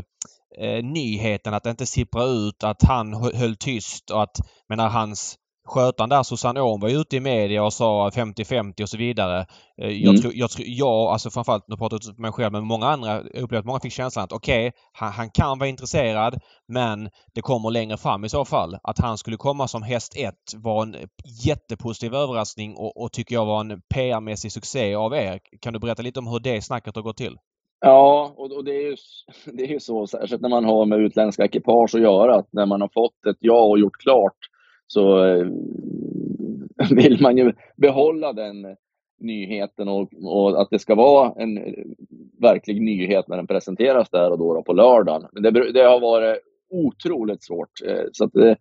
eh, 0.59 0.85
nyheten 0.85 1.55
att 1.55 1.63
det 1.63 1.71
inte 1.71 1.87
sippra 1.87 2.25
ut, 2.25 2.65
att 2.65 2.83
han 2.83 3.15
höll 3.15 3.57
tyst 3.57 4.11
och 4.11 4.23
att 4.23 4.37
menar 4.69 4.89
hans 4.89 5.37
skötaren 5.69 6.11
där, 6.11 6.23
Susanne 6.23 6.61
Åhm, 6.61 6.81
var 6.81 6.89
ute 6.89 7.17
i 7.17 7.21
media 7.21 7.65
och 7.65 7.73
sa 7.73 8.09
50-50 8.09 8.83
och 8.83 8.89
så 8.89 8.97
vidare. 8.97 9.47
Eh, 9.83 9.89
jag 9.89 10.09
mm. 10.09 10.21
tror, 10.21 10.33
jag, 10.37 10.51
tror, 10.51 10.67
jag, 10.69 10.89
alltså 10.89 11.31
framförallt, 11.31 11.69
nu 11.69 11.77
pratar 11.77 11.99
jag 12.03 12.15
för 12.15 12.23
mig 12.23 12.33
själv, 12.33 12.53
men 12.53 12.65
många 12.65 12.87
andra 12.87 13.21
upplevde 13.21 13.59
att 13.59 13.65
många 13.65 13.81
fick 13.81 13.93
känslan 13.93 14.25
att 14.25 14.33
okej, 14.33 14.69
okay, 14.69 14.81
han, 14.93 15.13
han, 15.13 15.31
kan 15.31 15.59
vara 15.59 15.69
intresserad 15.69 16.41
men 16.69 17.09
det 17.35 17.41
kommer 17.41 17.71
längre 17.71 17.97
fram 17.97 18.25
i 18.25 18.29
så 18.29 18.45
fall. 18.45 18.77
Att 18.83 18.99
han 18.99 19.19
skulle 19.19 19.37
komma 19.37 19.69
som 19.69 19.83
häst 19.83 20.17
1 20.17 20.35
var 20.57 20.83
en 20.83 20.97
jättepositiv 21.45 22.15
överraskning 22.15 22.77
och, 22.77 23.03
och 23.03 23.13
tycker 23.13 23.35
jag 23.35 23.47
var 23.47 23.61
en 23.61 23.81
PR-mässig 23.95 24.53
succé 24.53 24.95
av 24.95 25.15
er. 25.15 25.41
Kan 25.61 25.73
du 25.73 25.79
berätta 25.79 26.03
lite 26.03 26.19
om 26.19 26.27
hur 26.27 26.41
det 26.41 26.63
snacket 26.63 26.97
har 26.97 27.03
gått 27.03 27.17
till? 27.17 27.37
Ja, 27.81 28.35
och, 28.37 28.53
och 28.53 28.65
det, 28.65 28.71
är 28.71 28.91
ju, 28.91 28.97
det 29.53 29.63
är 29.63 29.69
ju 29.69 29.81
så, 29.81 30.07
särskilt 30.07 30.43
när 30.43 30.49
man 30.49 30.65
har 30.65 30.87
med 30.87 30.99
utländska 30.99 31.45
ekipage 31.45 31.95
att 31.95 32.01
göra, 32.01 32.37
att 32.37 32.53
när 32.53 32.67
man 32.67 32.81
har 32.81 32.91
fått 32.95 33.27
ett 33.27 33.37
ja 33.41 33.61
och 33.61 33.79
gjort 33.79 33.97
klart 33.97 34.37
så 34.89 35.25
eh, 35.25 35.47
vill 36.91 37.23
man 37.23 37.39
ju 37.39 37.53
behålla 37.77 38.33
den 38.33 38.77
nyheten 39.21 39.89
och, 39.89 40.11
och, 40.23 40.63
att 40.63 40.71
det 40.71 40.79
ska 40.79 40.95
vara 40.95 41.33
en 41.43 41.59
eh, 41.59 41.85
verklig 42.41 42.83
nyhet 42.83 43.29
när 43.29 43.37
den 43.37 43.47
presenteras 43.47 44.11
där 44.11 44.31
och 44.31 44.39
då, 44.39 44.55
då 44.55 44.63
på 44.63 44.73
lördagen. 44.73 45.29
Men 45.33 45.43
det, 45.43 45.73
det 45.73 45.83
har 45.83 46.01
varit 46.01 46.39
otroligt 46.71 47.43
svårt. 47.43 47.83
Eh, 47.87 48.05
så 48.13 48.25
att, 48.25 48.33
det, 48.33 48.57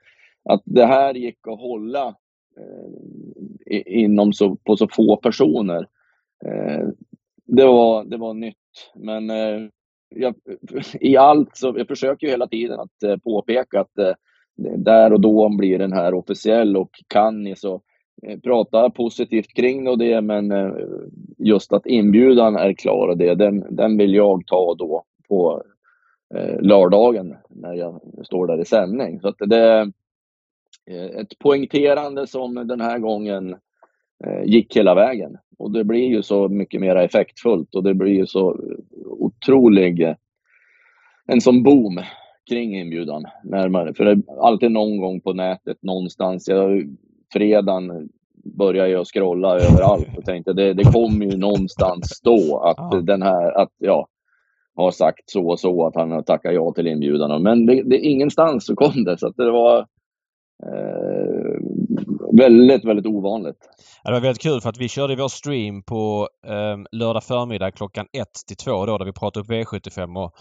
att 0.49 0.61
det 0.65 0.85
här 0.85 1.13
gick 1.13 1.47
att 1.47 1.59
hålla 1.59 2.15
inom 3.85 4.33
så, 4.33 4.55
på 4.55 4.77
så 4.77 4.87
få 4.87 5.17
personer, 5.17 5.87
det, 7.45 7.65
var, 7.65 8.03
det 8.03 8.17
var 8.17 8.33
nytt. 8.33 8.55
Men 8.95 9.29
jag, 10.09 10.35
i 11.01 11.17
allt 11.17 11.57
så 11.57 11.73
jag 11.77 11.87
försöker 11.87 12.27
ju 12.27 12.31
hela 12.31 12.47
tiden 12.47 12.79
att 12.79 13.23
påpeka 13.23 13.79
att 13.79 14.17
där 14.57 15.13
och 15.13 15.21
då 15.21 15.49
blir 15.49 15.79
den 15.79 15.93
här 15.93 16.13
officiell 16.13 16.77
och 16.77 16.89
kan 17.07 17.43
ni 17.43 17.55
så 17.55 17.81
eh, 18.23 18.39
prata 18.39 18.89
positivt 18.89 19.53
kring 19.53 19.83
det 19.83 19.91
och 19.91 19.97
det, 19.97 20.21
men 20.21 20.51
eh, 20.51 20.71
just 21.37 21.73
att 21.73 21.85
inbjudan 21.85 22.55
är 22.55 22.73
klar 22.73 23.07
och 23.07 23.17
det, 23.17 23.35
den, 23.35 23.75
den 23.75 23.97
vill 23.97 24.13
jag 24.13 24.47
ta 24.47 24.75
då 24.75 25.03
på 25.27 25.63
eh, 26.35 26.61
lördagen 26.61 27.35
när 27.49 27.73
jag 27.73 28.01
står 28.23 28.47
där 28.47 28.61
i 28.61 28.65
sändning. 28.65 29.19
Så 29.19 29.27
att 29.27 29.37
det 29.39 29.57
är 29.57 29.91
ett 31.21 31.39
poängterande 31.39 32.27
som 32.27 32.67
den 32.67 32.81
här 32.81 32.99
gången 32.99 33.55
gick 34.43 34.77
hela 34.77 34.95
vägen. 34.95 35.37
Och 35.59 35.71
det 35.71 35.83
blir 35.83 36.07
ju 36.07 36.23
så 36.23 36.47
mycket 36.47 36.81
mer 36.81 36.95
effektfullt 36.95 37.75
och 37.75 37.83
det 37.83 37.93
blir 37.93 38.13
ju 38.13 38.25
så 38.25 38.59
otrolig, 39.05 40.15
en 41.25 41.41
sån 41.41 41.63
boom 41.63 41.99
kring 42.49 42.79
inbjudan. 42.79 43.25
När 43.43 43.69
man, 43.69 43.93
för 43.93 44.05
det 44.05 44.11
är 44.11 44.41
alltid 44.41 44.71
någon 44.71 44.97
gång 44.97 45.21
på 45.21 45.33
nätet 45.33 45.77
någonstans. 45.83 46.47
Jag, 46.47 46.95
fredagen 47.33 48.09
började 48.57 48.89
jag 48.89 49.07
scrolla 49.07 49.59
överallt 49.59 50.09
och 50.17 50.25
tänkte 50.25 50.53
det, 50.53 50.73
det 50.73 50.85
kommer 50.85 51.25
ju 51.25 51.37
någonstans 51.37 52.07
stå 52.07 52.59
att 52.59 52.77
Ja. 52.77 53.01
den 53.01 53.21
här, 53.21 53.61
att 53.61 53.71
ja, 53.77 54.07
har 54.75 54.91
sagt 54.91 55.29
så 55.29 55.47
och 55.49 55.59
så, 55.59 55.87
att 55.87 55.95
han 55.95 56.11
har 56.11 56.21
tackat 56.21 56.53
ja 56.53 56.73
till 56.75 56.87
inbjudan. 56.87 57.43
Men 57.43 57.65
det, 57.65 57.83
det, 57.83 57.97
ingenstans 57.97 58.65
så 58.65 58.75
kom 58.75 59.03
det, 59.03 59.17
så 59.17 59.27
att 59.27 59.37
det 59.37 59.51
var 59.51 59.79
eh, 60.63 61.59
väldigt, 62.37 62.85
väldigt 62.85 63.05
ovanligt. 63.05 63.57
Ja, 64.03 64.09
det 64.11 64.15
var 64.15 64.21
väldigt 64.21 64.41
kul 64.41 64.61
för 64.61 64.69
att 64.69 64.77
vi 64.77 64.89
körde 64.89 65.15
vår 65.15 65.27
stream 65.27 65.83
på 65.83 66.27
eh, 66.47 66.77
lördag 66.91 67.23
förmiddag 67.23 67.71
klockan 67.71 68.05
1 68.13 68.27
till 68.47 68.57
2 68.57 68.85
då 68.85 68.97
där 68.97 69.05
vi 69.05 69.13
pratade 69.13 69.43
upp 69.43 69.49
V75 69.51 70.23
och 70.23 70.31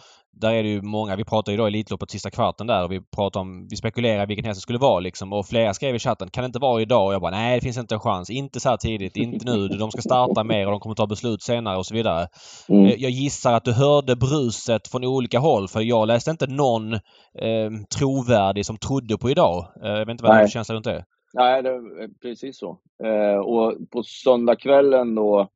där 0.40 0.52
är 0.52 0.62
det 0.62 0.68
ju 0.68 0.82
många, 0.82 1.16
vi 1.16 1.24
pratar 1.24 1.52
ju 1.52 1.58
då 1.58 1.66
Elitloppet 1.66 2.10
sista 2.10 2.30
kvarten 2.30 2.66
där 2.66 2.84
och 2.84 2.92
vi 2.92 3.00
pratar 3.00 3.40
om, 3.40 3.66
vi 3.70 3.76
spekulerar 3.76 4.26
vilken 4.26 4.44
häst 4.44 4.56
det 4.56 4.62
skulle 4.62 4.78
vara 4.78 5.00
liksom 5.00 5.32
och 5.32 5.46
flera 5.46 5.74
skrev 5.74 5.94
i 5.94 5.98
chatten 5.98 6.30
kan 6.30 6.42
det 6.42 6.46
inte 6.46 6.58
vara 6.58 6.82
idag? 6.82 7.06
Och 7.06 7.14
jag 7.14 7.20
bara 7.20 7.30
nej 7.30 7.56
det 7.56 7.60
finns 7.60 7.78
inte 7.78 7.94
en 7.94 8.00
chans. 8.00 8.30
Inte 8.30 8.60
så 8.60 8.68
här 8.68 8.76
tidigt, 8.76 9.16
inte 9.16 9.46
nu. 9.52 9.68
De 9.68 9.90
ska 9.90 10.00
starta 10.00 10.44
mer 10.44 10.66
och 10.66 10.70
de 10.70 10.80
kommer 10.80 10.94
ta 10.94 11.06
beslut 11.06 11.42
senare 11.42 11.76
och 11.78 11.86
så 11.86 11.94
vidare. 11.94 12.28
Mm. 12.68 12.86
Eh, 12.86 12.94
Jag 12.98 13.10
gissar 13.10 13.52
att 13.52 13.64
du 13.64 13.72
hörde 13.72 14.16
bruset 14.16 14.88
från 14.88 15.04
olika 15.04 15.38
håll 15.38 15.68
för 15.68 15.80
jag 15.80 16.06
läste 16.06 16.30
inte 16.30 16.46
någon 16.46 16.92
eh, 16.94 17.70
trovärdig 17.98 18.66
som 18.66 18.76
trodde 18.76 19.18
på 19.18 19.30
idag. 19.30 19.66
Eh, 19.82 19.90
jag 19.90 19.98
vet 19.98 20.08
inte 20.08 20.22
vad 20.22 20.30
du 20.30 20.34
har 20.34 20.40
Nej. 20.40 20.48
för 20.48 20.52
känsla 20.52 20.74
runt 20.74 20.84
det? 20.84 21.04
Nej, 21.34 21.62
det 21.62 21.68
är 21.68 22.20
precis 22.22 22.58
så. 22.58 22.78
Eh, 23.04 23.38
och 23.38 23.74
på 23.92 24.02
söndagskvällen 24.02 25.14
då, 25.14 25.48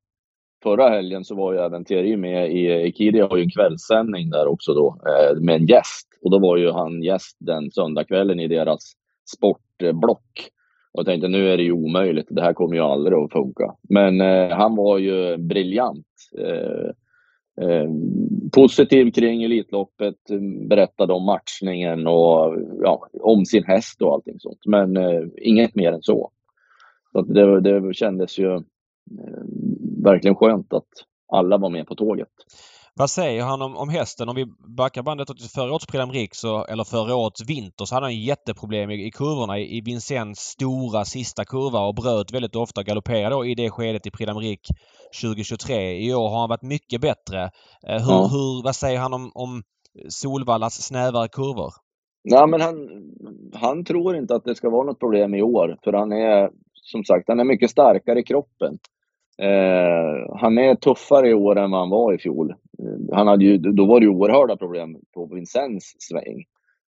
förra 0.62 0.88
helgen, 0.88 1.25
så 1.25 1.35
var 1.35 1.53
ju 1.53 1.59
även 1.59 1.85
Thierry 1.85 2.16
med 2.16 2.53
i 2.53 2.92
Kiri 2.92 3.20
har 3.20 3.37
ju 3.37 3.42
en 3.42 3.51
kvällssändning 3.51 4.31
där 4.31 4.46
också 4.46 4.75
då, 4.75 4.96
eh, 5.07 5.40
med 5.40 5.55
en 5.55 5.66
gäst. 5.66 6.09
Och 6.23 6.31
då 6.31 6.38
var 6.38 6.57
ju 6.57 6.70
han 6.70 7.03
gäst 7.03 7.37
den 7.40 7.70
söndagskvällen 7.70 8.40
i 8.40 8.49
deras 8.49 8.92
sportblock. 9.37 10.51
Och 10.92 10.99
jag 10.99 11.07
tänkte 11.07 11.29
nu 11.29 11.53
är 11.53 11.57
det 11.57 11.62
ju 11.62 11.73
omöjligt, 11.73 12.27
det 12.31 12.42
här 12.42 12.53
kommer 12.53 12.75
ju 12.75 12.81
aldrig 12.81 13.18
att 13.18 13.33
funka. 13.33 13.75
Men 13.88 14.20
eh, 14.20 14.49
han 14.57 14.77
var 14.77 14.99
ju 14.99 15.37
briljant. 15.37 16.07
Eh, 16.38 16.90
eh 17.66 17.88
positiv 18.53 19.11
kring 19.11 19.42
Elitloppet, 19.42 20.16
berättade 20.68 21.12
om 21.12 21.25
matchningen 21.25 22.07
och 22.07 22.57
ja, 22.83 23.09
om 23.20 23.44
sin 23.44 23.64
häst 23.64 24.03
och 24.03 24.12
allting 24.12 24.38
sånt. 24.38 24.66
Men 24.66 24.96
eh, 24.96 25.23
inget 25.37 25.75
mer 25.75 25.92
än 25.92 26.03
så. 26.03 26.31
så 27.12 27.23
det, 27.23 27.61
det 27.61 27.94
kändes 27.94 28.38
ju 28.38 28.55
eh, 28.55 28.61
verkligen 30.03 30.37
skönt 30.37 30.73
att 30.73 30.89
alla 31.33 31.59
var 31.59 31.71
med 31.71 31.87
på 31.87 31.95
tåget. 31.95 32.29
Vad 32.95 33.11
säger 33.11 33.43
han 33.43 33.63
om, 33.63 33.77
om 33.77 33.89
hästen? 33.89 34.29
Om 34.29 34.37
vi 34.37 34.47
backar 34.77 35.03
bandet 35.03 35.29
till 35.29 35.49
förra 35.55 35.71
årets 35.73 35.87
Prix 35.87 36.05
d'Amérique 36.05 36.65
eller 36.69 36.85
förra 36.85 37.15
årets 37.17 37.49
vinter 37.49 37.85
så 37.85 37.95
hade 37.95 38.07
han 38.07 38.17
jätteproblem 38.17 38.91
i, 38.91 39.07
i 39.07 39.11
kurvorna. 39.11 39.59
I, 39.59 39.77
i 39.77 39.81
Vincennes 39.81 40.39
stora 40.39 41.05
sista 41.05 41.45
kurva 41.45 41.81
och 41.81 41.95
bröt 41.95 42.33
väldigt 42.33 42.57
ofta 42.57 42.81
och 42.81 42.87
galopperade 42.87 43.35
då 43.35 43.47
i 43.47 43.55
det 43.55 43.71
skedet 43.71 44.07
i 44.07 44.11
Prix 44.11 44.31
d'Amérique 44.31 44.69
2023. 45.23 46.07
I 46.07 46.15
år 46.15 46.29
har 46.29 46.41
han 46.41 46.49
varit 46.49 46.63
mycket 46.63 47.01
bättre. 47.01 47.43
Eh, 47.89 48.03
hur, 48.07 48.13
Ja. 48.13 48.29
hur, 48.33 48.65
vad 48.65 48.77
säger 48.77 48.99
han 48.99 49.15
om, 49.15 49.31
om 49.35 49.63
Solvallas 50.09 50.83
snävare 50.83 51.29
kurvor? 51.29 51.73
Ja, 52.23 52.47
men 52.47 52.61
han, 52.61 52.77
han 53.55 53.85
tror 53.85 54.17
inte 54.17 54.35
att 54.35 54.45
det 54.45 54.55
ska 54.55 54.71
vara 54.71 54.87
något 54.87 54.99
problem 54.99 55.35
i 55.35 55.43
år, 55.43 55.79
för 55.85 55.93
han 55.93 56.13
är 56.13 56.51
som 56.75 57.05
sagt 57.05 57.29
han 57.29 57.41
är 57.41 57.45
mycket 57.45 57.71
starkare 57.71 58.21
i 58.21 58.23
kroppen. 58.23 58.79
Eh, 59.38 60.37
han 60.40 60.59
är 60.59 60.75
tuffare 60.75 61.29
i 61.29 61.35
år 61.35 61.59
än 61.59 61.71
vad 61.71 61.81
han 61.81 61.90
var 61.90 62.14
i 62.14 62.19
fjol. 62.19 62.51
Eh, 62.51 63.16
Han 63.16 63.27
hade 63.29 63.45
ju, 63.45 63.59
då 63.59 63.87
var 63.87 64.01
det 64.01 64.05
ju 64.07 64.11
oerhörda 64.12 64.57
problem 64.57 64.97
på 65.14 65.27
Vincennes 65.27 65.85
sväng. 65.99 66.45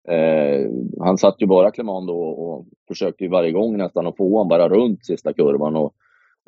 Eh, 0.09 0.67
han 1.01 1.19
satt 1.19 1.37
ju 1.43 1.47
bara 1.47 1.71
Clement 1.71 2.07
då 2.09 2.19
och 2.23 2.67
försökte 2.89 3.25
ju 3.25 3.31
varje 3.31 3.53
gång 3.53 3.77
nästan 3.77 4.07
att 4.07 4.17
få 4.17 4.31
honom 4.33 4.49
bara 4.49 4.69
runt 4.69 5.07
sista 5.07 5.33
kurvan 5.33 5.77
och 5.77 5.95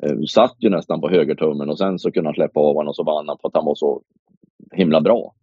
eh, 0.03 0.17
satt 0.29 0.55
ju 0.59 0.69
nästan 0.69 1.01
på 1.01 1.09
högertummen 1.09 1.69
och 1.69 1.77
sen 1.77 1.99
så 1.99 2.11
kunde 2.11 2.27
han 2.27 2.35
släppa 2.35 2.59
av 2.59 2.75
honom 2.75 2.89
och 2.89 2.95
så 2.95 3.03
vann 3.03 3.27
han 3.27 3.37
för 3.41 3.47
att 3.47 3.55
han 3.55 3.65
var 3.65 3.75
så 3.75 4.01
himla 4.73 5.01
bra. 5.01 5.33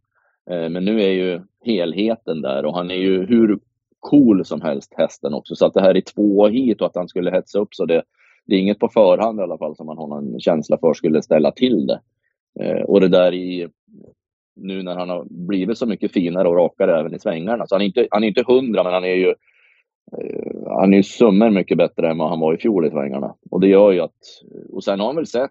Eh, 0.50 0.68
Men 0.68 0.84
nu 0.84 1.02
är 1.02 1.10
ju 1.12 1.40
helheten 1.64 2.42
där 2.42 2.64
och 2.64 2.74
han 2.74 2.90
är 2.90 2.94
ju 2.94 3.26
hur 3.26 3.58
cool 4.00 4.44
som 4.44 4.60
helst 4.60 4.94
hästen 4.96 5.34
också. 5.34 5.54
Så 5.56 5.66
att 5.66 5.74
det 5.74 5.80
här 5.80 5.96
är 5.96 6.00
två 6.00 6.46
hit 6.48 6.80
och 6.80 6.86
att 6.86 6.96
han 6.96 7.08
skulle 7.08 7.30
hetsa 7.30 7.58
upp 7.58 7.74
så 7.74 7.84
det, 7.86 8.02
det 8.46 8.54
är 8.54 8.60
inget 8.60 8.78
på 8.78 8.88
förhand 8.88 9.40
i 9.40 9.42
alla 9.42 9.58
fall 9.58 9.76
som 9.76 9.86
man 9.86 9.98
har 9.98 10.08
någon 10.08 10.40
känsla 10.40 10.78
för 10.78 10.94
skulle 10.94 11.22
ställa 11.22 11.50
till 11.50 11.86
det. 11.86 12.00
Eh, 12.60 12.82
Och 12.82 13.00
det 13.00 13.08
där 13.08 13.34
i 13.34 13.68
nu 14.56 14.82
när 14.82 14.96
han 14.96 15.08
har 15.08 15.24
blivit 15.30 15.78
så 15.78 15.86
mycket 15.86 16.12
finare 16.12 16.48
och 16.48 16.56
rakare 16.56 17.00
även 17.00 17.14
i 17.14 17.18
svängarna. 17.18 17.66
Så 17.66 17.74
han 17.74 17.82
är 17.82 17.86
inte, 17.86 18.08
han 18.10 18.24
är 18.24 18.28
inte 18.28 18.44
hundra 18.46 18.84
men 18.84 18.92
han 18.92 19.04
är 19.04 19.14
ju 19.14 19.28
eh, 20.18 20.52
han 20.66 20.92
är 20.92 20.96
ju 20.96 21.02
summor 21.02 21.50
mycket 21.50 21.78
bättre 21.78 22.10
än 22.10 22.18
vad 22.18 22.28
han 22.28 22.40
var 22.40 22.54
i 22.54 22.58
fjol 22.58 22.86
i 22.86 22.90
svängarna. 22.90 23.34
Och 23.50 23.60
det 23.60 23.68
gör 23.68 23.92
ju 23.92 24.00
att, 24.00 24.20
och 24.72 24.84
sen 24.84 25.00
har 25.00 25.06
han 25.06 25.16
väl 25.16 25.26
sett, 25.26 25.50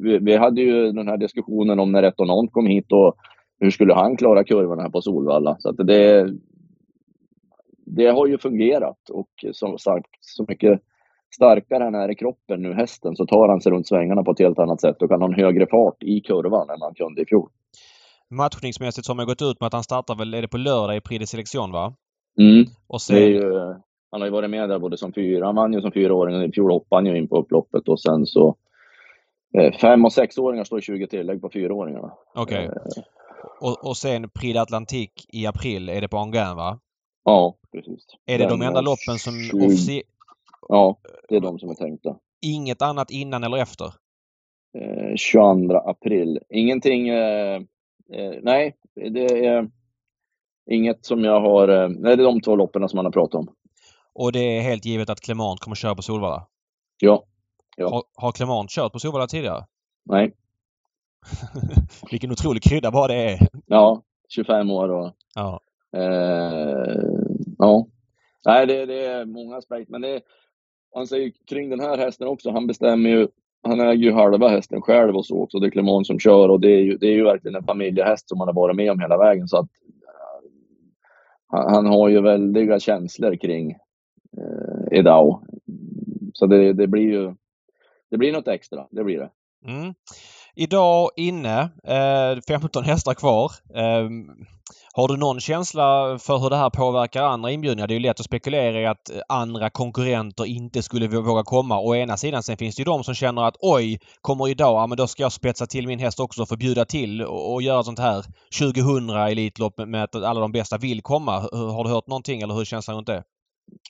vi, 0.00 0.18
vi 0.18 0.36
hade 0.36 0.60
ju 0.60 0.92
den 0.92 1.08
här 1.08 1.16
diskussionen 1.16 1.80
om 1.80 1.92
när 1.92 2.02
Retonant 2.02 2.52
kom 2.52 2.66
hit 2.66 2.92
och 2.92 3.16
hur 3.60 3.70
skulle 3.70 3.94
han 3.94 4.16
klara 4.16 4.44
kurvorna 4.44 4.82
här 4.82 4.90
på 4.90 5.02
Solvalla? 5.02 5.56
Så 5.58 5.68
att 5.68 5.76
det, 5.76 6.34
det 7.86 8.06
har 8.06 8.26
ju 8.26 8.38
fungerat 8.38 9.10
och 9.10 9.28
som 9.52 9.78
sagt, 9.78 10.10
så 10.20 10.44
mycket 10.48 10.80
starkare 11.34 11.84
han 11.84 11.94
är 11.94 12.10
i 12.10 12.14
kroppen 12.14 12.62
nu, 12.62 12.74
hästen, 12.74 13.16
så 13.16 13.26
tar 13.26 13.48
han 13.48 13.60
sig 13.60 13.72
runt 13.72 13.88
svängarna 13.88 14.22
på 14.24 14.30
ett 14.30 14.38
helt 14.38 14.58
annat 14.58 14.80
sätt 14.80 15.02
och 15.02 15.08
kan 15.08 15.20
ha 15.22 15.28
en 15.28 15.34
högre 15.34 15.66
fart 15.66 16.02
i 16.02 16.20
kurvan 16.20 16.70
än 16.70 16.80
han 16.80 16.94
kunde 16.94 17.22
i 17.22 17.26
fjol. 17.26 17.48
Matchningsmässigt 18.30 19.06
så 19.06 19.10
har 19.12 19.16
man 19.16 19.26
gått 19.26 19.42
ut 19.42 19.60
med 19.60 19.66
att 19.66 19.72
han 19.72 19.82
startar 19.82 20.14
väl, 20.14 20.34
är 20.34 20.42
det 20.42 20.48
på 20.48 20.58
lördag 20.58 20.96
i 20.96 21.00
Prix 21.00 21.20
de 21.20 21.26
Selection 21.26 21.72
va? 21.72 21.94
Mm. 22.40 22.64
Och 22.86 23.02
sen, 23.02 23.16
ju, 23.16 23.52
han 24.10 24.20
har 24.20 24.24
ju 24.24 24.30
varit 24.32 24.50
med 24.50 24.68
där 24.68 24.78
både 24.78 24.96
som 24.96 25.12
fyra, 25.12 25.46
han 25.46 25.54
vann 25.54 25.72
ju 25.72 25.80
som 25.80 25.92
fyraåring, 25.92 26.42
i 26.44 26.52
fjol 26.52 26.70
hoppade 26.70 26.98
han 26.98 27.06
ju 27.06 27.18
in 27.18 27.28
på 27.28 27.38
upploppet 27.38 27.88
och 27.88 28.00
sen 28.00 28.26
så 28.26 28.56
eh, 29.58 29.72
fem 29.72 30.04
och 30.04 30.12
sexåringar 30.12 30.64
står 30.64 30.80
20 30.80 31.06
tillägg 31.06 31.40
på 31.40 31.50
fyraåringarna. 31.50 32.12
okej. 32.34 32.64
Eh, 32.64 33.02
Och, 33.60 33.86
och 33.88 33.96
sen 33.96 34.30
Prix 34.30 34.58
d'Atlantique 34.58 35.26
i 35.28 35.46
april 35.46 35.88
är 35.88 36.00
det 36.00 36.08
på 36.08 36.18
Angers 36.18 36.56
va? 36.56 36.78
Ja, 37.24 37.56
precis. 37.72 38.06
Är 38.26 38.38
det 38.38 38.48
de 38.48 38.62
enda 38.62 38.80
loppen 38.80 39.18
som 39.18 39.32
20 39.50 39.56
offici- 39.58 40.02
Ja, 40.68 40.98
det 41.28 41.36
är 41.36 41.40
de 41.40 41.58
som 41.58 41.70
är 41.70 41.74
tänkta. 41.74 42.16
Inget 42.42 42.82
annat 42.82 43.10
innan 43.10 43.44
eller 43.44 43.56
efter? 43.58 43.86
Eh, 44.78 45.16
22 45.16 45.76
april. 45.76 46.38
Ingenting, 46.48 47.08
eh, 47.08 47.54
eh, 48.12 48.34
nej, 48.42 48.76
det 48.94 49.46
är 49.46 49.70
inget 50.70 51.04
som 51.04 51.24
jag 51.24 51.40
har, 51.40 51.68
eh, 51.68 51.88
nej 51.88 52.16
det 52.16 52.22
är 52.22 52.26
de 52.26 52.40
två 52.40 52.56
loppen 52.56 52.88
som 52.88 52.96
man 52.96 53.04
har 53.04 53.12
pratat 53.12 53.34
om. 53.34 53.54
Och 54.12 54.32
det 54.32 54.38
är 54.58 54.60
helt 54.62 54.84
givet 54.84 55.10
att 55.10 55.20
Clement 55.20 55.60
kommer 55.60 55.74
köra 55.76 55.94
på 55.94 56.02
Solvalla? 56.02 56.46
Ja, 57.00 57.24
Ja. 57.76 57.88
Har, 57.90 58.02
har 58.14 58.32
Clement 58.32 58.70
kört 58.70 58.92
på 58.92 58.98
Solvalla 58.98 59.26
tidigare? 59.26 59.66
nej, 60.04 60.32
Vilken 62.10 62.30
otrolig 62.32 62.62
krydda 62.62 62.90
bara 62.90 63.08
det 63.08 63.14
är. 63.32 63.38
ja, 63.66 64.02
25 64.28 64.70
år 64.70 64.88
och 64.88 65.12
Ja. 65.34 65.60
Eh, 65.96 67.02
ja. 67.58 67.86
Nej, 68.46 68.66
det, 68.66 68.86
det 68.86 69.04
är 69.06 69.24
många 69.24 69.56
aspekter. 69.56 69.92
Men 69.92 70.00
det 70.00 70.20
han 70.94 71.06
säger 71.06 71.32
kring 71.48 71.70
den 71.70 71.80
här 71.80 71.98
hästen 71.98 72.28
också, 72.28 72.50
han 72.50 72.66
bestämmer 72.66 73.10
ju, 73.10 73.28
han 73.62 73.80
äger 73.80 74.04
ju 74.04 74.12
halva 74.12 74.48
hästen 74.48 74.82
själv 74.82 75.16
och 75.16 75.26
så 75.26 75.42
också. 75.42 75.58
Det 75.58 75.66
är 75.66 75.70
Clemon 75.70 76.04
som 76.04 76.18
kör 76.18 76.48
och 76.48 76.60
det 76.60 76.70
är 76.70 76.80
ju, 76.80 76.96
det 76.96 77.06
är 77.06 77.12
ju 77.12 77.24
verkligen 77.24 77.54
en 77.54 77.64
familjehäst 77.64 78.28
som 78.28 78.38
han 78.38 78.48
har 78.48 78.54
varit 78.54 78.76
med 78.76 78.90
om 78.90 79.00
hela 79.00 79.18
vägen. 79.18 79.48
Så 79.48 79.56
att, 79.56 79.64
eh, 79.64 80.48
han, 81.46 81.74
han 81.74 81.86
har 81.86 82.08
ju 82.08 82.20
väldiga 82.20 82.80
känslor 82.80 83.36
kring 83.36 83.70
eh, 84.38 84.98
Edao. 84.98 85.42
Så 86.32 86.46
det, 86.46 86.72
det 86.72 86.86
blir 86.86 87.02
ju, 87.02 87.34
det 88.10 88.18
blir 88.18 88.32
något 88.32 88.48
extra, 88.48 88.86
det 88.90 89.04
blir 89.04 89.18
det. 89.18 89.30
Mm. 89.66 89.94
Idag 90.54 91.10
inne, 91.16 91.60
eh, 91.84 92.40
15 92.48 92.84
hästar 92.84 93.14
kvar. 93.14 93.52
Eh, 93.74 94.10
har 94.98 95.08
du 95.08 95.16
någon 95.16 95.40
känsla 95.40 96.18
för 96.18 96.38
hur 96.38 96.50
det 96.50 96.56
här 96.56 96.70
påverkar 96.70 97.22
andra 97.22 97.50
inbjudningar? 97.50 97.86
Det 97.88 97.94
är 97.94 97.98
ju 98.00 98.02
lätt 98.02 98.20
att 98.20 98.26
spekulera 98.26 98.80
i 98.80 98.86
att 98.86 99.10
eh, 99.10 99.20
andra 99.28 99.70
konkurrenter 99.70 100.46
inte 100.46 100.82
skulle 100.82 101.08
våga 101.08 101.42
komma. 101.42 101.80
Å 101.80 101.94
ena 101.94 102.16
sidan 102.16 102.42
sen 102.42 102.56
finns 102.56 102.76
det 102.76 102.80
ju 102.80 102.84
de 102.84 103.04
som 103.04 103.14
känner 103.14 103.42
att 103.42 103.56
oj, 103.60 103.98
kommer 104.20 104.48
idag, 104.48 104.76
ja 104.76 104.86
men 104.86 104.96
då 104.96 105.06
ska 105.06 105.22
jag 105.22 105.32
spetsa 105.32 105.66
till 105.66 105.86
min 105.86 105.98
häst 105.98 106.20
också 106.20 106.42
och 106.42 106.48
förbjuda 106.48 106.84
till 106.84 107.22
och, 107.22 107.52
och 107.52 107.62
göra 107.62 107.82
sånt 107.82 107.98
här 107.98 108.24
2000 108.58 109.10
Elitlopp 109.10 109.78
med, 109.78 110.04
att 110.04 110.14
alla 110.14 110.40
de 110.40 110.52
bästa 110.52 110.78
vill 110.78 111.02
komma. 111.02 111.32
Har 111.52 111.84
du 111.84 111.90
hört 111.90 112.06
någonting 112.06 112.42
eller 112.42 112.54
hur 112.54 112.60
är 112.60 112.64
känslan 112.64 112.96
runt 112.96 113.06
det? 113.06 113.22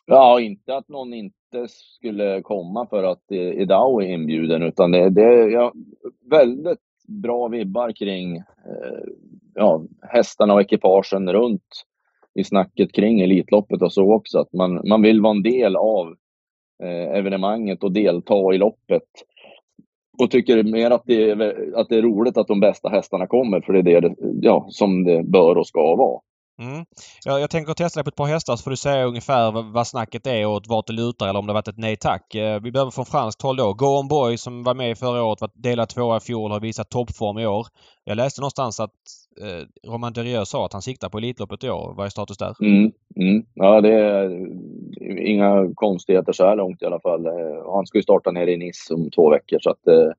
Ja, 0.06 0.40
inte 0.40 0.76
att 0.76 0.88
någon 0.88 1.14
inte 1.14 1.68
skulle 1.68 2.42
komma 2.42 2.86
för 2.86 3.04
att 3.04 3.30
eh, 3.30 3.62
Idao 3.62 4.00
är 4.00 4.06
inbjuden, 4.06 4.62
utan 4.62 4.90
det, 4.90 5.10
det 5.10 5.24
är 5.24 5.48
ja, 5.48 5.72
väldigt 6.30 6.78
bra 7.08 7.48
vibbar 7.48 7.92
kring 7.92 8.36
eh, 8.36 8.44
ja, 9.58 9.82
hästarna 10.02 10.54
och 10.54 10.60
ekipagen 10.60 11.32
runt 11.32 11.84
i 12.34 12.44
snacket 12.44 12.92
kring 12.92 13.20
Elitloppet 13.20 13.82
och 13.82 13.92
så 13.92 14.14
också. 14.14 14.38
Att 14.38 14.52
man, 14.52 14.88
man 14.88 15.02
vill 15.02 15.20
vara 15.20 15.36
en 15.36 15.42
del 15.42 15.76
av 15.76 16.14
eh, 16.82 17.18
evenemanget 17.18 17.84
och 17.84 17.92
delta 17.92 18.54
i 18.54 18.58
loppet. 18.58 19.02
Och 20.22 20.30
tycker 20.30 20.62
mer 20.62 20.90
att 20.90 21.02
det, 21.06 21.30
är, 21.30 21.74
att 21.76 21.88
det 21.88 21.96
är 21.96 22.02
roligt 22.02 22.36
att 22.36 22.48
de 22.48 22.60
bästa 22.60 22.88
hästarna 22.88 23.26
kommer, 23.26 23.60
för 23.60 23.72
det 23.72 23.92
är 23.92 24.00
det 24.00 24.14
ja, 24.40 24.66
som 24.70 25.04
det 25.04 25.22
bör 25.22 25.58
och 25.58 25.66
ska 25.66 25.96
vara. 25.96 26.20
Mm. 26.58 26.84
Jag, 27.24 27.40
jag 27.40 27.50
tänker 27.50 27.74
testa 27.74 27.98
dig 27.98 28.04
på 28.04 28.08
ett 28.08 28.16
par 28.16 28.26
hästar 28.26 28.56
så 28.56 28.62
får 28.62 28.70
du 28.70 28.76
säga 28.76 29.04
ungefär 29.04 29.52
vad, 29.52 29.72
vad 29.72 29.86
snacket 29.86 30.26
är 30.26 30.46
och 30.46 30.62
vart 30.68 30.86
det 30.86 30.92
lutar 30.92 31.28
eller 31.28 31.38
om 31.38 31.46
det 31.46 31.52
varit 31.52 31.68
ett 31.68 31.78
nej 31.78 31.96
tack. 31.96 32.34
Eh, 32.34 32.60
vi 32.62 32.72
behöver 32.72 32.90
från 32.90 33.06
franskt 33.06 33.42
håll 33.42 33.56
då. 33.56 33.72
Go 33.72 33.86
On 33.86 34.08
Boy 34.08 34.36
som 34.36 34.62
var 34.62 34.74
med 34.74 34.98
förra 34.98 35.24
året, 35.24 35.40
var 35.40 35.50
delad 35.54 35.88
tvåa 35.88 36.16
i 36.16 36.20
fjol, 36.20 36.50
har 36.50 36.60
visat 36.60 36.90
toppform 36.90 37.38
i 37.38 37.46
år. 37.46 37.66
Jag 38.04 38.16
läste 38.16 38.40
någonstans 38.40 38.80
att 38.80 38.90
eh, 39.42 39.90
Roman 39.90 40.12
Derieux 40.12 40.50
sa 40.50 40.66
att 40.66 40.72
han 40.72 40.82
siktar 40.82 41.08
på 41.08 41.18
Elitloppet 41.18 41.64
i 41.64 41.70
år. 41.70 41.94
Vad 41.96 42.06
är 42.06 42.10
status 42.10 42.38
där? 42.38 42.54
Mm, 42.60 42.92
mm. 43.16 43.44
Ja, 43.54 43.80
det 43.80 43.94
är 43.94 44.24
eh, 44.24 45.30
inga 45.32 45.70
konstigheter 45.74 46.32
så 46.32 46.44
här 46.44 46.56
långt 46.56 46.82
i 46.82 46.86
alla 46.86 47.00
fall. 47.00 47.26
Eh, 47.26 47.72
han 47.74 47.86
ska 47.86 47.98
ju 47.98 48.02
starta 48.02 48.30
nere 48.30 48.52
i 48.52 48.56
Nice 48.56 48.94
om 48.94 49.10
två 49.10 49.30
veckor 49.30 49.58
så 49.60 49.70
att 49.70 49.86
eh, 49.86 50.10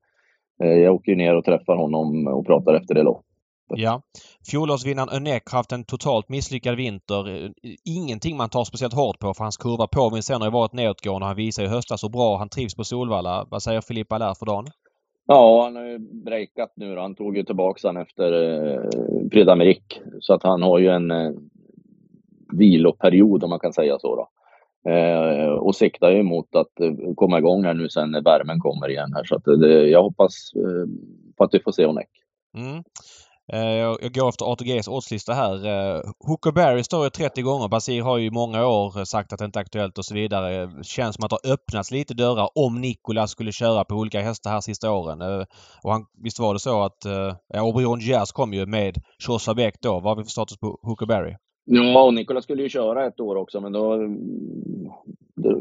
eh 0.62 0.78
jag 0.78 0.94
åker 0.94 1.16
ner 1.16 1.36
och 1.36 1.44
träffar 1.44 1.76
honom 1.76 2.26
och 2.26 2.46
pratar 2.46 2.74
efter 2.74 2.94
det 2.94 3.02
loppet. 3.02 3.29
Ja. 3.76 4.02
Fjolårsvinnaren 4.50 5.08
Önek 5.08 5.50
har 5.50 5.58
haft 5.58 5.72
en 5.72 5.84
totalt 5.84 6.28
misslyckad 6.28 6.76
vinter. 6.76 7.52
Ingenting 7.84 8.36
man 8.36 8.48
tar 8.48 8.64
speciellt 8.64 8.94
hårt 8.94 9.18
på 9.18 9.34
för 9.34 9.44
hans 9.44 9.56
kurva 9.56 9.86
påminns 9.86 10.26
sen 10.26 10.42
har 10.42 10.50
varit 10.50 10.72
nedåtgående. 10.72 11.26
Han 11.26 11.36
visade 11.36 11.68
i 11.68 11.70
höstas 11.70 12.04
hur 12.04 12.08
bra 12.08 12.36
han 12.36 12.48
trivs 12.48 12.74
på 12.74 12.84
Solvalla. 12.84 13.46
Vad 13.50 13.62
säger 13.62 13.80
Filippa 13.80 14.18
där 14.18 14.34
för 14.34 14.46
dagen? 14.46 14.66
Ja, 15.26 15.62
han 15.64 15.76
har 15.76 15.84
ju 15.84 15.98
breakat 15.98 16.72
nu 16.76 16.94
då. 16.94 17.00
Han 17.00 17.14
tog 17.14 17.36
ju 17.36 17.42
tillbaka 17.42 17.88
han 17.88 17.96
efter 17.96 18.32
eh, 18.32 18.80
Prix 19.30 19.48
d'Amérique. 19.48 20.20
Så 20.20 20.34
att 20.34 20.42
han 20.42 20.62
har 20.62 20.78
ju 20.78 20.88
en 20.88 21.10
eh, 21.10 21.30
viloperiod 22.52 23.44
om 23.44 23.50
man 23.50 23.60
kan 23.60 23.72
säga 23.72 23.98
så 23.98 24.16
då. 24.16 24.28
Eh, 24.90 25.48
och 25.48 25.76
siktar 25.76 26.10
ju 26.10 26.22
mot 26.22 26.56
att 26.56 26.80
eh, 26.80 27.14
komma 27.16 27.38
igång 27.38 27.64
här 27.64 27.74
nu 27.74 27.88
sen 27.88 28.10
när 28.10 28.22
värmen 28.22 28.60
kommer 28.60 28.88
igen 28.88 29.12
här. 29.14 29.24
Så 29.24 29.36
att 29.36 29.44
det, 29.44 29.88
jag 29.88 30.02
hoppas 30.02 30.52
eh, 30.56 30.88
på 31.36 31.44
att 31.44 31.54
vi 31.54 31.60
får 31.60 31.72
se 31.72 31.86
Onek. 31.86 32.08
Mm. 32.56 32.82
Eh, 33.52 33.60
jag 33.60 34.14
går 34.14 34.28
efter 34.28 34.52
ATGs 34.52 34.88
oddslista 34.88 35.34
här. 35.34 35.54
Eh, 35.54 35.96
Huckleberry 35.96 36.12
Hooker 36.26 36.52
Barry 36.52 36.84
står 36.84 37.04
ju 37.04 37.10
30 37.10 37.42
gånger. 37.42 37.68
Basir 37.68 38.02
har 38.02 38.18
ju 38.18 38.26
i 38.26 38.30
många 38.30 38.66
år 38.66 38.98
eh, 38.98 39.04
sagt 39.04 39.32
att 39.32 39.38
det 39.38 39.44
inte 39.44 39.58
är 39.58 39.60
aktuellt 39.60 39.98
och 39.98 40.04
så 40.04 40.14
vidare. 40.14 40.70
Känns 40.82 41.16
som 41.16 41.24
att 41.24 41.30
det 41.30 41.38
har 41.42 41.52
öppnats 41.52 41.90
lite 41.90 42.14
dörrar 42.14 42.48
om 42.54 42.80
Nikola 42.80 43.26
skulle 43.26 43.52
köra 43.52 43.84
på 43.84 43.94
olika 43.94 44.20
hästar 44.20 44.50
här 44.50 44.60
sista 44.60 44.90
åren. 44.90 45.46
Och 45.82 45.92
han, 45.92 46.06
visst 46.22 46.38
var 46.38 46.54
det 46.54 46.60
så 46.60 46.82
att 46.82 47.04
ja, 47.48 47.62
Orion 47.62 48.00
Jazz 48.00 48.32
kom 48.32 48.52
ju 48.52 48.66
med 48.66 48.96
Chosa 49.26 49.54
Beck 49.54 49.74
då. 49.80 49.92
Vad 49.92 50.04
har 50.04 50.16
vi 50.16 50.24
för 50.24 50.30
status 50.30 50.58
på 50.58 50.78
Hooker 50.82 51.06
Barry? 51.06 51.36
Ja, 51.72 52.02
och 52.02 52.14
Nikola 52.14 52.42
skulle 52.42 52.62
ju 52.62 52.68
köra 52.68 53.06
ett 53.06 53.20
år 53.20 53.36
också, 53.36 53.60
men 53.60 53.72
då, 53.72 53.96
då 55.34 55.60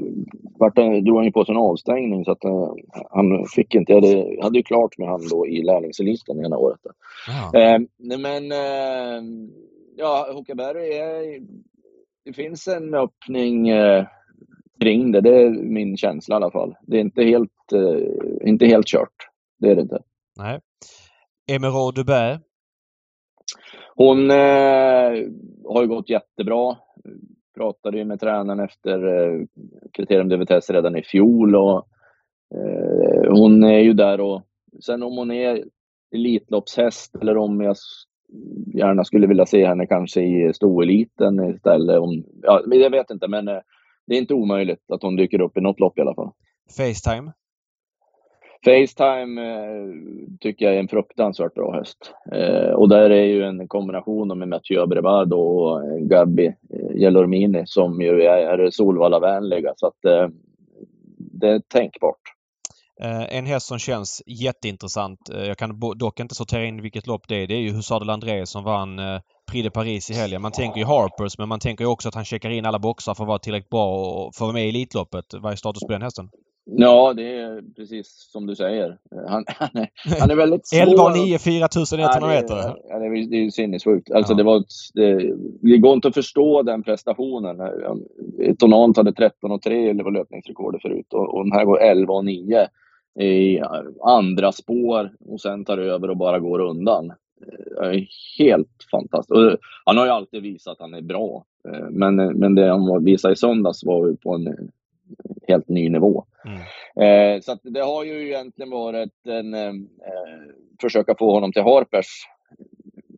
vart, 0.60 0.76
drog 0.76 1.16
han 1.16 1.26
ju 1.26 1.32
på 1.32 1.46
sig 1.46 1.56
en 1.56 1.62
avstängning 1.62 2.26
så 2.26 2.32
att 2.32 2.46
uh, 2.46 2.74
han 3.10 3.46
fick 3.56 3.76
inte. 3.76 3.92
Jag 3.92 4.02
hade, 4.02 4.38
hade 4.42 4.58
ju 4.58 4.64
klart 4.64 4.98
med 4.98 5.08
han 5.08 5.28
då 5.30 5.48
i 5.48 5.64
lärlingseliten 5.64 6.46
ena 6.46 6.58
året. 6.58 6.80
Uh, 6.86 8.18
men 8.18 8.52
uh, 8.52 9.50
ja, 9.96 10.30
Hokaberg 10.34 10.94
är... 10.94 11.42
Det 12.26 12.34
finns 12.34 12.68
en 12.68 12.94
öppning 12.94 13.72
uh, 13.72 14.06
kring 14.82 15.12
det. 15.12 15.22
Det 15.22 15.42
är 15.42 15.50
min 15.50 15.98
känsla 15.98 16.36
i 16.36 16.38
alla 16.38 16.52
fall. 16.52 16.76
Det 16.82 16.98
är 16.98 17.02
inte 17.02 17.24
helt, 17.24 17.52
inte 18.42 18.66
helt 18.66 18.88
kört. 18.88 19.16
Det 19.60 19.70
är 19.72 19.76
det 19.76 19.82
inte. 19.82 20.02
Nej. 20.38 20.60
Emerald 21.52 21.96
Dubé 21.96 22.40
hon 24.00 24.32
eh, 24.32 25.28
har 25.66 25.82
ju 25.82 25.88
gått 25.88 26.10
jättebra. 26.10 26.78
Pratade 27.56 27.98
ju 27.98 28.06
med 28.06 28.20
tränaren 28.20 28.60
efter 28.60 29.08
eh, 29.08 29.46
kriterium 29.94 30.30
DVTS 30.30 30.70
redan 30.70 30.96
i 30.96 31.04
fjol 31.04 31.56
och 31.56 31.88
eh, 32.56 33.32
hon 33.32 33.64
är 33.64 33.80
ju 33.80 33.94
där 33.94 34.22
och 34.22 34.42
sen 34.86 35.04
om 35.04 35.18
hon 35.18 35.32
är 35.32 35.64
Elitloppshäst 36.16 37.16
eller 37.16 37.38
om 37.38 37.62
jag 37.62 37.76
gärna 38.74 39.04
skulle 39.04 39.28
vilja 39.28 39.46
se 39.46 39.66
henne 39.66 39.86
kanske 39.86 40.22
i 40.22 40.54
stoeliten 40.54 41.56
istället. 41.56 42.00
Om, 42.00 42.24
ja, 42.42 42.62
jag 42.66 42.90
vet 42.90 43.10
inte, 43.10 43.28
men 43.28 43.48
eh, 43.48 43.60
det 44.08 44.16
är 44.16 44.20
inte 44.20 44.34
omöjligt 44.34 44.92
att 44.92 45.04
hon 45.04 45.16
dyker 45.16 45.42
upp 45.42 45.58
i 45.58 45.62
något 45.62 45.80
lopp 45.80 45.98
i 45.98 46.02
alla 46.02 46.16
fall. 46.16 46.32
Facetime? 46.78 47.32
Facetime 48.66 49.42
eh, 49.42 49.86
tycker 50.40 50.66
jag 50.66 50.76
är 50.76 50.80
en 50.80 50.88
fruktansvärt 50.88 51.54
bra 51.54 51.74
höst. 51.74 52.14
Eh, 52.32 52.72
och 52.72 52.90
där 52.90 53.10
är 53.10 53.24
ju 53.24 53.44
en 53.44 53.68
kombination 53.68 54.40
med 54.40 54.48
Mathieu 54.48 54.88
Brevard 54.88 55.34
och 55.34 55.84
eh, 55.84 55.98
Gabi 55.98 56.56
Gelormini 56.96 57.64
som 57.66 58.02
ju 58.02 58.22
är 58.24 58.72
Solvalla-vänliga. 58.72 59.74
Så 59.76 59.88
att 59.88 60.30
det 61.18 61.48
är 61.48 61.60
tänkbart. 61.60 62.20
En 63.30 63.46
häst 63.46 63.68
som 63.68 63.80
känns 63.80 64.22
jätteintressant. 64.26 65.20
Jag 65.30 65.58
kan 65.58 65.80
dock 65.96 66.20
inte 66.20 66.36
sortera 66.36 66.66
in 66.66 66.82
vilket 66.82 67.08
lopp 67.08 67.28
det 67.28 67.36
är. 67.36 67.48
Det 67.48 67.54
är 67.54 67.60
ju 67.60 67.72
Hussard 67.74 68.08
de 68.08 68.46
som 68.46 68.64
vann 68.64 69.00
Prix 69.52 69.64
de 69.64 69.70
Paris 69.70 70.10
i 70.12 70.14
helgen. 70.14 70.42
Man 70.42 70.52
tänker 70.52 70.80
ju 70.80 70.86
Harpers 70.86 71.38
men 71.38 71.50
man 71.50 71.60
tänker 71.60 71.84
ju 71.84 71.90
också 71.90 72.10
att 72.10 72.16
han 72.16 72.26
checkar 72.26 72.50
in 72.50 72.66
alla 72.66 72.80
boxar 72.80 73.14
för 73.14 73.24
att 73.24 73.28
vara 73.28 73.40
tillräckligt 73.40 73.70
bra 73.70 73.96
och 73.96 74.28
att 74.28 74.42
vara 74.42 74.54
med 74.54 74.66
i 74.66 74.70
Elitloppet. 74.70 75.26
Vad 75.34 75.52
är 75.52 75.56
status 75.56 75.84
på 75.88 75.92
den 75.92 76.02
hästen? 76.02 76.30
Ja, 76.72 77.14
det 77.14 77.36
är 77.36 77.62
precis 77.76 78.30
som 78.32 78.46
du 78.46 78.56
säger. 78.56 78.98
Han, 79.28 79.44
han, 79.48 79.70
är, 79.74 79.90
han 80.20 80.32
är 80.32 80.36
väldigt 80.36 80.68
svår. 80.68 80.80
11 80.80 81.14
9 81.14 81.40
4100 81.40 82.28
meter. 82.28 82.56
Ja, 82.90 83.00
det, 83.00 83.06
är, 83.06 83.30
det 83.30 83.38
är 83.38 83.42
ju 83.42 83.52
sinnessjukt. 83.52 84.12
Alltså, 84.12 84.34
ja. 84.34 84.38
det, 84.38 84.44
var, 84.44 84.64
det, 84.94 85.34
det 85.62 85.78
går 85.78 85.94
inte 85.94 86.08
att 86.08 86.14
förstå 86.14 86.64
den 86.64 86.84
prestationen. 86.84 87.58
Tonant 88.60 88.98
hade 88.98 89.14
13 89.14 89.52
och 89.52 89.62
3 89.62 89.94
det 89.94 90.04
var 90.04 90.12
löpningsrekordet 90.12 90.82
förut 90.82 91.14
och, 91.14 91.36
och 91.36 91.44
den 91.44 91.52
här 91.52 91.66
går 91.66 91.82
11 91.82 92.14
och 92.14 92.26
9 92.26 92.68
i 93.20 93.62
andra 94.04 94.52
spår 94.52 95.12
och 95.26 95.42
sen 95.42 95.66
tar 95.66 95.78
över 95.78 96.10
och 96.10 96.18
bara 96.18 96.40
går 96.40 96.60
undan. 96.60 97.14
Helt 98.38 98.88
fantastiskt. 98.92 99.32
Och 99.32 99.58
han 99.86 99.98
har 99.98 100.06
ju 100.06 100.12
alltid 100.12 100.42
visat 100.42 100.72
att 100.72 100.80
han 100.80 100.94
är 100.94 101.02
bra. 101.02 101.46
Men, 101.90 102.16
men 102.16 102.56
det 102.56 102.70
han 102.70 103.04
visade 103.04 103.34
i 103.34 103.38
söndags 103.38 103.84
var 103.84 104.14
på 104.14 104.36
en 104.36 104.72
helt 105.48 105.70
ny 105.70 105.90
nivå. 105.90 106.26
Mm. 106.46 106.62
Eh, 107.36 107.42
så 107.42 107.58
det 107.64 107.82
har 107.82 108.04
ju 108.04 108.28
egentligen 108.28 108.70
varit 108.70 109.28
en 109.28 109.54
eh, 109.54 109.68
eh, 109.70 110.54
försöka 110.82 111.16
få 111.20 111.34
honom 111.34 111.52
till 111.52 111.64
Harpers 111.64 112.08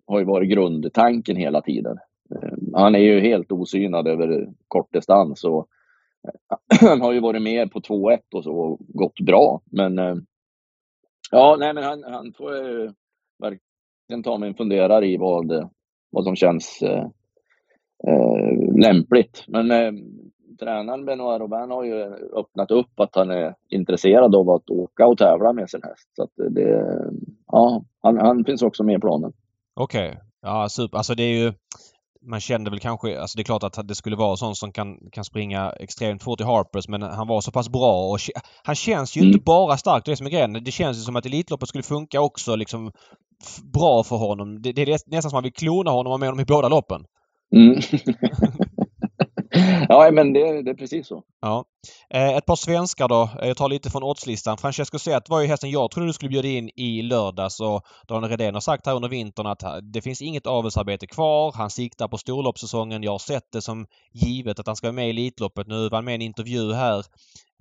har 0.07 0.19
ju 0.19 0.25
varit 0.25 0.49
grundtanken 0.49 1.35
hela 1.35 1.61
tiden. 1.61 1.97
Eh, 2.35 2.57
han 2.73 2.95
är 2.95 2.99
ju 2.99 3.19
helt 3.19 3.51
osynad 3.51 4.07
över 4.07 4.47
kort 4.67 4.93
distans 4.93 5.43
och 5.43 5.67
eh, 6.27 6.57
han 6.89 7.01
har 7.01 7.11
ju 7.11 7.19
varit 7.19 7.41
med 7.41 7.71
på 7.71 7.79
2-1 7.79 8.19
och 8.33 8.43
så 8.43 8.53
och 8.53 8.79
gått 8.79 9.19
bra. 9.19 9.61
Men 9.65 9.99
eh, 9.99 10.15
ja, 11.31 11.55
nej, 11.59 11.73
men 11.73 11.83
han, 11.83 12.03
han 12.03 12.33
får 12.33 12.55
ju 12.55 12.91
verkligen 13.39 14.23
ta 14.23 14.37
mig 14.37 14.49
en 14.49 14.55
funderare 14.55 15.07
i 15.07 15.17
vad, 15.17 15.69
vad 16.09 16.23
som 16.23 16.35
känns 16.35 16.81
eh, 16.81 17.05
eh, 18.07 18.79
lämpligt. 18.81 19.43
Men 19.47 19.71
eh, 19.71 19.91
tränaren 20.61 21.05
Benoit 21.05 21.41
Robin 21.41 21.71
har 21.71 21.83
ju 21.83 22.03
öppnat 22.35 22.71
upp 22.71 22.99
att 22.99 23.15
han 23.15 23.31
är 23.31 23.55
intresserad 23.69 24.35
av 24.35 24.49
att 24.49 24.69
åka 24.69 25.07
och 25.07 25.17
tävla 25.17 25.53
med 25.53 25.69
sin 25.69 25.81
häst. 25.83 26.09
Så 26.15 26.23
att 26.23 26.53
det, 26.55 26.85
ja, 27.47 27.83
han, 28.01 28.17
han 28.17 28.45
finns 28.45 28.61
också 28.61 28.83
med 28.83 28.97
i 28.97 28.99
planen. 28.99 29.33
Okej. 29.75 30.09
Okay. 30.09 30.21
Ja, 30.41 30.69
super. 30.69 30.97
Alltså 30.97 31.15
det 31.15 31.23
är 31.23 31.43
ju... 31.43 31.53
Man 32.23 32.39
kände 32.39 32.69
väl 32.69 32.79
kanske, 32.79 33.19
alltså 33.21 33.37
det 33.37 33.41
är 33.41 33.43
klart 33.43 33.63
att 33.63 33.87
det 33.87 33.95
skulle 33.95 34.15
vara 34.15 34.35
sån 34.35 34.55
som 34.55 34.71
kan, 34.71 34.97
kan 35.11 35.23
springa 35.23 35.69
extremt 35.69 36.23
fort 36.23 36.41
i 36.41 36.43
Harpers 36.43 36.87
men 36.87 37.01
han 37.01 37.27
var 37.27 37.41
så 37.41 37.51
pass 37.51 37.69
bra 37.69 38.09
och 38.09 38.17
han 38.63 38.75
känns 38.75 39.17
ju 39.17 39.21
mm. 39.21 39.31
inte 39.31 39.43
bara 39.43 39.77
stark, 39.77 40.05
det 40.05 40.11
är 40.11 40.15
som 40.15 40.25
är 40.25 40.31
grejen. 40.31 40.53
Det 40.53 40.71
känns 40.71 40.97
ju 40.97 41.01
som 41.01 41.15
att 41.15 41.25
Elitloppet 41.25 41.69
skulle 41.69 41.83
funka 41.83 42.21
också 42.21 42.55
liksom 42.55 42.91
bra 43.73 44.03
för 44.03 44.15
honom. 44.15 44.61
Det, 44.61 44.71
det 44.71 44.81
är 44.81 44.87
nästan 44.87 45.21
som 45.21 45.27
att 45.27 45.33
man 45.33 45.43
vill 45.43 45.53
klona 45.53 45.91
honom 45.91 46.07
och 46.07 46.13
ha 46.13 46.17
med 46.17 46.29
honom 46.29 46.39
i 46.39 46.45
båda 46.45 46.69
loppen. 46.69 47.05
Mm. 47.55 47.75
ja, 49.91 50.11
men 50.11 50.33
det, 50.33 50.61
det, 50.61 50.71
är 50.71 50.75
precis 50.75 51.07
så. 51.07 51.23
Ja. 51.41 51.65
Eh, 52.09 52.37
ett 52.37 52.45
par 52.45 52.55
svenskar 52.55 53.07
då. 53.07 53.29
Eh, 53.41 53.47
jag 53.47 53.57
tar 53.57 53.69
lite 53.69 53.89
från 53.89 54.03
oddslistan. 54.03 54.57
Francesco 54.57 54.99
Zet 54.99 55.29
var 55.29 55.41
ju 55.41 55.47
hästen 55.47 55.71
jag 55.71 55.91
trodde 55.91 56.09
du 56.09 56.13
skulle 56.13 56.29
bjuda 56.29 56.47
in 56.47 56.69
i 56.75 57.01
lördags 57.01 57.59
och 57.59 57.85
Daniel 58.07 58.29
Redén 58.29 58.53
har 58.53 58.61
sagt 58.61 58.85
här 58.85 58.95
under 58.95 59.09
vintern 59.09 59.47
att 59.47 59.63
det 59.81 60.01
finns 60.01 60.21
inget 60.21 60.47
avelsarbete 60.47 61.07
kvar. 61.07 61.53
Han 61.55 61.69
siktar 61.69 62.07
på 62.07 62.17
storloppssäsongen. 62.17 63.03
Jag 63.03 63.11
har 63.11 63.19
sett 63.19 63.51
det 63.51 63.61
som 63.61 63.85
givet 64.13 64.59
att 64.59 64.67
han 64.67 64.75
ska 64.75 64.87
vara 64.87 64.95
med 64.95 65.07
i 65.07 65.09
Elitloppet. 65.09 65.67
Nu 65.67 65.89
var 65.89 65.97
han 65.97 66.05
med 66.05 66.11
i 66.11 66.15
en 66.15 66.21
intervju 66.21 66.73
här 66.73 67.03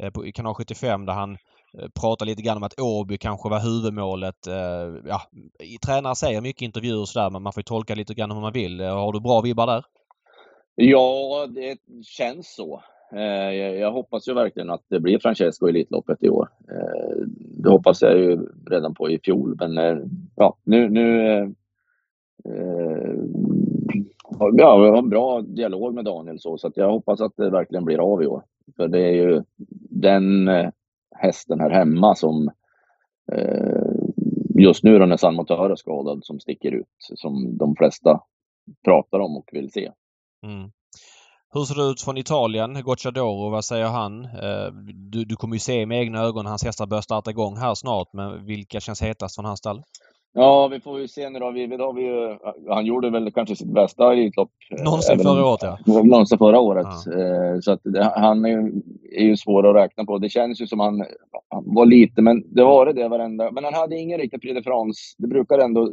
eh, 0.02 0.10
på, 0.10 0.32
kanal 0.34 0.54
75 0.54 1.06
där 1.06 1.12
han 1.12 1.32
eh, 1.78 1.88
pratar 2.00 2.26
lite 2.26 2.42
grann 2.42 2.56
om 2.56 2.62
att 2.62 2.80
Åby 2.80 3.18
kanske 3.18 3.48
var 3.48 3.60
huvudmålet. 3.60 4.46
Ja, 5.06 5.22
tränare 5.86 6.16
säger 6.16 6.40
mycket 6.40 6.62
intervjuer 6.62 7.00
och 7.00 7.08
sådär 7.08 7.30
men 7.30 7.42
man 7.42 7.52
får 7.52 7.62
tolka 7.62 7.94
lite 7.94 8.14
grann 8.14 8.30
hur 8.30 8.40
man 8.40 8.52
vill. 8.52 8.80
Har 8.80 9.12
du 9.12 9.20
bra 9.20 9.40
vibbar 9.40 9.66
där? 9.66 9.84
Ja, 10.82 11.46
det 11.54 11.78
känns 12.02 12.54
så. 12.54 12.82
Eh, 13.12 13.54
jag 13.54 13.92
hoppas 13.92 14.28
ju 14.28 14.34
verkligen 14.34 14.70
att 14.70 14.84
det 14.88 15.00
blir 15.00 15.18
Francesco 15.18 15.66
i 15.66 15.70
Elitloppet 15.70 16.22
i 16.22 16.28
år. 16.28 16.48
Eh, 16.68 17.16
det 17.36 17.70
hoppas 17.70 18.02
jag 18.02 18.18
ju 18.18 18.48
redan 18.70 18.94
på 18.94 19.10
i 19.10 19.18
fjol, 19.24 19.56
men 19.60 19.78
eh, 19.78 19.98
ja, 20.36 20.56
nu, 20.64 20.88
nu 20.88 21.54
ja, 24.38 24.50
jag 24.52 24.92
har 24.92 24.98
en 24.98 25.08
bra 25.08 25.40
dialog 25.40 25.94
med 25.94 26.04
Daniel 26.04 26.40
så, 26.40 26.58
så 26.58 26.66
att 26.66 26.76
jag 26.76 26.90
hoppas 26.90 27.20
att 27.20 27.36
det 27.36 27.50
verkligen 27.50 27.84
blir 27.84 28.12
av 28.12 28.22
i 28.22 28.26
år. 28.26 28.42
För 28.76 28.88
det 28.88 29.00
är 29.00 29.12
ju 29.12 29.42
den 29.90 30.50
hästen 31.16 31.60
här 31.60 31.70
hemma 31.70 32.14
som 32.14 32.50
just 34.58 34.84
nu 34.84 35.06
när 35.06 35.16
San 35.16 35.34
Motör 35.34 35.70
är 35.70 35.76
skadad 35.76 36.24
som 36.24 36.40
sticker 36.40 36.72
ut, 36.72 36.86
som 36.98 37.56
de 37.56 37.76
flesta 37.76 38.20
pratar 38.84 39.18
om 39.18 39.36
och 39.36 39.50
vill 39.52 39.72
se. 39.72 39.90
Mm. 40.46 40.70
Hur 41.54 41.64
ser 41.64 41.74
det 41.74 41.90
ut 41.90 42.00
från 42.00 42.18
Italien? 42.18 42.82
Gocciadoro, 42.82 43.50
vad 43.50 43.64
säger 43.64 43.86
han? 43.86 44.24
Eh, 44.24 44.72
du, 45.12 45.24
du 45.24 45.36
kommer 45.36 45.54
ju 45.54 45.60
se 45.60 45.86
med 45.86 46.00
egna 46.00 46.22
ögon 46.22 46.46
hans 46.46 46.64
hästar 46.64 46.86
börjar 46.86 47.02
starta 47.02 47.30
igång 47.30 47.56
här 47.56 47.74
snart, 47.74 48.08
men 48.12 48.46
vilka 48.46 48.80
känns 48.80 49.02
hetast 49.02 49.34
från 49.34 49.44
hans 49.44 49.58
stall? 49.58 49.82
Ja, 50.32 50.68
vi 50.68 50.80
får 50.80 51.00
ju 51.00 51.08
se 51.08 51.30
nu 51.30 51.38
då. 51.38 51.50
Vi, 51.50 51.76
har 51.76 51.92
vi 51.92 52.38
han 52.68 52.86
gjorde 52.86 53.10
väl 53.10 53.32
kanske 53.32 53.56
sitt 53.56 53.74
bästa 53.74 54.12
Elitlopp. 54.12 54.50
Eh, 54.78 54.84
någonsin 54.84 55.14
även, 55.14 55.24
förra 55.24 55.46
året, 55.46 55.60
ja. 55.62 56.02
Någonsin 56.02 56.38
förra 56.38 56.60
året. 56.60 56.86
Ja. 57.06 57.12
Eh, 57.12 57.60
så 57.60 57.72
att 57.72 57.80
han 58.14 58.44
är, 58.44 58.70
ju 59.20 59.36
svår 59.36 59.68
att 59.68 59.76
räkna 59.76 60.04
på. 60.04 60.18
Det 60.18 60.28
känns 60.28 60.60
ju 60.60 60.66
som 60.66 60.80
han, 60.80 61.04
han 61.48 61.74
var 61.74 61.86
lite, 61.86 62.22
men 62.22 62.54
det 62.54 62.64
var 62.64 62.92
det 62.92 63.08
varenda... 63.08 63.50
Men 63.50 63.64
han 63.64 63.74
hade 63.74 63.96
ingen 63.96 64.18
riktig 64.18 64.40
Prix 64.42 64.54
de 64.54 64.62
France. 64.62 65.00
Det 65.18 65.28
brukar 65.28 65.58
ändå 65.58 65.92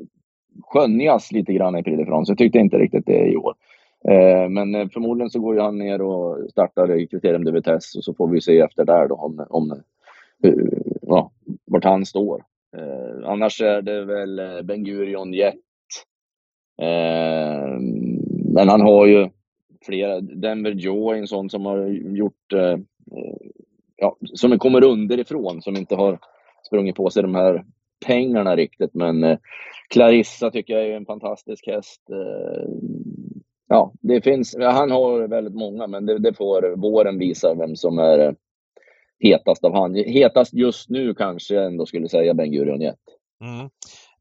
skönjas 0.62 1.32
lite 1.32 1.54
grann 1.54 1.78
i 1.78 1.84
Prix 1.84 1.98
de 1.98 2.06
France. 2.06 2.32
Jag 2.32 2.38
tyckte 2.38 2.60
inte 2.60 2.78
riktigt 2.78 3.06
det 3.06 3.32
i 3.32 3.38
år. 3.38 3.54
Eh, 4.12 4.50
men 4.50 4.76
eh, 4.76 4.88
förmodligen 4.94 5.30
så 5.30 5.40
går 5.40 5.56
ju 5.56 5.62
han 5.62 5.78
ner 5.78 6.02
och 6.02 6.52
startar 6.52 7.00
i 7.00 7.08
kriterium 7.08 7.44
de 7.44 7.52
vitesse 7.52 7.98
och 7.98 8.04
så 8.04 8.14
får 8.14 8.28
vi 8.28 8.42
se 8.42 8.60
efter 8.60 8.86
där 8.86 9.08
då 9.08 9.16
om, 9.16 9.46
om 9.50 9.72
eh, 10.44 10.54
ja, 11.02 11.32
vart 11.66 11.84
han 11.84 12.06
står. 12.06 12.44
Eh, 12.78 13.30
annars 13.30 13.62
är 13.62 13.82
det 13.82 14.06
väl 14.06 14.42
Ben 14.64 14.84
Gurion 14.84 15.34
Jet. 15.34 15.56
Eh, 16.82 17.80
men 18.54 18.70
han 18.70 18.82
har 18.82 19.06
ju 19.06 19.30
flera. 19.86 20.22
Denver 20.22 20.72
Joe 20.72 21.12
är 21.12 21.18
en 21.18 21.28
sån 21.28 21.50
som 21.50 21.66
har 21.66 21.88
gjort, 21.88 22.54
eh, 22.54 22.78
ja, 23.96 24.18
som 24.34 24.60
kommer 24.60 24.84
underifrån, 24.84 25.62
som 25.62 25.76
inte 25.76 25.96
har 25.96 26.20
sprungit 26.64 26.96
på 26.96 27.10
sig 27.10 27.24
de 27.24 27.36
här 27.36 27.64
pengarna 28.06 28.56
riktigt. 28.56 28.94
Men 28.94 29.38
Clarissa 29.90 30.52
tycker 30.52 30.74
jag 30.74 30.88
är 30.88 30.96
en 30.96 31.06
fantastisk 31.06 31.68
häst. 31.68 32.02
Ja, 33.68 33.94
det 34.02 34.22
finns, 34.22 34.56
han 34.60 34.92
har 34.92 35.28
väldigt 35.28 35.56
många, 35.56 35.88
men 35.88 36.06
det, 36.06 36.20
det 36.20 36.34
får 36.34 36.76
våren 36.76 37.20
visa 37.20 37.54
vem 37.54 37.76
som 37.76 38.00
är 38.00 38.36
hetast 39.20 39.64
av 39.64 39.74
han. 39.74 39.96
Hetast 39.96 40.54
just 40.54 40.90
nu 40.90 41.14
kanske 41.14 41.54
jag 41.54 41.66
ändå 41.66 41.86
skulle 41.86 42.10
säga 42.10 42.34
Ben 42.34 42.52
Gurion 42.52 42.82
Jet. 42.82 42.96
Mm. 43.42 43.70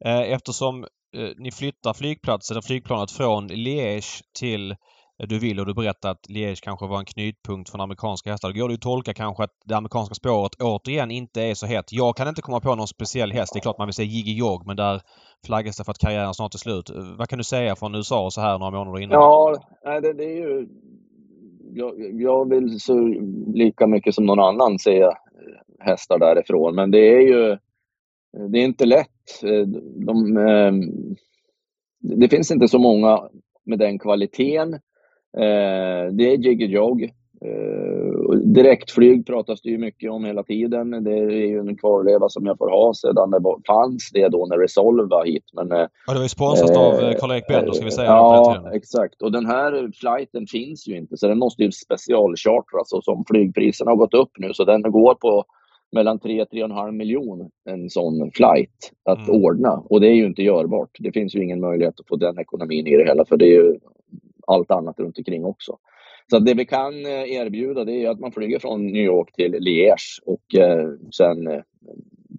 Eh, 0.05 0.33
eftersom 0.33 0.83
eh, 1.17 1.29
ni 1.37 1.51
flyttar 1.51 1.93
flygplatsen, 1.93 2.61
flygplanet 2.61 3.11
från 3.11 3.47
Liège 3.47 4.21
till 4.39 4.71
eh, 4.71 4.77
du 5.17 5.39
vill 5.39 5.59
och 5.59 5.65
du 5.65 5.73
berättar 5.73 6.11
att 6.11 6.29
Liège 6.29 6.63
kanske 6.63 6.87
var 6.87 6.99
en 6.99 7.05
knutpunkt 7.05 7.69
för 7.69 7.79
amerikanska 7.79 8.31
hästar. 8.31 8.53
Då 8.53 8.59
går 8.59 8.67
det 8.67 8.73
ju 8.73 8.77
tolka 8.77 9.13
kanske 9.13 9.43
att 9.43 9.53
det 9.65 9.75
amerikanska 9.77 10.15
spåret 10.15 10.51
återigen 10.61 11.11
inte 11.11 11.41
är 11.41 11.53
så 11.53 11.65
hett. 11.65 11.85
Jag 11.91 12.17
kan 12.17 12.27
inte 12.27 12.41
komma 12.41 12.59
på 12.59 12.75
någon 12.75 12.87
speciell 12.87 13.31
häst. 13.31 13.53
Det 13.53 13.59
är 13.59 13.61
klart 13.61 13.77
man 13.77 13.87
vill 13.87 13.93
säga 13.93 14.07
Jiggy 14.07 14.33
Jog 14.33 14.67
men 14.67 14.75
där 14.75 15.01
flaggas 15.45 15.77
det 15.77 15.83
för 15.83 15.91
att 15.91 15.97
karriären 15.97 16.33
snart 16.33 16.53
är 16.53 16.57
slut. 16.57 16.89
Vad 17.17 17.29
kan 17.29 17.37
du 17.37 17.43
säga 17.43 17.75
från 17.75 17.95
USA 17.95 18.31
så 18.31 18.41
här 18.41 18.59
några 18.59 18.71
månader 18.71 18.99
innan? 18.99 19.21
Ja, 19.21 19.59
det, 20.01 20.13
det 20.13 20.23
är 20.23 20.37
ju 20.37 20.67
jag, 21.73 22.21
jag 22.21 22.49
vill 22.49 22.79
så 22.79 23.07
lika 23.53 23.87
mycket 23.87 24.15
som 24.15 24.25
någon 24.25 24.39
annan 24.39 24.79
se 24.79 25.09
hästar 25.79 26.19
därifrån. 26.19 26.75
Men 26.75 26.91
det 26.91 27.15
är 27.15 27.21
ju 27.21 27.57
det 28.51 28.59
är 28.59 28.63
inte 28.63 28.85
lätt. 28.85 29.41
De, 30.05 30.37
eh, 30.37 30.73
det 32.17 32.29
finns 32.29 32.51
inte 32.51 32.67
så 32.67 32.79
många 32.79 33.29
med 33.65 33.79
den 33.79 33.99
kvaliteten. 33.99 34.79
Det 36.11 36.33
är 36.33 36.37
Jiggy 36.37 36.65
Jog. 36.65 37.11
Direktflyg 38.43 39.25
pratas 39.25 39.61
det 39.61 39.69
ju 39.69 39.77
mycket 39.77 40.11
om 40.11 40.25
hela 40.25 40.43
tiden. 40.43 41.03
Det 41.03 41.11
är 41.11 41.47
ju 41.47 41.59
en 41.59 41.77
kvarleva 41.77 42.29
som 42.29 42.45
jag 42.45 42.57
får 42.57 42.69
ha 42.69 42.93
sedan 42.93 43.31
det 43.31 43.41
fanns 43.67 44.09
det 44.13 44.29
då 44.29 44.45
när 44.45 44.57
Resolve 44.57 45.07
var 45.09 45.25
hit. 45.25 45.43
Men, 45.53 45.67
ja, 45.69 45.87
det 46.07 46.13
var 46.13 46.23
ju 46.23 46.29
sponsrat 46.29 46.69
eh, 46.69 46.81
av 46.81 47.13
Karl-Erik 47.13 47.47
Bender 47.47 47.71
ska 47.71 47.85
vi 47.85 47.91
säga. 47.91 48.07
Ja, 48.07 48.71
exakt. 48.73 49.21
Och 49.21 49.31
den 49.31 49.45
här 49.45 49.91
flighten 49.93 50.47
finns 50.47 50.87
ju 50.87 50.97
inte 50.97 51.17
så 51.17 51.27
den 51.27 51.39
måste 51.39 51.63
ju 51.63 51.71
specialchartras 51.71 52.93
och 52.93 53.03
som 53.03 53.25
flygpriserna 53.27 53.91
har 53.91 53.95
gått 53.97 54.13
upp 54.13 54.31
nu 54.37 54.53
så 54.53 54.63
den 54.63 54.81
går 54.81 55.15
på 55.15 55.43
mellan 55.91 56.19
3-3,5 56.19 56.91
miljon 56.91 57.49
en 57.69 57.89
sån 57.89 58.31
flight 58.33 58.91
att 59.09 59.27
mm. 59.27 59.43
ordna. 59.43 59.83
Och 59.89 60.01
det 60.01 60.07
är 60.07 60.13
ju 60.13 60.25
inte 60.25 60.43
görbart. 60.43 60.89
Det 60.99 61.11
finns 61.11 61.35
ju 61.35 61.43
ingen 61.43 61.59
möjlighet 61.59 61.99
att 61.99 62.07
få 62.07 62.15
den 62.15 62.39
ekonomin 62.39 62.87
i 62.87 62.97
det 62.97 63.05
hela 63.05 63.25
för 63.25 63.37
det 63.37 63.45
är 63.45 63.63
ju 63.63 63.79
allt 64.47 64.71
annat 64.71 64.99
runt 64.99 65.17
omkring 65.17 65.45
också. 65.45 65.77
Så 66.29 66.39
det 66.39 66.53
vi 66.53 66.65
kan 66.65 67.05
eh, 67.05 67.31
erbjuda 67.31 67.85
det 67.85 68.03
är 68.03 68.09
att 68.09 68.19
man 68.19 68.31
flyger 68.31 68.59
från 68.59 68.85
New 68.85 69.03
York 69.03 69.31
till 69.33 69.55
Liège 69.55 70.21
och 70.25 70.55
eh, 70.55 70.89
sen 71.11 71.47
eh, 71.47 71.61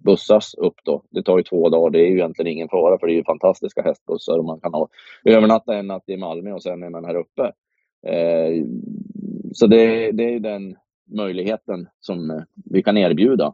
bussas 0.05 0.53
upp 0.53 0.75
då. 0.83 1.03
Det 1.09 1.23
tar 1.23 1.37
ju 1.37 1.43
två 1.43 1.69
dagar. 1.69 1.89
Det 1.89 1.99
är 1.99 2.09
ju 2.09 2.15
egentligen 2.15 2.51
ingen 2.51 2.69
fara 2.69 2.99
för 2.99 3.07
det 3.07 3.13
är 3.13 3.15
ju 3.15 3.23
fantastiska 3.23 3.81
hästbussar 3.81 4.37
och 4.37 4.45
man 4.45 4.59
kan 4.59 4.73
ha, 4.73 4.87
övernatta 5.25 5.75
en 5.75 5.87
natt 5.87 6.09
i 6.09 6.17
Malmö 6.17 6.51
och 6.51 6.63
sen 6.63 6.83
är 6.83 6.89
man 6.89 7.05
här 7.05 7.15
uppe. 7.15 7.51
Eh, 8.07 8.65
så 9.53 9.67
det, 9.67 10.11
det 10.11 10.33
är 10.33 10.39
den 10.39 10.75
möjligheten 11.11 11.87
som 11.99 12.45
vi 12.71 12.83
kan 12.83 12.97
erbjuda. 12.97 13.53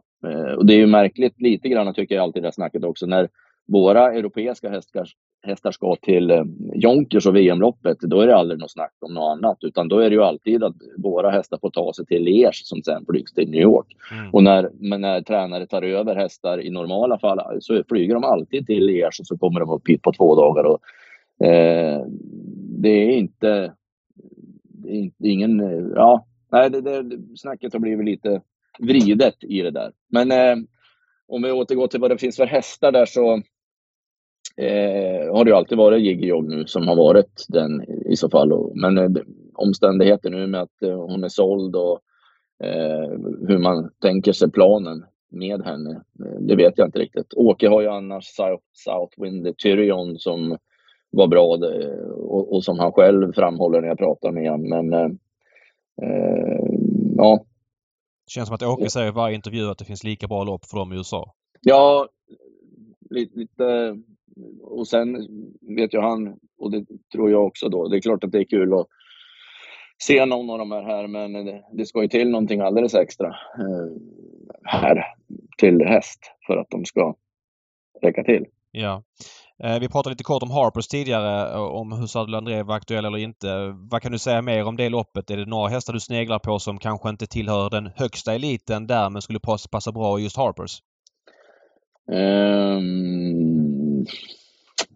och 0.56 0.66
det 0.66 0.74
är 0.74 0.78
ju 0.78 0.86
märkligt 0.86 1.40
lite 1.40 1.68
grann 1.68 1.94
tycker 1.94 2.14
jag 2.14 2.22
alltid 2.22 2.42
det 2.42 2.46
här 2.46 2.52
snacket 2.52 2.84
också 2.84 3.06
när 3.06 3.28
våra 3.66 4.12
europeiska 4.12 4.70
hästar, 4.70 5.08
hästar 5.42 5.70
ska 5.70 5.96
till 5.96 6.30
eh, 6.30 6.44
Jonkers 6.74 7.26
och 7.26 7.36
VM-loppet, 7.36 8.00
då 8.00 8.20
är 8.20 8.26
det 8.26 8.36
aldrig 8.36 8.60
något 8.60 8.70
snack 8.70 8.92
om 9.00 9.14
något 9.14 9.38
annat, 9.38 9.58
utan 9.60 9.88
då 9.88 9.98
är 9.98 10.10
det 10.10 10.16
ju 10.16 10.22
alltid 10.22 10.64
att 10.64 10.76
våra 10.98 11.30
hästar 11.30 11.58
får 11.60 11.70
ta 11.70 11.92
sig 11.92 12.06
till 12.06 12.22
Liège 12.22 12.62
som 12.64 12.82
sen 12.82 13.04
flygs 13.06 13.32
till 13.32 13.50
New 13.50 13.60
York. 13.60 13.86
Mm. 14.12 14.30
Och 14.34 14.42
när, 14.42 14.70
men 14.74 15.00
när 15.00 15.20
tränare 15.20 15.66
tar 15.66 15.82
över 15.82 16.16
hästar 16.16 16.60
i 16.60 16.70
normala 16.70 17.18
fall 17.18 17.58
så 17.60 17.82
flyger 17.88 18.14
de 18.14 18.24
alltid 18.24 18.66
till 18.66 18.88
Liège 18.88 19.20
och 19.20 19.26
så 19.26 19.38
kommer 19.38 19.60
de 19.60 19.70
upp 19.70 19.88
hit 19.88 20.02
på 20.02 20.12
två 20.12 20.34
dagar. 20.34 20.64
Och, 20.64 20.80
eh, 21.46 22.06
det 22.78 22.88
är 22.88 23.10
inte, 23.10 23.72
det 25.18 25.28
är 25.28 25.32
ingen, 25.32 25.58
ja, 25.94 26.26
nej, 26.52 26.70
det, 26.70 26.80
det, 26.80 27.18
snacket 27.36 27.72
har 27.72 27.80
blivit 27.80 28.06
lite 28.06 28.40
vridet 28.78 29.44
i 29.44 29.62
det 29.62 29.70
där. 29.70 29.92
Men 30.10 30.30
eh, 30.30 30.56
om 31.28 31.42
vi 31.42 31.52
återgår 31.52 31.86
till 31.86 32.00
vad 32.00 32.10
det 32.10 32.18
finns 32.18 32.36
för 32.36 32.46
hästar 32.46 32.92
där 32.92 33.06
så 33.06 33.42
eh, 34.56 35.34
har 35.34 35.44
det 35.44 35.50
ju 35.50 35.56
alltid 35.56 35.78
varit 35.78 36.02
Jiggy 36.02 36.26
Jog 36.26 36.48
nu 36.48 36.66
som 36.66 36.88
har 36.88 36.96
varit 36.96 37.44
den 37.48 37.82
i 38.06 38.16
så 38.16 38.30
fall. 38.30 38.70
Men 38.74 38.98
eh, 38.98 39.10
omständigheter 39.54 40.30
nu 40.30 40.46
med 40.46 40.60
att 40.60 40.82
eh, 40.82 41.00
hon 41.00 41.24
är 41.24 41.28
såld 41.28 41.76
och 41.76 42.00
eh, 42.64 43.10
hur 43.48 43.58
man 43.58 43.90
tänker 44.02 44.32
sig 44.32 44.50
planen 44.50 45.04
med 45.30 45.62
henne, 45.62 45.90
eh, 45.90 46.40
det 46.40 46.56
vet 46.56 46.78
jag 46.78 46.88
inte 46.88 46.98
riktigt. 46.98 47.34
Åke 47.34 47.68
har 47.68 47.80
ju 47.80 47.88
annars 47.88 48.24
South, 48.24 48.64
Southwind 48.72 49.58
Tyrion 49.58 50.18
som 50.18 50.58
var 51.10 51.26
bra 51.26 51.58
och, 52.16 52.54
och, 52.54 52.64
som 52.64 52.78
han 52.78 52.92
själv 52.92 53.32
framhåller 53.32 53.80
när 53.80 53.88
jag 53.88 53.98
pratar 53.98 54.32
med 54.32 54.50
honom. 54.50 54.68
Men 54.68 54.92
eh, 56.02 56.66
ja, 57.16 57.44
det 58.26 58.30
känns 58.30 58.48
som 58.48 58.54
att 58.54 58.62
Åke 58.62 58.90
säger 58.90 59.08
i 59.08 59.12
varje 59.12 59.34
intervju 59.34 59.70
att 59.70 59.78
det 59.78 59.84
finns 59.84 60.04
lika 60.04 60.26
bra 60.26 60.44
lopp 60.44 60.64
för 60.64 60.76
dem 60.78 60.92
i 60.92 60.96
USA. 60.96 61.34
Ja, 61.60 62.08
lite, 63.10 63.38
lite 63.38 63.96
och 64.62 64.88
sen 64.88 65.26
vet 65.76 65.94
ju 65.94 66.00
han, 66.00 66.38
och 66.58 66.70
det 66.70 66.84
tror 67.12 67.30
jag 67.30 67.46
också 67.46 67.68
då, 67.68 67.88
det 67.88 67.96
är 67.96 68.00
klart 68.00 68.24
att 68.24 68.32
det 68.32 68.38
är 68.38 68.44
kul 68.44 68.74
att 68.74 68.86
se 70.02 70.26
någon 70.26 70.50
av 70.50 70.58
de 70.58 70.72
här, 70.72 70.82
här 70.82 71.06
men 71.06 71.32
det, 71.32 71.62
det 71.72 71.86
ska 71.86 72.02
ju 72.02 72.08
till 72.08 72.30
någonting 72.30 72.60
alldeles 72.60 72.94
extra 72.94 73.28
eh, 73.28 73.92
här 74.62 75.04
till 75.58 75.86
häst 75.86 76.20
för 76.46 76.56
att 76.56 76.70
de 76.70 76.84
ska 76.84 77.16
räcka 78.02 78.24
till. 78.24 78.46
Ja. 78.70 79.02
Eh, 79.64 79.80
vi 79.80 79.88
pratade 79.88 80.12
lite 80.12 80.24
kort 80.24 80.42
om 80.42 80.50
Harpers 80.50 80.88
tidigare, 80.88 81.52
eh, 81.52 81.60
om 81.60 81.92
hur 81.92 82.06
Sadel 82.06 82.34
André 82.34 82.62
var 82.62 82.76
aktuell 82.76 83.04
eller 83.04 83.18
inte. 83.18 83.74
Vad 83.90 84.02
kan 84.02 84.12
du 84.12 84.18
säga 84.18 84.42
mer 84.42 84.64
om 84.64 84.76
det 84.76 84.88
loppet? 84.88 85.30
Är 85.30 85.36
det 85.36 85.46
några 85.46 85.68
hästar 85.68 85.92
du 85.92 86.00
sneglar 86.00 86.38
på 86.38 86.58
som 86.58 86.78
kanske 86.78 87.08
inte 87.08 87.26
tillhör 87.26 87.70
den 87.70 87.90
högsta 87.96 88.34
eliten 88.34 88.86
där 88.86 89.10
men 89.10 89.22
skulle 89.22 89.40
passa 89.70 89.92
bra 89.92 90.18
i 90.18 90.22
just 90.22 90.36
Harpers? 90.36 90.82
Um, 92.08 93.65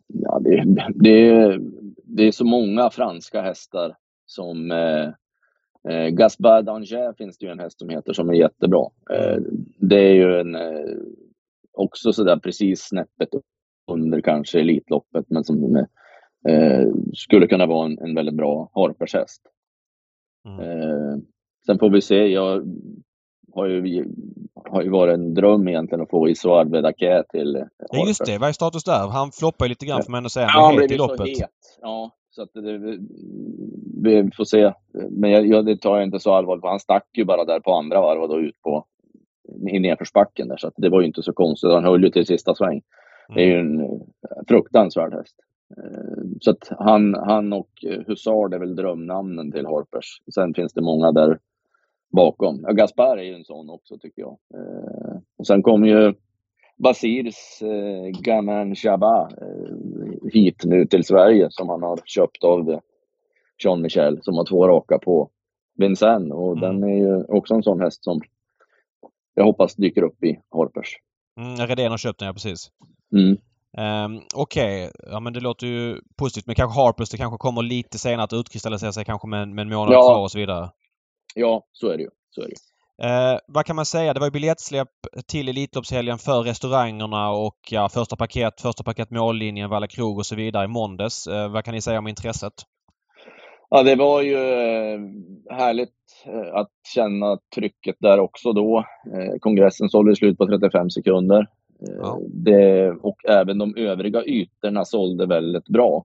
ja, 0.07 0.41
det, 0.41 0.65
det, 0.95 1.59
det 2.05 2.23
är 2.23 2.33
så 2.33 2.45
många 2.45 2.91
franska 2.91 3.43
hästar 3.43 3.97
som 4.27 4.71
eh, 4.71 5.09
eh, 5.89 6.09
Gaspard 6.09 6.69
d'Angers 6.69 7.17
finns 7.17 7.39
det 7.39 7.47
ju 7.47 7.53
en 7.53 7.59
häst 7.59 7.79
som 7.79 7.89
heter 7.89 8.13
som 8.13 8.31
är 8.31 8.35
jättebra. 8.35 8.87
Eh, 9.11 9.37
det 9.79 10.09
är 10.09 10.15
ju 10.15 10.41
en 10.41 10.55
eh, 10.55 10.97
också 11.73 12.13
sådär 12.13 12.37
precis 12.37 12.81
snäppet 12.81 13.29
under 13.91 14.21
kanske 14.21 14.61
Elitloppet, 14.61 15.25
men 15.29 15.45
som 15.45 15.77
eh, 16.49 16.89
skulle 17.15 17.47
kunna 17.47 17.67
vara 17.67 17.87
en, 17.87 17.99
en 17.99 18.15
väldigt 18.15 18.37
bra 18.37 18.71
Harpershäst. 18.75 19.43
Mm. 20.45 20.61
Eh, 20.61 21.19
sen 21.67 21.79
får 21.79 21.91
vi 21.91 22.01
se. 22.01 22.27
Jag 22.27 22.63
har 23.55 23.67
ju, 23.67 24.05
har 24.71 24.83
ju 24.83 24.91
varit 24.91 25.15
en 25.15 25.35
dröm 25.35 25.69
egentligen 25.69 26.03
att 26.03 26.11
få 26.11 26.29
Isoard 26.29 26.71
Vedake 26.71 27.25
till 27.31 27.57
Harper. 27.57 27.99
Ja, 27.99 28.07
just 28.07 28.27
det. 28.27 28.39
Vad 28.39 28.49
är 28.49 28.53
status 28.53 28.85
där? 28.85 29.09
Han 29.09 29.33
floppar 29.33 29.65
ju 29.65 29.69
lite 29.69 29.87
grann 29.87 30.03
får 30.03 30.11
man 30.11 30.19
ändå 30.19 30.29
säga. 30.29 30.47
Han 30.47 30.75
ja, 30.75 30.77
blev 30.77 30.93
i 30.93 30.97
loppet. 30.97 31.29
Het. 31.29 31.51
Ja, 31.81 32.11
så 32.31 32.43
att 32.43 32.53
det, 32.55 32.99
vi 34.03 34.31
får 34.37 34.45
se. 34.45 34.73
Men 35.11 35.31
jag, 35.31 35.47
jag, 35.47 35.67
det 35.67 35.77
tar 35.77 35.97
jag 35.97 36.07
inte 36.07 36.21
så 36.21 36.33
allvarligt 36.33 36.65
Han 36.65 36.81
stack 36.81 37.07
ju 37.17 37.25
bara 37.25 37.45
där 37.45 37.61
på 37.61 37.73
andra 37.73 38.01
varv 38.01 38.21
och 38.21 38.29
då 38.29 38.41
ut 38.41 38.63
på 38.63 38.85
i 39.73 39.79
nedförsbacken 39.79 40.49
där, 40.49 40.57
så 40.57 40.67
att 40.67 40.75
det 40.77 40.89
var 40.89 41.01
ju 41.01 41.07
inte 41.07 41.23
så 41.23 41.33
konstigt. 41.33 41.71
Han 41.71 41.85
höll 41.85 42.05
ju 42.05 42.11
till 42.11 42.27
sista 42.27 42.55
sväng. 42.55 42.83
Det 43.35 43.41
är 43.43 43.47
ju 43.47 43.61
en 43.61 43.81
eh, 43.81 43.89
fruktansvärd 44.49 45.15
häst. 45.15 45.37
Eh, 45.77 46.23
så 46.41 46.51
att 46.51 46.69
han, 46.79 47.15
han 47.15 47.53
och 47.53 47.71
Husard 48.07 48.55
är 48.55 48.59
väl 48.59 48.77
drömnamnen 48.77 49.53
till 49.53 49.67
Harpers. 49.67 50.23
Sen 50.35 50.55
finns 50.55 50.73
det 50.73 50.83
många 50.83 51.13
där 51.13 51.39
bakom. 52.11 52.61
Ja, 52.63 52.73
Gaspar 52.73 53.17
är 53.17 53.23
ju 53.23 53.35
en 53.35 53.45
sån 53.45 53.71
också 53.71 53.99
tycker 53.99 54.23
jag. 54.23 54.39
Eh, 54.55 55.21
och 55.39 55.47
sen 55.47 55.63
kommer 55.63 55.89
ju 55.89 56.15
Basirs 56.77 57.63
eh, 57.63 58.21
Gaman 58.21 58.75
Jabba 58.85 59.23
eh, 59.23 60.31
hit 60.33 60.65
nu 60.65 60.87
till 60.87 61.05
Sverige 61.05 61.47
som 61.51 61.69
han 61.69 61.83
har 61.83 61.99
köpt 62.05 62.45
av 62.45 62.81
Jean 63.65 63.83
Michel 63.83 64.23
som 64.23 64.35
har 64.35 64.45
två 64.45 64.69
raka 64.69 64.99
på 64.99 65.31
Vincennes 65.79 66.33
och 66.33 66.57
mm. 66.57 66.61
den 66.61 66.91
är 66.91 66.97
ju 66.97 67.25
också 67.25 67.55
en 67.55 67.63
sån 67.63 67.81
häst 67.81 68.05
som 68.05 68.21
jag 69.35 69.45
hoppas 69.45 69.75
dyker 69.75 70.03
upp 70.03 70.25
i 70.25 70.41
Harpers. 70.51 70.97
Mm, 71.41 71.67
Redén 71.67 71.91
har 71.91 71.99
köpt 71.99 72.19
den, 72.19 72.27
ja 72.27 72.33
precis. 72.33 72.71
Mm. 73.13 73.39
Um, 73.79 74.23
Okej, 74.35 74.89
okay. 74.89 75.13
ja 75.13 75.21
men 75.21 75.33
det 75.33 75.41
låter 75.41 75.67
ju 75.67 76.01
positivt. 76.17 76.47
Men 76.47 76.55
kanske 76.55 76.81
Harpers, 76.81 77.11
det 77.11 77.17
kanske 77.17 77.39
kommer 77.39 77.63
lite 77.63 77.99
senare 77.99 78.25
att 78.25 78.33
utkristallisera 78.33 78.93
sig 78.93 79.05
kanske 79.05 79.29
med, 79.29 79.49
med 79.49 79.63
en 79.63 79.69
månad 79.69 79.95
ja. 79.95 80.01
kvar 80.03 80.23
och 80.23 80.31
så 80.31 80.39
vidare. 80.39 80.71
Ja, 81.35 81.67
så 81.73 81.89
är 81.89 81.97
det 81.97 82.03
ju. 82.03 82.11
Så 82.31 82.41
är 82.41 82.45
det 82.45 82.51
ju. 82.51 82.57
Eh, 83.03 83.39
vad 83.49 83.67
kan 83.67 83.77
man 83.77 83.87
säga? 83.87 84.15
Det 84.15 84.21
var 84.21 84.27
ju 84.27 84.31
biljettsläpp 84.31 84.89
till 85.27 85.49
Elitloppshelgen 85.49 86.19
för 86.19 86.43
restaurangerna 86.43 87.31
och 87.31 87.59
ja, 87.71 87.89
första 87.89 88.17
paket, 88.17 88.61
första 88.61 88.85
paket 88.85 89.11
mållinjen, 89.11 89.71
Valla 89.71 89.87
krog 89.87 90.19
och 90.19 90.27
så 90.27 90.37
vidare 90.37 90.65
i 90.65 90.69
måndags. 90.69 91.27
Eh, 91.27 91.53
vad 91.53 91.65
kan 91.65 91.75
ni 91.75 91.81
säga 91.81 91.99
om 91.99 92.09
intresset? 92.09 92.53
Ja, 93.71 93.83
det 93.83 93.97
var 93.97 94.23
ju 94.23 94.37
eh, 94.37 95.01
härligt 95.51 95.95
eh, 96.27 96.55
att 96.55 96.71
känna 96.95 97.39
trycket 97.55 97.97
där 97.99 98.21
också 98.21 98.53
då. 98.53 98.85
Eh, 99.15 99.39
kongressen 99.41 99.89
sålde 99.89 100.17
slut 100.17 100.39
på 100.39 100.47
35 100.47 100.91
sekunder. 100.91 101.47
Ja. 102.03 102.19
Det, 102.29 102.91
och 102.91 103.25
även 103.29 103.59
de 103.59 103.77
övriga 103.77 104.25
ytorna 104.25 104.85
sålde 104.85 105.27
väldigt 105.27 105.69
bra. 105.69 106.05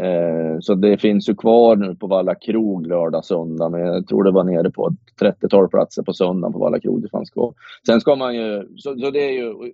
Eh, 0.00 0.58
så 0.60 0.74
det 0.74 0.98
finns 0.98 1.28
ju 1.28 1.34
kvar 1.34 1.76
nu 1.76 1.94
på 1.94 2.06
Valla 2.06 2.34
krog 2.34 2.86
lördag, 2.86 3.24
söndag, 3.24 3.68
men 3.68 3.80
jag 3.80 4.06
tror 4.06 4.24
det 4.24 4.30
var 4.30 4.44
nere 4.44 4.70
på 4.70 4.90
30-tal 5.20 5.68
platser 5.68 6.02
på 6.02 6.12
söndagen 6.12 6.52
på 6.52 6.58
Valla 6.58 6.80
krog. 6.80 7.02
Det 7.02 7.08
fanns 7.08 7.30
kvar. 7.30 7.54
Sen 7.86 8.00
ska 8.00 8.16
man 8.16 8.34
ju, 8.34 8.68
så, 8.76 8.98
så 8.98 9.10
det 9.10 9.20
är 9.20 9.32
ju 9.32 9.72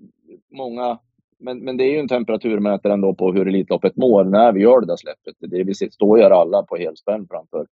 många, 0.51 0.99
men, 1.39 1.59
men 1.59 1.77
det 1.77 1.85
är 1.85 1.93
ju 1.93 1.99
en 1.99 2.09
temperaturmätare 2.09 2.93
ändå 2.93 3.15
på 3.15 3.33
hur 3.33 3.49
Elitloppet 3.49 3.97
mår 3.97 4.25
när 4.25 4.53
vi 4.53 4.61
gör 4.61 4.81
det 4.81 4.87
där 4.87 4.97
släppet. 4.97 5.35
Det 5.39 5.65
vi 5.65 5.75
står 5.75 6.19
gör 6.19 6.31
alla 6.31 6.63
på 6.63 6.77
helspänn 6.77 7.27
framför 7.31 7.67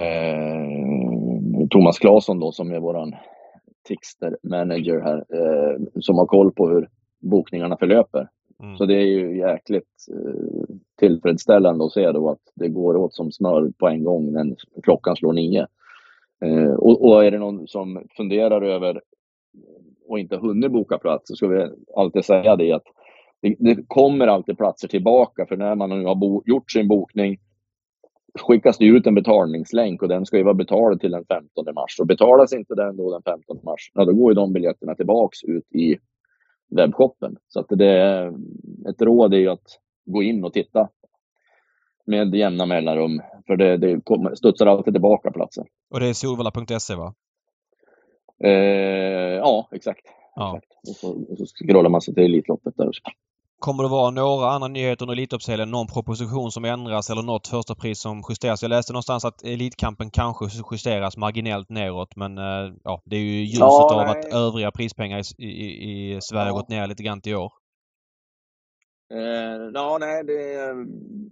eh, 0.00 1.66
Thomas 1.70 1.98
Claesson 1.98 2.40
då 2.40 2.52
som 2.52 2.72
är 2.72 2.80
våran 2.80 3.14
Tixter 3.88 4.36
manager 4.42 5.00
här, 5.00 5.16
eh, 5.16 6.00
som 6.00 6.18
har 6.18 6.26
koll 6.26 6.52
på 6.52 6.68
hur 6.68 6.88
bokningarna 7.20 7.76
förlöper. 7.76 8.28
Mm. 8.62 8.76
Så 8.76 8.86
det 8.86 8.94
är 8.94 9.06
ju 9.06 9.38
jäkligt 9.38 10.06
eh, 10.12 10.74
tillfredsställande 10.98 11.84
att 11.84 11.92
se 11.92 12.12
då 12.12 12.30
att 12.30 12.52
det 12.54 12.68
går 12.68 12.96
åt 12.96 13.14
som 13.14 13.32
smör 13.32 13.72
på 13.78 13.88
en 13.88 14.04
gång 14.04 14.32
när 14.32 14.56
klockan 14.82 15.16
slår 15.16 15.32
nio. 15.32 15.66
Eh, 16.44 16.72
och, 16.72 17.04
och, 17.04 17.24
är 17.24 17.30
det 17.30 17.38
någon 17.38 17.68
som 17.68 18.02
funderar 18.16 18.62
över 18.62 19.00
och 20.08 20.18
inte 20.18 20.36
hunnit 20.36 20.72
boka 20.72 20.98
plats 20.98 21.28
så 21.28 21.36
ska 21.36 21.48
vi 21.48 21.68
alltid 21.96 22.24
säga 22.24 22.56
det 22.56 22.72
att 22.72 22.84
det, 23.42 23.56
det 23.58 23.84
kommer 23.86 24.26
alltid 24.26 24.58
platser 24.58 24.88
tillbaka 24.88 25.46
för 25.46 25.56
när 25.56 25.74
man 25.74 25.90
nu 25.90 26.04
har 26.04 26.14
bo, 26.14 26.42
gjort 26.46 26.70
sin 26.70 26.88
bokning 26.88 27.38
skickas 28.38 28.78
det 28.78 28.84
ut 28.84 29.06
en 29.06 29.14
betalningslänk 29.14 30.02
och 30.02 30.08
den 30.08 30.26
ska 30.26 30.36
ju 30.36 30.42
vara 30.42 30.54
betald 30.54 31.00
till 31.00 31.10
den 31.10 31.24
15 31.24 31.74
mars. 31.74 32.00
Och 32.00 32.06
betalas 32.06 32.52
inte 32.52 32.74
den 32.74 32.96
då 32.96 33.12
den 33.12 33.22
15 33.22 33.58
mars, 33.62 33.90
ja, 33.94 34.04
då 34.04 34.12
går 34.12 34.30
ju 34.30 34.34
de 34.34 34.52
biljetterna 34.52 34.94
tillbaks 34.94 35.44
ut 35.44 35.74
i 35.74 35.96
webbshoppen. 36.70 37.36
Så 37.48 37.60
att 37.60 37.66
det, 37.68 38.26
ett 38.88 39.02
råd 39.02 39.34
är 39.34 39.38
ju 39.38 39.48
att 39.48 39.78
gå 40.04 40.22
in 40.22 40.44
och 40.44 40.52
titta 40.52 40.88
med 42.06 42.34
jämna 42.34 42.66
mellanrum. 42.66 43.22
För 43.46 43.56
det, 43.56 43.76
det 43.76 44.00
kommer, 44.04 44.34
studsar 44.34 44.66
alltid 44.66 44.94
tillbaka 44.94 45.30
platsen. 45.30 45.66
Och 45.90 46.00
det 46.00 46.08
är 46.08 46.12
solvalla.se 46.12 46.94
va? 46.94 47.14
Eh, 48.44 48.50
ja, 49.36 49.68
exakt. 49.72 50.06
Ja. 50.34 50.56
exakt. 50.56 50.72
Och, 50.88 50.96
så, 50.96 51.24
och 51.30 51.38
så 51.38 51.46
scrollar 51.46 51.90
man 51.90 52.00
sig 52.00 52.14
till 52.14 52.24
Elitloppet 52.24 52.76
där. 52.76 52.90
Kommer 53.60 53.82
det 53.82 53.88
vara 53.88 54.10
några 54.10 54.50
andra 54.50 54.68
nyheter 54.68 55.04
under 55.04 55.12
Elitloppshelgen? 55.12 55.70
Någon 55.70 55.86
proposition 55.86 56.50
som 56.50 56.64
ändras 56.64 57.10
eller 57.10 57.22
något 57.22 57.46
första 57.46 57.74
pris 57.74 58.00
som 58.00 58.22
justeras? 58.28 58.62
Jag 58.62 58.68
läste 58.68 58.92
någonstans 58.92 59.24
att 59.24 59.44
Elitkampen 59.44 60.10
kanske 60.10 60.44
justeras 60.72 61.16
marginellt 61.16 61.68
neråt 61.68 62.16
men 62.16 62.38
eh, 62.38 62.72
ja, 62.84 63.02
det 63.04 63.16
är 63.16 63.20
ju 63.20 63.44
ljuset 63.44 63.60
ja, 63.60 63.94
av 63.94 64.08
att 64.08 64.34
övriga 64.34 64.70
prispengar 64.70 65.22
i, 65.38 65.44
i, 65.44 66.14
i 66.14 66.20
Sverige 66.20 66.46
ja. 66.46 66.52
gått 66.52 66.68
ner 66.68 66.86
lite 66.86 67.02
grann 67.02 67.20
i 67.24 67.34
år. 67.34 67.52
Eh, 69.14 69.70
ja, 69.74 69.98
nej, 70.00 70.24
det, 70.24 70.74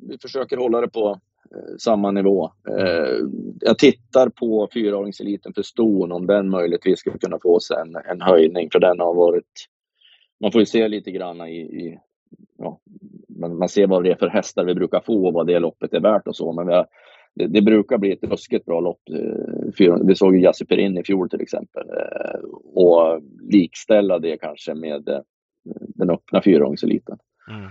vi 0.08 0.18
försöker 0.22 0.56
hålla 0.56 0.80
det 0.80 0.88
på 0.88 1.20
eh, 1.54 1.76
samma 1.78 2.10
nivå. 2.10 2.52
Eh, 2.68 3.16
jag 3.60 3.78
tittar 3.78 4.28
på 4.28 4.68
fyraåringseliten 4.74 5.54
för 5.54 5.62
ston 5.62 6.12
om 6.12 6.26
den 6.26 6.50
möjligtvis 6.50 6.98
skulle 6.98 7.18
kunna 7.18 7.38
få 7.42 7.60
sig 7.60 7.76
en, 7.76 7.96
en 7.96 8.20
höjning 8.20 8.68
för 8.72 8.78
den 8.78 9.00
har 9.00 9.14
varit 9.14 9.68
man 10.40 10.52
får 10.52 10.60
ju 10.60 10.66
se 10.66 10.88
lite 10.88 11.10
grann 11.10 11.40
i, 11.40 11.60
i 11.60 11.98
ja, 12.58 12.80
man, 13.28 13.58
man 13.58 13.68
ser 13.68 13.86
vad 13.86 14.04
det 14.04 14.10
är 14.10 14.16
för 14.16 14.28
hästar 14.28 14.64
vi 14.64 14.74
brukar 14.74 15.00
få 15.00 15.26
och 15.26 15.32
vad 15.32 15.46
det 15.46 15.58
loppet 15.58 15.94
är 15.94 16.00
värt 16.00 16.26
och 16.26 16.36
så. 16.36 16.52
Men 16.52 16.68
har, 16.68 16.86
det, 17.34 17.46
det, 17.46 17.62
brukar 17.62 17.98
bli 17.98 18.12
ett 18.12 18.24
ruskigt 18.24 18.64
bra 18.64 18.80
lopp. 18.80 19.00
Eh, 19.10 19.96
vi 20.06 20.14
såg 20.14 20.36
ju 20.36 20.42
Jassi 20.42 20.66
Perin 20.66 20.98
i 20.98 21.04
fjol 21.04 21.30
till 21.30 21.40
exempel. 21.40 21.88
Eh, 21.88 22.40
och 22.74 23.22
likställa 23.40 24.18
det 24.18 24.36
kanske 24.36 24.74
med 24.74 25.08
eh, 25.08 25.20
den 25.78 26.10
öppna 26.10 26.42
fyraåringseliten. 26.42 27.18
Mm. 27.50 27.70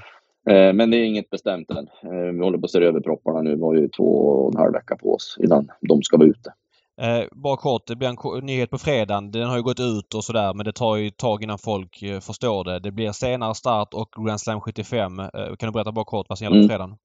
Men 0.77 0.91
det 0.91 0.97
är 0.97 1.03
inget 1.03 1.29
bestämt 1.29 1.71
än. 1.71 1.87
Vi 2.35 2.39
håller 2.39 2.57
på 2.57 2.65
att 2.65 2.71
se 2.71 2.83
över 2.83 2.99
propparna 2.99 3.41
nu. 3.41 3.55
Vi 3.55 3.61
har 3.61 3.75
ju 3.75 3.87
två 3.87 4.03
och 4.03 4.53
en 4.53 4.59
halv 4.59 4.73
vecka 4.73 4.95
på 4.95 5.13
oss 5.13 5.37
innan 5.39 5.71
de 5.81 6.01
ska 6.01 6.17
vara 6.17 6.27
ute. 6.27 6.53
Eh, 7.01 7.25
bara 7.31 7.57
kort, 7.57 7.87
det 7.87 7.95
blir 7.95 8.07
en 8.07 8.45
nyhet 8.45 8.69
på 8.69 8.77
fredagen. 8.77 9.31
Den 9.31 9.49
har 9.49 9.57
ju 9.57 9.63
gått 9.63 9.79
ut 9.79 10.13
och 10.13 10.23
sådär 10.23 10.53
men 10.53 10.65
det 10.65 10.71
tar 10.71 10.95
ju 10.95 11.07
ett 11.07 11.17
tag 11.17 11.43
innan 11.43 11.57
folk 11.57 12.01
eh, 12.01 12.19
förstår 12.19 12.63
det. 12.63 12.79
Det 12.79 12.91
blir 12.91 13.11
senare 13.11 13.55
start 13.55 13.93
och 13.93 14.25
Grand 14.25 14.41
Slam 14.41 14.61
75. 14.61 15.19
Eh, 15.19 15.27
kan 15.29 15.67
du 15.67 15.71
berätta 15.71 15.91
bara 15.91 16.05
kort 16.05 16.25
vad 16.29 16.37
som 16.37 16.45
gäller 16.45 16.55
på 16.55 16.59
mm. 16.59 16.69
fredagen? 16.69 16.97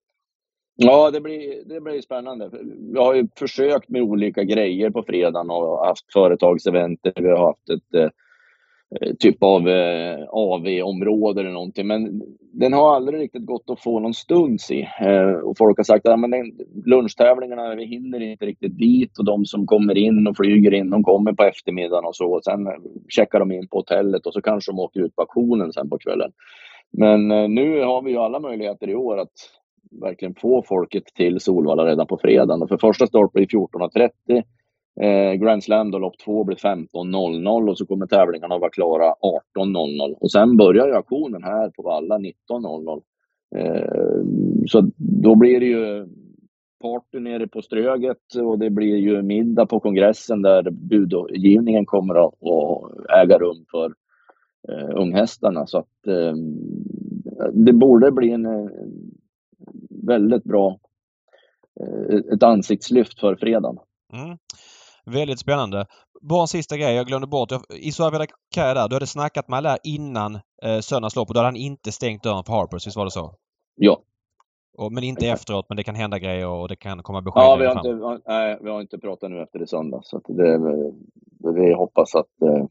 Ja, 0.77 1.11
det 1.11 1.21
blir, 1.21 1.65
det 1.65 1.81
blir 1.81 2.01
spännande. 2.01 2.51
Vi 2.93 2.99
har 2.99 3.15
ju 3.15 3.29
försökt 3.39 3.89
med 3.89 4.03
olika 4.03 4.45
grejer 4.45 4.91
på 4.91 5.03
fredagen 5.03 5.51
och 5.51 5.87
haft 5.87 6.13
företagsevent. 6.13 7.01
Vi 7.17 7.29
har 7.29 7.47
haft 7.47 7.71
ett 7.71 7.95
Eh, 7.95 8.09
Eh, 9.01 9.13
typ 9.19 9.43
av 9.43 9.69
eh, 9.69 10.25
AV-område 10.29 11.41
eller 11.41 11.51
någonting. 11.51 11.87
Men 11.87 12.23
den 12.53 12.73
har 12.73 12.97
aldrig 12.97 13.21
riktigt 13.21 13.47
gått 13.47 13.71
att 13.71 13.83
få 13.83 14.01
någon 14.01 14.15
stuns 14.15 14.71
i. 14.71 14.81
Eh, 15.01 15.33
och 15.45 15.59
folk 15.59 15.79
har 15.79 15.85
sagt 15.85 16.07
att 16.07 16.21
ja, 16.21 16.45
lunchtävlingarna, 16.85 17.75
vi 17.75 17.85
hinner 17.85 18.21
inte 18.21 18.47
riktigt 18.47 18.79
dit 18.79 19.19
och 19.19 19.25
de 19.25 19.45
som 19.45 19.67
kommer 19.67 19.99
in 19.99 20.27
och 20.27 20.37
flyger 20.37 20.75
in, 20.75 20.91
de 20.91 21.03
kommer 21.03 21.33
på 21.33 21.45
eftermiddagen 21.45 22.05
och 22.05 22.17
så. 22.17 22.33
Och 22.33 22.45
sen 22.45 22.67
eh, 22.67 22.73
checkar 23.09 23.39
de 23.39 23.53
in 23.53 23.69
på 23.69 23.79
hotellet 23.79 24.27
och 24.27 24.33
så 24.33 24.43
kanske 24.43 24.73
de 24.73 24.79
åker 24.79 25.01
ut 25.01 25.17
på 25.17 25.23
auktionen 25.23 25.73
sen 25.73 25.89
på 25.89 25.99
kvällen. 25.99 26.33
Men 26.91 27.31
eh, 27.31 27.49
nu 27.49 27.81
har 27.81 28.03
vi 28.03 28.11
ju 28.11 28.19
alla 28.19 28.41
möjligheter 28.41 28.91
i 28.91 28.95
år 28.95 29.19
att 29.19 29.33
verkligen 30.01 30.35
få 30.35 30.63
folket 30.69 31.05
till 31.05 31.41
Solvalla 31.41 31.87
redan 31.87 32.07
på 32.07 32.19
fredagen. 32.19 32.63
Och 32.63 32.69
för 32.69 32.79
första 32.79 33.07
start 33.07 33.33
blir 33.33 33.47
14.30 33.47 34.43
Eh, 35.01 35.33
Grand 35.33 35.65
Slam 35.65 35.91
då, 35.91 35.99
lopp 35.99 36.19
två 36.19 36.45
blir 36.45 36.57
15.00 36.57 37.69
och 37.69 37.79
så 37.79 37.87
kommer 37.87 38.07
tävlingarna 38.07 38.59
vara 38.59 38.71
klara 38.71 39.15
18.00. 39.57 40.15
Och 40.21 40.33
sen 40.33 40.57
börjar 40.57 40.87
ju 40.87 40.95
auktionen 40.95 41.43
här 41.45 41.71
på 41.71 41.83
Valla 41.83 42.19
19.00. 42.19 43.03
Eh, 43.57 44.25
så 44.67 44.91
då 44.97 45.35
blir 45.35 45.61
det 45.61 45.67
ju 45.67 46.07
party 46.83 47.21
nere 47.21 47.49
på 47.49 47.63
Ströget 47.63 48.35
och 48.43 48.59
det 48.59 48.71
blir 48.71 48.97
ju 48.97 49.23
middag 49.23 49.67
på 49.67 49.81
kongressen 49.81 50.43
där 50.43 50.71
budgivningen 50.71 51.87
kommer 51.87 52.15
att, 52.15 52.35
att 52.43 53.11
äga 53.23 53.39
rum 53.39 53.65
för 53.71 53.95
eh, 54.69 55.01
unghästarna. 55.01 55.67
Så 55.67 55.79
att 55.79 56.07
eh, 56.07 56.35
det 57.53 57.73
borde 57.73 58.13
bli 58.13 58.31
en 58.31 58.47
eh, 58.47 58.71
väldigt 59.89 60.45
bra 60.45 60.79
eh, 61.81 62.17
ett 62.35 62.43
ansiktslyft 62.43 63.21
för 63.21 63.37
fredagen. 63.37 63.79
Mm. 64.13 64.39
Väldigt 65.07 65.39
spännande. 65.39 65.87
Bara 66.21 66.41
en 66.41 66.49
sista 66.49 66.77
grej 66.77 66.95
jag 66.95 67.07
glömde 67.07 67.27
bort. 67.27 67.53
Iso 67.75 68.03
Abedakaya 68.05 68.75
där, 68.75 68.89
du 68.89 68.95
hade 68.95 69.07
snackat 69.07 69.49
med 69.49 69.57
Allaire 69.57 69.79
innan 69.85 70.35
eh, 70.63 70.81
söndagens 70.81 71.17
lopp 71.17 71.29
och 71.29 71.35
då 71.35 71.41
hade 71.41 71.49
han 71.49 71.57
inte 71.57 71.93
stängt 71.93 72.23
dörren 72.23 72.45
för 72.45 72.53
Harpers, 72.53 72.87
visst 72.87 72.97
var 72.97 73.05
det 73.05 73.11
så? 73.11 73.35
Ja. 73.75 74.03
Och, 74.79 74.93
men 74.93 75.05
inte 75.05 75.27
Exakt. 75.27 75.41
efteråt, 75.41 75.67
men 75.69 75.77
det 75.77 75.85
kan 75.85 75.95
hända 75.95 76.19
grejer 76.19 76.49
och 76.49 76.69
det 76.69 76.77
kan 76.77 77.03
komma 77.03 77.23
besked. 77.23 77.43
Ja, 77.43 77.57
vi 77.57 77.67
har, 77.67 77.77
inte, 77.77 78.23
nej, 78.27 78.59
vi 78.63 78.71
har 78.71 78.81
inte 78.81 78.99
pratat 78.99 79.31
nu 79.31 79.43
efter 79.43 79.59
det 79.59 79.67
söndag. 79.67 80.01
Så 80.05 80.19
det, 80.19 80.59
vi 81.55 81.75
hoppas 81.75 82.15
att 82.15 82.43
eh, 82.43 82.67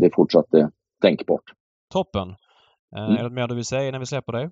det 0.00 0.14
fortsatt 0.14 0.54
är 0.54 0.70
tänkbart. 1.00 1.44
Toppen! 1.92 2.28
Eh, 2.96 3.04
mm. 3.04 3.12
Är 3.12 3.16
det 3.16 3.22
något 3.22 3.32
mer 3.32 3.48
du 3.48 3.54
vill 3.54 3.64
säga 3.64 3.88
innan 3.88 4.00
vi 4.00 4.06
släpper 4.06 4.32
dig? 4.32 4.50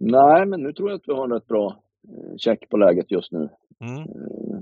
Nej, 0.00 0.46
men 0.46 0.62
nu 0.62 0.72
tror 0.72 0.90
jag 0.90 0.96
att 0.96 1.08
vi 1.08 1.12
har 1.12 1.24
en 1.24 1.32
rätt 1.32 1.46
bra 1.46 1.76
eh, 2.08 2.36
check 2.36 2.68
på 2.68 2.76
läget 2.76 3.10
just 3.10 3.32
nu. 3.32 3.48
Mm. 3.80 3.98
Eh, 3.98 4.60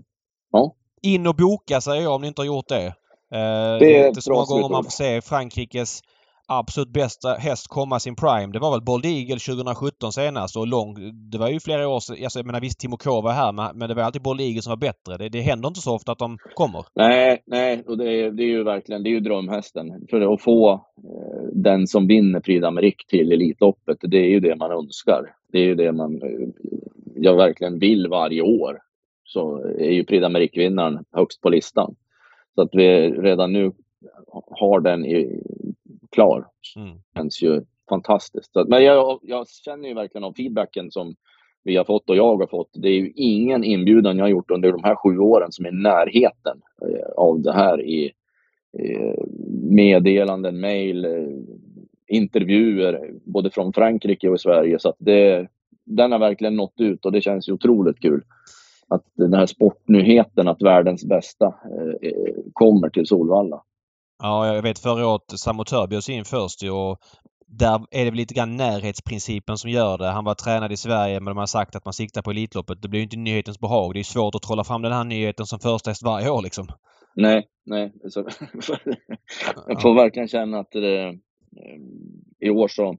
ja. 0.53 0.75
In 1.03 1.27
och 1.27 1.37
boka 1.37 1.81
säger 1.81 2.03
jag 2.03 2.15
om 2.15 2.23
ni 2.23 2.29
inte 2.29 2.41
har 2.41 2.47
gjort 2.47 2.69
det. 2.69 2.87
Eh, 2.87 3.79
det 3.79 3.99
är 3.99 4.09
inte 4.09 4.23
så 4.23 4.33
många 4.33 4.45
gånger 4.45 4.69
man 4.69 4.85
får 4.85 4.91
se 4.91 5.21
Frankrikes 5.21 6.01
absolut 6.49 6.93
bästa 6.93 7.29
häst 7.29 7.69
komma 7.69 8.01
sin 8.01 8.17
prime. 8.17 8.53
Det 8.53 8.59
var 8.59 8.71
väl 8.71 8.83
Bold 8.83 9.07
Eagle 9.07 9.39
2017 9.39 10.13
senast 10.13 10.57
och 10.57 10.67
lång... 10.67 10.95
Det 11.31 11.39
var 11.39 11.49
ju 11.49 11.61
flera 11.61 11.89
år 11.89 12.01
sedan. 12.01 12.17
Alltså, 12.25 12.39
jag 12.39 12.47
menar 12.47 12.61
visst 12.61 12.81
Timo 12.81 12.97
K 12.97 13.21
var 13.21 13.33
här 13.33 13.53
men 13.53 13.89
det 13.89 13.95
var 13.95 14.03
alltid 14.03 14.23
Bold 14.23 14.41
Eagle 14.41 14.63
som 14.63 14.71
var 14.71 14.77
bättre. 14.77 15.17
Det, 15.19 15.29
det 15.29 15.41
händer 15.41 15.69
inte 15.69 15.81
så 15.81 15.95
ofta 15.95 16.13
att 16.13 16.19
de 16.19 16.39
kommer. 16.55 16.85
Nej, 16.95 17.43
nej, 17.47 17.85
och 17.87 17.99
det 17.99 18.13
är, 18.13 18.31
det 18.31 18.43
är 18.43 18.49
ju 18.49 18.65
verkligen 18.65 19.03
det 19.03 19.09
är 19.09 19.13
ju 19.13 19.21
drömhästen. 19.21 19.87
För 20.11 20.35
att 20.35 20.43
få 20.43 20.73
eh, 20.73 21.49
den 21.53 21.87
som 21.87 22.07
vinner 22.07 22.41
Prix 22.41 22.65
d'Amérique 22.65 23.09
till 23.09 23.33
Elitloppet, 23.33 23.99
det 24.01 24.19
är 24.19 24.29
ju 24.29 24.41
det 24.41 24.57
man 24.57 24.71
önskar. 24.71 25.23
Det 25.53 25.59
är 25.59 25.65
ju 25.65 25.75
det 25.75 25.93
man 25.93 26.23
eh, 26.23 26.49
jag 27.15 27.37
verkligen 27.37 27.79
vill 27.79 28.09
varje 28.09 28.43
år. 28.43 28.79
Så 29.27 29.59
är 29.79 29.91
ju 29.91 30.05
Prix 30.05 30.25
d'Amérique-vinnaren 30.25 31.05
högst 31.13 31.41
på 31.41 31.49
listan. 31.49 31.95
Så 32.55 32.63
att 32.63 32.71
vi 32.73 33.11
redan 33.11 33.53
nu 33.53 33.73
har 34.51 34.81
den 34.81 35.05
i, 35.05 35.43
klar. 36.11 36.47
Mm. 36.77 36.99
känns 37.17 37.43
ju 37.43 37.63
fantastiskt. 37.89 38.51
Men 38.69 38.85
jag, 38.85 39.19
jag 39.23 39.49
känner 39.49 39.89
ju 39.89 39.95
verkligen 39.95 40.25
av 40.25 40.33
feedbacken 40.33 40.91
som 40.91 41.15
vi 41.65 41.77
har 41.77 41.85
fått 41.85 42.11
och 42.11 42.17
jag 42.17 42.37
har 42.37 42.47
fått. 42.47 42.71
Det 42.73 42.89
är 42.89 42.99
ju 42.99 43.13
ingen 43.15 43.65
inbjudan 43.65 44.19
jag 44.19 44.25
har 44.25 44.31
gjort 44.31 44.51
under 44.51 44.73
de 44.73 44.85
här 44.85 44.95
sju 44.95 45.19
åren 45.19 45.53
som 45.53 45.67
är 45.67 45.71
i 45.71 45.73
närheten 45.73 46.61
eh, 46.83 47.13
av 47.17 47.41
det 47.41 47.53
här 47.53 47.83
i 47.83 48.13
meddelanden, 49.71 50.61
mejl, 50.61 51.05
eh, 51.05 51.11
intervjuer 52.09 53.11
både 53.25 53.51
från 53.51 53.73
Frankrike 53.73 54.29
och 54.29 54.41
Sverige. 54.41 54.79
Så 54.79 54.95
det, 54.99 55.49
den 55.85 56.13
har 56.13 56.19
verkligen 56.19 56.57
nått 56.57 56.81
ut 56.81 57.07
och 57.07 57.13
det 57.13 57.21
känns 57.21 57.49
ju 57.49 57.53
otroligt 57.53 58.01
kul. 58.01 58.23
Att 58.89 59.03
den 59.15 59.35
här 59.35 59.47
sportnyheten 59.47 60.49
att 60.49 60.63
världens 60.63 61.05
bästa 61.05 61.47
eh, 61.47 62.35
kommer 62.53 62.91
till 62.91 63.07
Solvalla. 63.07 63.63
Ja, 64.23 64.55
jag 64.55 64.63
vet 64.63 64.79
förra 64.79 65.09
året 65.09 65.23
Samotör 65.37 65.87
bjöds 65.87 66.09
in 66.09 66.25
först 66.25 66.63
och 66.63 66.99
där 67.47 67.87
är 67.91 68.05
det 68.05 68.11
väl 68.11 68.15
lite 68.15 68.35
grann 68.35 68.57
närhetsprincipen 68.57 69.59
som 69.59 69.71
gör 69.71 69.99
det. 69.99 70.07
Han 70.07 70.25
var 70.25 70.35
tränad 70.35 70.73
i 70.73 70.77
Sverige 70.77 71.21
men 71.21 71.25
de 71.25 71.37
har 71.37 71.47
sagt 71.47 71.77
att 71.77 71.85
man 71.85 71.95
siktar 71.95 72.23
på 72.23 72.31
Elitloppet. 72.31 72.83
Det 72.83 72.89
blir 72.89 73.01
ju 73.01 73.05
inte 73.05 73.17
nyhetens 73.17 73.61
behag. 73.61 73.95
Det 73.95 74.01
är 74.01 74.05
svårt 74.05 74.35
att 74.35 74.43
trolla 74.43 74.65
fram 74.65 74.83
den 74.83 74.93
här 74.93 75.05
nyheten 75.05 75.47
som 75.47 75.59
första 75.59 75.91
häst 75.91 76.03
varje 76.03 76.31
år 76.31 76.43
liksom. 76.43 76.67
Nej, 77.15 77.47
nej. 77.67 77.93
Så, 78.09 78.21
jag 79.67 79.83
får 79.83 79.95
verkligen 79.95 80.29
känna 80.29 80.59
att 80.59 80.71
det, 80.71 81.03
eh, 81.03 81.15
i 82.41 82.51
år 82.51 82.69
så 82.69 82.97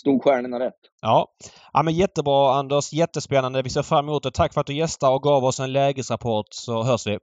stod 0.00 0.22
stjärnorna 0.22 0.60
rätt. 0.60 0.74
Ja. 1.02 1.28
ja, 1.72 1.82
men 1.82 1.94
jättebra 1.94 2.54
Anders. 2.54 2.92
Jättespännande. 2.92 3.62
Vi 3.62 3.70
ser 3.70 3.82
fram 3.82 4.08
emot 4.08 4.22
det. 4.22 4.30
Tack 4.30 4.54
för 4.54 4.60
att 4.60 4.66
du 4.66 4.74
gästade 4.74 5.14
och 5.14 5.22
gav 5.22 5.44
oss 5.44 5.60
en 5.60 5.72
lägesrapport 5.72 6.46
så 6.50 6.82
hörs 6.82 7.06
vi. 7.06 7.18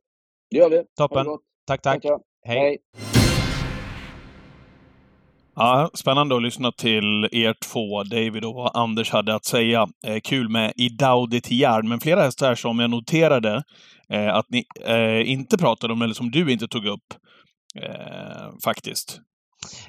Det 0.52 0.58
gör 0.58 0.70
vi. 0.70 0.84
Toppen. 0.98 1.26
Tack, 1.68 1.82
tack. 1.82 2.02
tack 2.04 2.22
Hej. 2.46 2.60
Hej. 2.60 2.78
Ja, 5.56 5.90
spännande 5.94 6.36
att 6.36 6.42
lyssna 6.42 6.72
till 6.72 7.30
er 7.32 7.56
två, 7.72 8.04
David 8.04 8.46
och 8.46 8.54
vad 8.56 8.72
Anders 8.76 9.12
hade 9.12 9.36
att 9.36 9.46
säga. 9.46 9.88
Eh, 10.08 10.20
kul 10.24 10.50
med 10.50 10.74
Idaudi 10.76 11.42
Tiard, 11.42 11.86
men 11.86 12.00
flera 12.00 12.22
hästar 12.22 12.56
som 12.56 12.80
jag 12.80 12.90
noterade 12.90 13.64
eh, 14.10 14.36
att 14.36 14.46
ni 14.50 14.66
eh, 14.86 15.32
inte 15.32 15.58
pratade 15.58 15.94
om, 15.94 16.02
eller 16.02 16.14
som 16.14 16.32
du 16.32 16.52
inte 16.52 16.68
tog 16.68 16.86
upp, 16.86 17.14
eh, 17.82 18.50
faktiskt. 18.64 19.20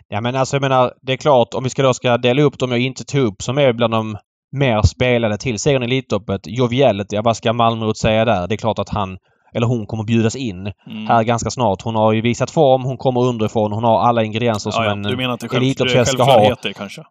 Ja 0.08 0.20
men 0.20 0.36
alltså 0.36 0.56
jag 0.56 0.60
menar, 0.60 0.92
det 1.02 1.12
är 1.12 1.16
klart 1.16 1.54
om 1.54 1.64
vi 1.64 1.70
ska 1.70 1.82
då 1.82 1.94
ska 1.94 2.16
dela 2.16 2.42
upp 2.42 2.58
dem 2.58 2.70
jag 2.70 2.80
inte 2.80 3.04
tog 3.04 3.20
upp 3.20 3.42
som 3.42 3.58
är 3.58 3.72
bland 3.72 3.92
de 3.92 4.16
mer 4.56 4.82
spelade 4.82 5.38
till 5.38 5.58
segern 5.58 5.82
i 5.82 5.86
Elitloppet. 5.86 6.40
Joviality, 6.46 7.16
ja, 7.16 7.22
vad 7.22 7.36
ska 7.36 7.52
Malmrot 7.52 7.98
säga 7.98 8.24
där? 8.24 8.48
Det 8.48 8.54
är 8.54 8.56
klart 8.56 8.78
att 8.78 8.88
han 8.88 9.18
eller 9.54 9.66
hon 9.66 9.86
kommer 9.86 10.04
bjudas 10.04 10.36
in 10.36 10.72
mm. 10.86 11.06
här 11.06 11.22
ganska 11.22 11.50
snart. 11.50 11.82
Hon 11.82 11.94
har 11.94 12.12
ju 12.12 12.20
visat 12.20 12.50
form, 12.50 12.82
hon 12.82 12.96
kommer 12.96 13.24
underifrån, 13.24 13.72
hon 13.72 13.84
har 13.84 14.00
alla 14.00 14.22
ingredienser 14.22 14.70
som 14.70 14.84
ja, 14.84 14.90
en 14.90 15.02
Du 15.02 15.16
menar 15.16 15.34
att 15.34 15.40
det 15.40 15.56
Elitloppshäst 15.56 16.12
ska 16.12 16.22
ha. 16.22 16.56
kanske? 16.76 17.02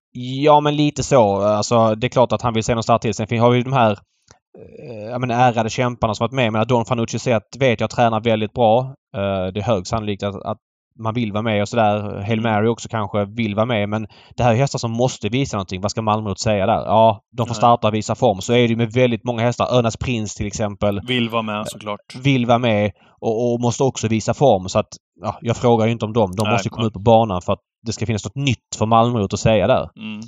Ja, 0.43 0.59
men 0.59 0.75
lite 0.75 1.03
så. 1.03 1.41
Alltså, 1.41 1.95
det 1.95 2.07
är 2.07 2.09
klart 2.09 2.31
att 2.31 2.41
han 2.41 2.53
vill 2.53 2.63
se 2.63 2.73
någon 2.73 2.83
start 2.83 3.01
till. 3.01 3.13
Sen 3.13 3.39
har 3.39 3.49
vi 3.49 3.63
de 3.63 3.73
här 3.73 3.91
eh, 3.91 5.09
ja, 5.11 5.19
men 5.19 5.31
ärade 5.31 5.69
kämparna 5.69 6.15
som 6.15 6.23
varit 6.23 6.35
med. 6.35 6.53
Men 6.53 6.67
Don 6.67 6.85
Fanucci 6.85 7.19
Zet 7.19 7.43
vet 7.59 7.79
jag 7.81 7.89
tränar 7.89 8.21
väldigt 8.21 8.53
bra. 8.53 8.79
Eh, 9.17 9.53
det 9.53 9.59
är 9.59 9.63
hög 9.63 9.87
sannolikhet 9.87 10.29
att, 10.29 10.45
att 10.45 10.57
man 10.99 11.13
vill 11.13 11.31
vara 11.31 11.43
med 11.43 11.61
och 11.61 11.69
sådär. 11.69 12.23
Hail 12.27 12.41
Mary 12.41 12.67
också 12.67 12.89
kanske 12.89 13.25
vill 13.25 13.55
vara 13.55 13.65
med 13.65 13.89
men 13.89 14.07
det 14.37 14.43
här 14.43 14.51
är 14.51 14.55
hästar 14.55 14.79
som 14.79 14.91
måste 14.91 15.29
visa 15.29 15.57
någonting. 15.57 15.81
Vad 15.81 15.91
ska 15.91 16.01
Malmö 16.01 16.35
säga 16.35 16.65
där? 16.65 16.85
Ja, 16.85 17.21
de 17.37 17.47
får 17.47 17.55
starta 17.55 17.87
och 17.87 17.93
visa 17.93 18.15
form. 18.15 18.41
Så 18.41 18.53
är 18.53 18.57
det 18.57 18.67
ju 18.67 18.75
med 18.75 18.91
väldigt 18.91 19.23
många 19.23 19.41
hästar. 19.41 19.77
Örnas 19.77 19.97
Prins 19.97 20.35
till 20.35 20.47
exempel. 20.47 21.01
Vill 21.07 21.29
vara 21.29 21.41
med 21.41 21.67
såklart. 21.67 22.15
Vill 22.23 22.45
vara 22.45 22.59
med 22.59 22.91
och, 23.21 23.53
och 23.53 23.61
måste 23.61 23.83
också 23.83 24.07
visa 24.07 24.33
form. 24.33 24.69
Så 24.69 24.79
att 24.79 24.89
ja, 25.21 25.37
jag 25.41 25.57
frågar 25.57 25.85
ju 25.85 25.91
inte 25.91 26.05
om 26.05 26.13
dem. 26.13 26.31
De 26.35 26.43
Nej, 26.43 26.51
måste 26.51 26.69
komma 26.69 26.87
ut 26.87 26.93
på 26.93 26.99
banan 26.99 27.41
för 27.41 27.53
att 27.53 27.61
det 27.85 27.93
ska 27.93 28.05
finnas 28.05 28.25
något 28.25 28.35
nytt 28.35 28.75
för 28.77 28.85
Malmö 28.85 29.23
att 29.23 29.39
säga 29.39 29.67
där. 29.67 29.89
Mm. 29.97 30.21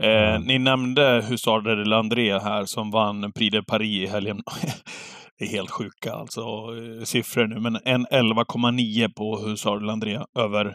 Eh, 0.00 0.34
mm. 0.34 0.42
Ni 0.42 0.58
nämnde 0.58 1.24
Hussard 1.28 1.64
de 1.64 1.84
Landré 1.84 2.38
här 2.38 2.64
som 2.64 2.90
vann 2.90 3.32
Prix 3.32 3.52
de 3.52 3.62
Paris 3.62 4.08
i 4.08 4.12
helgen. 4.12 4.42
Det 5.38 5.44
är 5.44 5.48
helt 5.48 5.70
sjuka 5.70 6.12
alltså 6.12 6.40
eh, 6.40 7.04
siffror 7.04 7.46
nu, 7.46 7.60
men 7.60 7.78
en 7.84 8.06
11,9 8.06 9.12
på 9.16 9.36
Hussard 9.36 9.82
Landré 9.82 10.20
över 10.38 10.74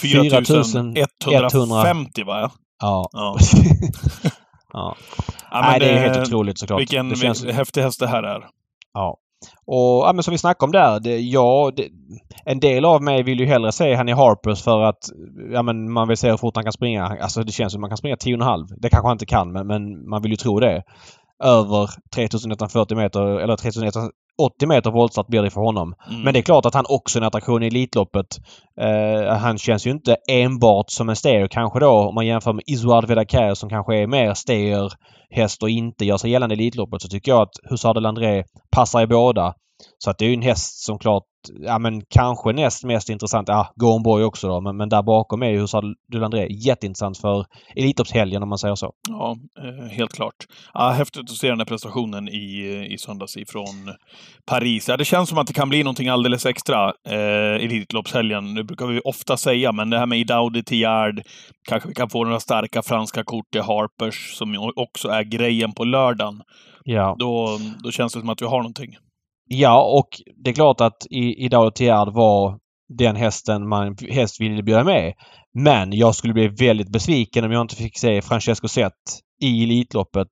4150 0.00 2.24
va? 2.24 2.50
Ja. 2.80 3.08
ja. 3.12 3.36
ja. 4.72 4.96
ja 5.50 5.60
Nej, 5.60 5.80
det 5.80 5.90
är 5.90 5.98
helt 5.98 6.28
otroligt 6.28 6.58
såklart. 6.58 6.80
Vilken 6.80 7.08
det 7.08 7.16
känns... 7.16 7.44
häftig 7.44 7.82
häst 7.82 8.00
det 8.00 8.06
här 8.06 8.22
är. 8.22 8.46
Ja. 8.94 9.18
Och 9.66 10.06
ja, 10.06 10.12
men 10.14 10.22
som 10.22 10.32
vi 10.32 10.38
snackade 10.38 10.64
om 10.64 10.72
där. 10.72 11.00
Det, 11.00 11.18
ja, 11.18 11.72
det, 11.76 11.88
en 12.44 12.60
del 12.60 12.84
av 12.84 13.02
mig 13.02 13.22
vill 13.22 13.40
ju 13.40 13.46
hellre 13.46 13.72
se 13.72 13.94
han 13.94 14.08
i 14.08 14.12
Harpers 14.12 14.62
för 14.62 14.82
att 14.82 15.08
ja, 15.52 15.62
men 15.62 15.92
man 15.92 16.08
vill 16.08 16.16
se 16.16 16.30
hur 16.30 16.36
fort 16.36 16.56
han 16.56 16.64
kan 16.64 16.72
springa. 16.72 17.18
Alltså 17.22 17.42
det 17.42 17.52
känns 17.52 17.72
som 17.72 17.80
man 17.80 17.90
kan 17.90 17.96
springa 17.96 18.16
10,5. 18.16 18.66
Det 18.78 18.88
kanske 18.88 19.08
han 19.08 19.14
inte 19.14 19.26
kan 19.26 19.52
men, 19.52 19.66
men 19.66 20.08
man 20.08 20.22
vill 20.22 20.30
ju 20.30 20.36
tro 20.36 20.60
det 20.60 20.82
över 21.44 21.90
3140 22.14 22.96
meter 22.96 23.20
eller 23.20 23.56
3180 23.56 24.68
meter 24.68 24.90
voltstart 24.90 25.26
blir 25.26 25.42
det 25.42 25.50
för 25.50 25.60
honom. 25.60 25.94
Mm. 26.10 26.22
Men 26.22 26.32
det 26.32 26.40
är 26.40 26.42
klart 26.42 26.66
att 26.66 26.74
han 26.74 26.84
också 26.88 27.18
är 27.18 27.20
en 27.20 27.26
attraktion 27.26 27.62
i 27.62 27.66
Elitloppet. 27.66 28.38
Uh, 28.80 29.32
han 29.32 29.58
känns 29.58 29.86
ju 29.86 29.90
inte 29.90 30.16
enbart 30.28 30.90
som 30.90 31.08
en 31.08 31.16
steer 31.16 31.48
kanske 31.48 31.80
då 31.80 31.90
om 31.90 32.14
man 32.14 32.26
jämför 32.26 32.52
med 32.52 32.64
Isuard 32.66 33.08
Vedaker 33.08 33.54
som 33.54 33.68
kanske 33.68 33.96
är 33.96 34.06
mer 34.06 34.34
steer 34.34 34.92
häst 35.30 35.62
och 35.62 35.70
inte 35.70 36.04
gör 36.04 36.16
sig 36.16 36.30
gällande 36.30 36.54
i 36.54 36.58
Elitloppet 36.58 37.02
så 37.02 37.08
tycker 37.08 37.32
jag 37.32 37.42
att 37.42 37.70
Hussard 37.70 38.02
Landré 38.02 38.44
passar 38.70 39.02
i 39.02 39.06
båda. 39.06 39.54
Så 39.98 40.10
att 40.10 40.18
det 40.18 40.24
är 40.24 40.28
ju 40.28 40.34
en 40.34 40.42
häst 40.42 40.84
som 40.84 40.98
klart 40.98 41.24
ja 41.60 41.78
men 41.78 42.02
kanske 42.10 42.52
näst 42.52 42.84
mest 42.84 43.08
intressant, 43.08 43.48
ja 43.48 43.72
Gornborg 43.76 44.24
också 44.24 44.48
då, 44.48 44.60
men, 44.60 44.76
men 44.76 44.88
där 44.88 45.02
bakom 45.02 45.42
är 45.42 45.50
ju 45.50 45.60
Hussard 45.60 45.84
Dulandré 46.12 46.46
jätteintressant 46.50 47.18
för 47.18 47.46
Elitloppshelgen 47.76 48.42
om 48.42 48.48
man 48.48 48.58
säger 48.58 48.74
så. 48.74 48.92
Ja, 49.08 49.36
eh, 49.62 49.88
helt 49.90 50.12
klart. 50.12 50.34
Ja, 50.74 50.90
häftigt 50.90 51.30
att 51.30 51.36
se 51.36 51.48
den 51.48 51.58
här 51.58 51.66
prestationen 51.66 52.28
i, 52.28 52.86
i 52.90 52.98
söndags 52.98 53.36
ifrån 53.36 53.94
Paris. 54.46 54.88
Ja, 54.88 54.96
det 54.96 55.04
känns 55.04 55.28
som 55.28 55.38
att 55.38 55.46
det 55.46 55.52
kan 55.52 55.68
bli 55.68 55.82
någonting 55.82 56.08
alldeles 56.08 56.46
extra 56.46 56.92
eh, 57.08 57.64
Elitloppshelgen. 57.64 58.54
Det 58.54 58.64
brukar 58.64 58.86
vi 58.86 59.00
ofta 59.04 59.36
säga, 59.36 59.72
men 59.72 59.90
det 59.90 59.98
här 59.98 60.06
med 60.06 60.18
Idaudi 60.18 60.62
Tiard, 60.62 61.22
kanske 61.68 61.88
vi 61.88 61.94
kan 61.94 62.10
få 62.10 62.24
några 62.24 62.40
starka 62.40 62.82
franska 62.82 63.24
kort 63.24 63.54
i 63.54 63.58
Harpers 63.58 64.34
som 64.34 64.72
också 64.76 65.08
är 65.08 65.22
grejen 65.22 65.72
på 65.72 65.84
lördagen. 65.84 66.42
Ja. 66.84 67.16
Då, 67.18 67.58
då 67.84 67.90
känns 67.90 68.12
det 68.12 68.20
som 68.20 68.28
att 68.28 68.42
vi 68.42 68.46
har 68.46 68.58
någonting. 68.58 68.96
Ja, 69.48 69.98
och 69.98 70.08
det 70.36 70.50
är 70.50 70.54
klart 70.54 70.80
att 70.80 71.06
i, 71.10 71.44
Idao 71.44 71.70
Tiard 71.70 72.14
var 72.14 72.58
den 72.88 73.16
hästen 73.16 73.68
man 73.68 73.96
helst 74.10 74.40
ville 74.40 74.62
bjuda 74.62 74.84
med. 74.84 75.14
Men 75.54 75.92
jag 75.92 76.14
skulle 76.14 76.32
bli 76.34 76.48
väldigt 76.48 76.92
besviken 76.92 77.44
om 77.44 77.52
jag 77.52 77.60
inte 77.60 77.76
fick 77.76 77.98
se 77.98 78.22
Francesco 78.22 78.68
Zet 78.68 78.92
i 79.40 79.64
Elitloppet 79.64 80.28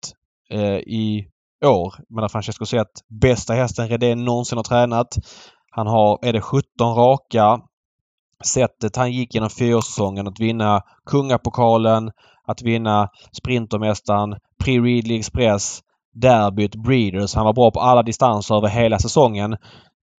eh, 0.50 0.76
i 0.76 1.28
år. 1.64 1.94
Men 2.08 2.28
Francesco 2.28 2.66
Zet, 2.66 2.86
bästa 3.20 3.54
hästen 3.54 3.88
Redén 3.88 4.24
någonsin 4.24 4.58
har 4.58 4.64
tränat. 4.64 5.08
Han 5.70 5.86
har, 5.86 6.18
är 6.22 6.32
det 6.32 6.40
17 6.40 6.64
raka. 6.78 7.60
Sättet 8.44 8.96
han 8.96 9.12
gick 9.12 9.34
genom 9.34 9.50
fyraårssäsongen 9.50 10.28
att 10.28 10.40
vinna 10.40 10.82
Kungapokalen, 11.10 12.10
att 12.46 12.62
vinna 12.62 13.08
Sprintermästaren, 13.32 14.36
Pre 14.64 14.72
Readly 14.72 15.18
Express 15.18 15.80
derbyt, 16.20 16.74
Breeders. 16.76 17.34
Han 17.34 17.44
var 17.44 17.52
bra 17.52 17.70
på 17.70 17.80
alla 17.80 18.02
distanser 18.02 18.54
över 18.54 18.68
hela 18.68 18.98
säsongen. 18.98 19.56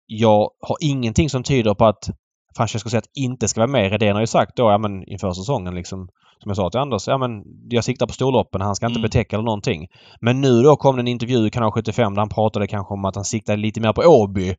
Jag 0.05 0.39
har 0.39 0.77
ingenting 0.81 1.29
som 1.29 1.43
tyder 1.43 1.73
på 1.73 1.85
att 1.85 2.09
Francesco 2.57 2.89
Zet 2.89 3.03
inte 3.15 3.47
ska 3.47 3.61
vara 3.61 3.71
med. 3.71 3.91
Redén 3.91 4.15
har 4.15 4.21
ju 4.21 4.27
sagt 4.27 4.55
då, 4.55 4.63
ja 4.63 4.77
men 4.77 5.09
inför 5.09 5.31
säsongen 5.31 5.75
liksom, 5.75 6.07
som 6.39 6.49
jag 6.49 6.55
sa 6.55 6.69
till 6.69 6.79
Anders, 6.79 7.07
ja 7.07 7.17
men 7.17 7.43
jag 7.69 7.83
siktar 7.83 8.07
på 8.07 8.13
storloppen, 8.13 8.61
han 8.61 8.75
ska 8.75 8.85
inte 8.85 8.99
mm. 8.99 9.09
betäcka 9.09 9.35
eller 9.35 9.45
någonting. 9.45 9.87
Men 10.21 10.41
nu 10.41 10.61
då 10.61 10.75
kom 10.75 10.95
det 10.95 11.01
en 11.01 11.07
intervju 11.07 11.47
i 11.47 11.49
kanal 11.49 11.71
75 11.71 12.13
där 12.13 12.21
han 12.21 12.29
pratade 12.29 12.67
kanske 12.67 12.93
om 12.93 13.05
att 13.05 13.15
han 13.15 13.25
siktade 13.25 13.61
lite 13.61 13.81
mer 13.81 13.93
på 13.93 14.01
Åby. 14.01 14.55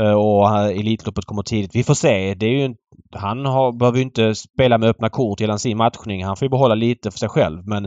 Eh, 0.00 0.12
och 0.12 0.48
Elitloppet 0.70 1.24
kommer 1.24 1.42
tidigt. 1.42 1.74
Vi 1.74 1.84
får 1.84 1.94
se. 1.94 2.34
Det 2.34 2.46
är 2.46 2.68
ju, 2.68 2.74
han 3.14 3.46
har, 3.46 3.72
behöver 3.72 3.98
ju 3.98 4.04
inte 4.04 4.34
spela 4.34 4.78
med 4.78 4.88
öppna 4.88 5.08
kort 5.08 5.40
gällande 5.40 5.60
sin 5.60 5.76
matchning. 5.76 6.24
Han 6.24 6.36
får 6.36 6.46
ju 6.46 6.50
behålla 6.50 6.74
lite 6.74 7.10
för 7.10 7.18
sig 7.18 7.28
själv 7.28 7.62
men 7.66 7.84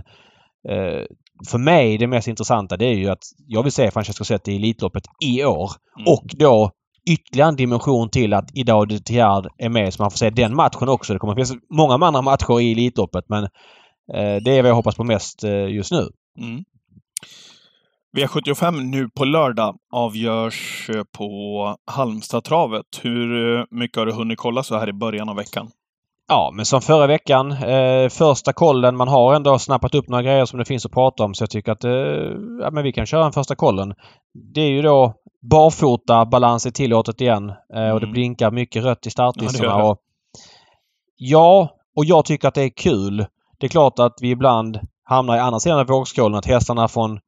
eh, 0.69 1.03
för 1.47 1.57
mig 1.57 1.97
det 1.97 2.07
mest 2.07 2.27
intressanta 2.27 2.77
det 2.77 2.85
är 2.85 2.93
ju 2.93 3.09
att 3.09 3.23
jag 3.47 3.63
vill 3.63 3.71
se 3.71 3.91
Francesco 3.91 4.23
Zet 4.23 4.47
i 4.47 4.55
Elitloppet 4.55 5.03
i 5.25 5.45
år. 5.45 5.71
Mm. 5.99 6.13
Och 6.13 6.25
då 6.37 6.71
ytterligare 7.09 7.49
en 7.49 7.55
dimension 7.55 8.09
till 8.09 8.33
att 8.33 8.49
Idag 8.53 8.87
de 8.87 8.99
Tiard 8.99 9.47
är 9.57 9.69
med 9.69 9.93
så 9.93 10.03
man 10.03 10.11
får 10.11 10.17
se 10.17 10.29
den 10.29 10.55
matchen 10.55 10.89
också. 10.89 11.13
Det 11.13 11.19
kommer 11.19 11.35
finnas 11.35 11.53
många 11.69 12.05
andra 12.05 12.21
matcher 12.21 12.59
i 12.61 12.71
Elitloppet 12.71 13.25
men 13.29 13.43
eh, 14.13 14.35
det 14.43 14.57
är 14.57 14.61
vad 14.61 14.69
jag 14.69 14.75
hoppas 14.75 14.95
på 14.95 15.03
mest 15.03 15.43
eh, 15.43 15.67
just 15.67 15.91
nu. 15.91 16.07
Mm. 16.39 16.63
V75 18.17 18.81
nu 18.81 19.09
på 19.09 19.25
lördag 19.25 19.75
avgörs 19.91 20.89
eh, 20.89 21.03
på 21.17 21.75
Halmstadtravet. 21.91 22.85
Hur 23.01 23.57
eh, 23.57 23.65
mycket 23.71 23.97
har 23.97 24.05
du 24.05 24.11
hunnit 24.11 24.39
kolla 24.39 24.63
så 24.63 24.77
här 24.77 24.89
i 24.89 24.93
början 24.93 25.29
av 25.29 25.35
veckan? 25.35 25.71
Ja, 26.29 26.51
men 26.53 26.65
som 26.65 26.81
förra 26.81 27.07
veckan. 27.07 27.51
Eh, 27.51 28.09
första 28.09 28.53
kollen. 28.53 28.95
Man 28.97 29.07
har 29.07 29.35
ändå 29.35 29.59
snappat 29.59 29.95
upp 29.95 30.07
några 30.07 30.23
grejer 30.23 30.45
som 30.45 30.59
det 30.59 30.65
finns 30.65 30.85
att 30.85 30.91
prata 30.91 31.23
om 31.23 31.33
så 31.33 31.43
jag 31.43 31.49
tycker 31.49 31.71
att 31.71 31.83
eh, 31.83 31.91
ja, 32.61 32.71
men 32.71 32.83
vi 32.83 32.91
kan 32.91 33.05
köra 33.05 33.25
en 33.25 33.31
första 33.31 33.55
kollen. 33.55 33.93
Det 34.53 34.61
är 34.61 34.69
ju 34.69 34.81
då 34.81 35.13
barfota 35.51 36.25
balans 36.25 36.65
är 36.65 36.71
tillåtet 36.71 37.21
igen 37.21 37.49
eh, 37.49 37.89
och 37.91 37.99
det 37.99 38.05
Mm. 38.05 38.11
blinkar 38.11 38.51
mycket 38.51 38.83
rött 38.83 39.07
i 39.07 39.09
startlistorna. 39.09 39.69
Ja, 39.69 39.89
och, 39.89 39.97
ja, 41.17 41.69
och 41.95 42.05
jag 42.05 42.25
tycker 42.25 42.47
att 42.47 42.53
det 42.53 42.63
är 42.63 42.69
kul. 42.69 43.25
Det 43.59 43.65
är 43.65 43.69
klart 43.69 43.99
att 43.99 44.13
vi 44.21 44.29
ibland 44.29 44.79
hamnar 45.03 45.35
i 45.37 45.39
andra 45.39 45.59
sidan 45.59 45.79
av 45.79 45.87
vågskålen. 45.87 46.37
Att 46.37 46.45
hästarna 46.45 46.87
från 46.87 47.19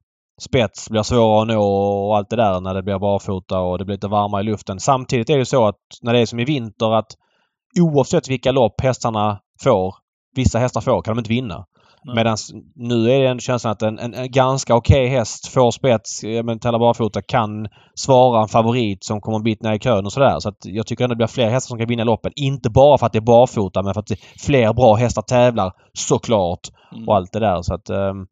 spets 0.41 0.89
blir 0.89 1.03
svåra 1.03 1.41
att 1.41 1.47
nå 1.47 1.61
och 2.07 2.17
allt 2.17 2.29
det 2.29 2.35
där 2.35 2.59
när 2.59 2.73
det 2.73 2.83
blir 2.83 2.99
barfota 2.99 3.59
och 3.59 3.77
det 3.77 3.85
blir 3.85 3.95
lite 3.95 4.07
varmare 4.07 4.41
i 4.41 4.43
luften. 4.45 4.79
Samtidigt 4.79 5.29
är 5.29 5.37
det 5.37 5.45
så 5.45 5.67
att 5.67 5.79
när 6.01 6.13
det 6.13 6.19
är 6.19 6.25
som 6.25 6.39
i 6.39 6.45
vinter 6.45 6.93
att 6.93 7.07
oavsett 7.79 8.29
vilka 8.29 8.51
lopp 8.51 8.81
hästarna 8.81 9.39
får, 9.63 9.95
vissa 10.35 10.59
hästar 10.59 10.81
får, 10.81 11.01
kan 11.01 11.15
de 11.15 11.19
inte 11.19 11.29
vinna. 11.29 11.65
Medan 12.15 12.37
nu 12.75 13.11
är 13.11 13.19
det 13.19 13.27
ändå 13.27 13.41
känslan 13.41 13.71
att 13.71 13.81
en, 13.81 13.99
en, 13.99 14.13
en 14.13 14.31
ganska 14.31 14.75
okej 14.75 15.07
häst 15.07 15.47
får 15.47 15.71
spets, 15.71 16.23
men 16.43 16.59
Tella 16.59 16.79
Barfota 16.79 17.21
kan 17.21 17.67
svara 17.95 18.41
en 18.41 18.47
favorit 18.47 19.03
som 19.03 19.21
kommer 19.21 19.37
en 19.37 19.43
bit 19.43 19.63
ner 19.63 19.73
i 19.73 19.79
kön 19.79 20.05
och 20.05 20.13
sådär. 20.13 20.39
Så 20.39 20.49
att 20.49 20.57
jag 20.61 20.87
tycker 20.87 21.03
ändå 21.03 21.13
det 21.13 21.17
blir 21.17 21.27
fler 21.27 21.49
hästar 21.49 21.67
som 21.67 21.77
kan 21.77 21.87
vinna 21.87 22.03
loppen. 22.03 22.31
Inte 22.35 22.69
bara 22.69 22.97
för 22.97 23.05
att 23.05 23.13
det 23.13 23.19
är 23.19 23.21
barfota 23.21 23.83
men 23.83 23.93
för 23.93 23.99
att 23.99 24.07
det 24.07 24.19
fler 24.39 24.73
bra 24.73 24.95
hästar 24.95 25.21
tävlar 25.21 25.73
såklart 25.93 26.59
Mm. 26.95 27.07
och 27.09 27.15
allt 27.15 27.31
det 27.33 27.39
där. 27.39 27.61
Så 27.61 27.73
att, 27.73 27.89
ehm, 27.89 28.25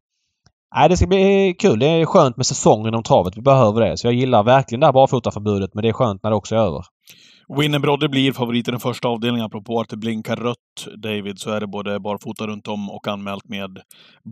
Nej, 0.75 0.89
det 0.89 0.97
ska 0.97 1.07
bli 1.07 1.55
kul. 1.59 1.79
Det 1.79 1.87
är 1.87 2.05
skönt 2.05 2.37
med 2.37 2.45
säsongen 2.45 2.87
inom 2.87 3.03
travet. 3.03 3.37
Vi 3.37 3.41
behöver 3.41 3.81
det. 3.81 3.97
Så 3.97 4.07
jag 4.07 4.13
gillar 4.13 4.43
verkligen 4.43 4.79
det 4.79 4.85
här 4.85 4.93
barfotaförbudet 4.93 5.73
men 5.73 5.81
det 5.81 5.89
är 5.89 5.93
skönt 5.93 6.23
när 6.23 6.29
det 6.29 6.35
också 6.35 6.55
är 6.55 6.59
över. 6.59 6.85
Winnerbrodde 7.57 8.09
blir 8.09 8.33
favorit 8.33 8.67
i 8.67 8.71
den 8.71 8.79
första 8.79 9.07
avdelningen. 9.07 9.45
Apropå 9.45 9.79
att 9.79 9.89
det 9.89 9.97
blinkar 9.97 10.35
rött, 10.35 10.57
David, 11.03 11.39
så 11.39 11.51
är 11.51 11.59
det 11.59 11.67
både 11.67 11.99
barfota 11.99 12.47
runt 12.47 12.67
om 12.67 12.89
och 12.89 13.07
anmält 13.07 13.49
med 13.49 13.79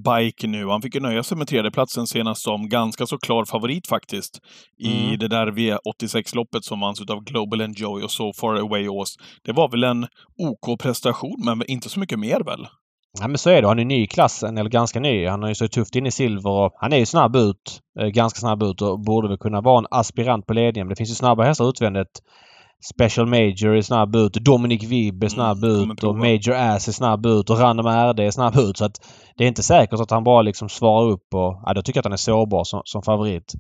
bike 0.05 0.47
nu. 0.47 0.67
Han 0.67 0.81
fick 0.81 0.95
ju 0.95 1.01
nöja 1.01 1.23
sig 1.23 1.37
med 1.37 1.47
tredjeplatsen 1.47 2.07
senast 2.07 2.41
som 2.41 2.69
ganska 2.69 3.05
så 3.05 3.17
klar 3.17 3.45
favorit 3.45 3.87
faktiskt. 3.87 4.39
I 4.79 5.05
Mm. 5.05 5.19
det 5.19 5.27
där 5.27 5.47
V86-loppet 5.51 6.63
som 6.63 6.79
vanns 6.79 7.01
utav 7.01 7.23
Global 7.23 7.61
Enjoy 7.61 8.03
och 8.03 8.11
So 8.11 8.33
Far 8.33 8.55
Away 8.55 8.87
Ås. 8.87 9.15
Det 9.43 9.51
var 9.51 9.69
väl 9.69 9.83
en 9.83 10.07
OK-prestation, 10.37 11.35
men 11.45 11.63
inte 11.67 11.89
så 11.89 11.99
mycket 11.99 12.19
mer 12.19 12.43
väl? 12.45 12.67
Ja 13.19 13.27
men 13.27 13.37
så 13.37 13.49
är 13.49 13.61
det. 13.61 13.67
Han 13.67 13.79
är 13.79 13.85
ny 13.85 14.03
i 14.03 14.07
klassen, 14.07 14.57
eller 14.57 14.69
ganska 14.69 14.99
ny. 14.99 15.27
Han 15.27 15.41
har 15.41 15.49
ju 15.49 15.55
så 15.55 15.67
tufft 15.67 15.95
in 15.95 16.05
i 16.05 16.11
silver 16.11 16.49
och 16.51 16.71
han 16.75 16.93
är 16.93 16.97
ju 16.97 17.05
snabb 17.05 17.35
ut. 17.35 17.79
Eh, 17.99 18.07
ganska 18.07 18.39
snabb 18.39 18.63
ut 18.63 18.81
och 18.81 18.99
borde 18.99 19.27
väl 19.27 19.37
kunna 19.37 19.61
vara 19.61 19.79
en 19.79 19.87
aspirant 19.91 20.45
på 20.45 20.53
ledningen. 20.53 20.87
Men 20.87 20.89
det 20.89 20.95
finns 20.95 21.09
ju 21.09 21.15
snabba 21.15 21.43
hästar 21.43 21.69
utvändigt. 21.69 22.21
Special 22.83 23.27
Major 23.27 23.75
är 23.75 23.81
snabb 23.81 24.15
ut. 24.15 24.33
Dominic 24.33 24.83
Vibb 24.83 25.23
är 25.23 25.27
snabb 25.27 25.63
Mm, 25.63 25.91
ut. 25.91 26.03
Och 26.03 26.15
Major 26.17 26.53
Ass 26.53 26.87
är 26.87 26.91
snabb 26.91 27.25
ut. 27.25 27.49
Och 27.49 27.59
Random 27.59 27.85
RD 27.87 28.19
är 28.19 28.31
snabb 28.31 28.55
ut. 28.57 28.77
Så 28.77 28.85
att 28.85 29.01
det 29.37 29.43
är 29.43 29.47
inte 29.47 29.63
säkert 29.63 29.99
att 29.99 30.11
han 30.11 30.23
bara 30.23 30.41
liksom 30.41 30.69
svarar 30.69 31.09
upp 31.09 31.33
och... 31.33 31.61
Ja, 31.65 31.73
då 31.73 31.81
tycker 31.81 31.97
jag 31.97 32.01
att 32.01 32.05
han 32.05 32.13
är 32.13 32.17
sårbar 32.17 32.63
som, 32.63 32.81
som 32.85 33.01
favorit. 33.01 33.53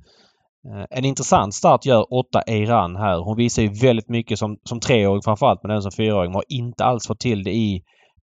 Eh, 0.73 0.97
En 0.97 1.05
intressant 1.05 1.53
start 1.53 1.85
gör 1.85 2.13
8 2.13 2.41
Eiran 2.41 2.95
här. 2.95 3.17
Hon 3.17 3.37
visar 3.37 3.61
ju 3.61 3.69
väldigt 3.69 4.09
mycket 4.09 4.39
som, 4.39 4.57
som 4.63 4.79
treåring 4.79 5.21
framförallt 5.21 5.63
men 5.63 5.71
även 5.71 5.81
som 5.81 5.91
fyraåring. 5.91 6.31
Men 6.31 6.35
har 6.35 6.43
inte 6.49 6.83
alls 6.85 7.07
fått 7.07 7.19
till 7.19 7.43
det 7.43 7.51
i 7.51 7.81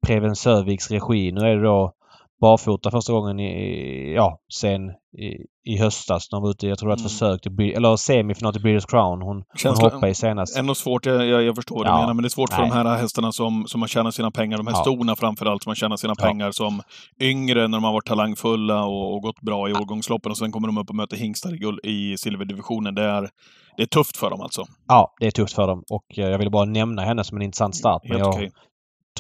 Preben 0.07 0.37
Sörviks 0.37 0.91
regi. 0.91 1.33
Nu 1.33 1.41
är 1.41 1.57
det 1.57 1.63
då 1.63 1.93
barfota 2.41 2.91
första 2.91 3.13
gången 3.13 3.41
i, 3.41 4.15
ja, 4.17 4.39
sen 4.55 4.91
i, 5.19 5.37
i 5.73 5.77
höstas. 5.79 6.29
när 6.33 6.37
De 6.39 6.43
var 6.43 6.51
ute, 6.51 6.67
jag 6.67 6.79
tror 6.79 6.89
det 6.89 6.91
var 6.91 6.97
ett 6.97 7.01
Mm. 7.01 7.09
försök 7.09 7.41
till, 7.43 7.77
eller 7.77 7.97
semifinal 7.97 8.53
till 8.53 8.63
British 8.63 8.87
Crown. 8.91 9.23
Hon, 9.23 9.43
hon 9.65 9.75
hoppade 9.77 10.09
i 10.09 10.15
senast. 10.15 10.59
Ändå 10.59 10.75
svårt, 10.75 11.07
jag, 11.07 11.27
jag, 11.43 11.55
förstår 11.57 11.77
vad 11.77 11.87
du 11.87 11.91
Ja. 11.91 12.01
menar, 12.01 12.15
men 12.15 12.23
det 12.23 12.27
är 12.27 12.31
svårt 12.31 12.53
för 12.53 12.61
Nej. 12.63 12.71
de 12.71 12.77
här 12.77 12.97
hästarna 12.97 13.33
som, 13.33 13.65
som 13.67 13.81
har 13.81 13.89
tjänat 13.89 14.15
sina 14.15 14.31
pengar, 14.31 14.57
de 14.57 14.67
här 14.67 14.75
Ja. 14.75 14.81
stona 14.83 15.17
framförallt, 15.17 15.63
som 15.63 15.71
har 15.71 15.75
tjänat 15.75 16.01
sina 16.01 16.15
Ja. 16.19 16.25
pengar 16.25 16.51
som 16.51 16.83
yngre 17.21 17.69
när 17.69 17.77
de 17.79 17.85
har 17.85 17.93
varit 17.93 18.07
talangfulla 18.07 18.85
och, 18.85 19.15
och 19.15 19.23
gått 19.23 19.41
bra 19.41 19.69
i 19.69 19.73
årgångsloppen 19.73 20.31
och 20.31 20.39
sen 20.39 20.53
kommer 20.53 20.69
de 20.69 20.79
upp 20.79 20.89
och 20.89 20.95
möter 20.97 21.17
hingstar 21.17 21.55
i, 21.87 21.91
i 21.91 22.17
silverdivisionen. 22.19 22.95
Det 22.95 23.03
är, 23.03 23.29
det 23.77 23.83
är 23.83 23.87
tufft 23.87 24.17
för 24.17 24.31
dem 24.31 24.41
alltså. 24.41 24.65
Ja, 24.89 25.15
det 25.21 25.27
är 25.27 25.31
tufft 25.31 25.55
för 25.55 25.67
dem. 25.67 25.83
Och 25.91 26.05
jag 26.09 26.39
ville 26.39 26.51
bara 26.51 26.65
nämna 26.65 27.03
henne 27.03 27.25
som 27.25 27.37
en 27.37 27.43
intressant 27.43 27.77
start. 27.77 28.03
Men 28.05 28.13
Helt 28.13 28.27
jag 28.27 28.35
okej. 28.35 28.51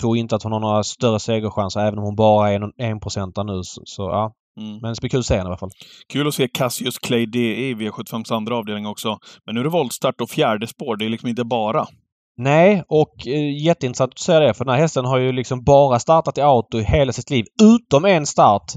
Tror 0.01 0.17
inte 0.17 0.37
att 0.37 0.43
hon 0.43 0.53
har 0.53 0.61
några 0.61 0.83
större 0.83 1.19
segerchanser 1.19 1.81
även 1.81 1.99
om 1.99 2.05
hon 2.05 2.17
bara 2.17 2.51
är 2.51 2.61
en, 2.61 2.73
en 2.77 3.01
procentare 3.01 3.45
nu. 3.45 3.61
Så, 3.63 3.83
så 3.85 4.03
ja. 4.03 4.33
Mm. 4.61 4.79
Men 4.83 4.91
det 4.91 4.97
ska 4.97 5.03
bli 5.05 5.11
kul 5.11 5.21
att 5.21 5.27
se 5.27 5.35
henne 5.35 5.47
i 5.47 5.51
alla 5.51 5.57
fall. 5.57 5.71
Kul 6.13 6.29
att 6.29 6.35
se 6.35 6.49
Cassius 6.49 6.99
Clay 6.99 7.27
DE 7.27 7.69
i 7.69 7.75
V75s 7.75 8.35
andra 8.35 8.57
avdelning 8.57 8.87
också. 8.87 9.19
Men 9.47 9.55
nu 9.55 9.61
är 9.61 9.65
det 9.65 9.71
voltstart 9.71 10.21
och 10.21 10.31
fjärde 10.31 10.67
spår. 10.67 10.97
Det 10.97 11.05
är 11.05 11.09
liksom 11.09 11.29
inte 11.29 11.45
bara. 11.45 11.87
Nej, 12.37 12.83
och 12.89 13.27
eh, 13.27 13.65
jätteintressant 13.65 14.13
att 14.13 14.19
säga 14.19 14.41
det 14.41 14.55
för 14.55 14.65
den 14.65 14.75
här 14.75 14.81
hästen 14.81 15.05
har 15.05 15.19
ju 15.19 15.33
liksom 15.33 15.65
bara 15.65 15.99
startat 15.99 16.39
i 16.39 16.41
auto 16.41 16.79
i 16.79 16.83
hela 16.83 17.13
sitt 17.13 17.31
liv. 17.31 17.45
Utom 17.63 18.05
en 18.05 18.27
start. 18.27 18.73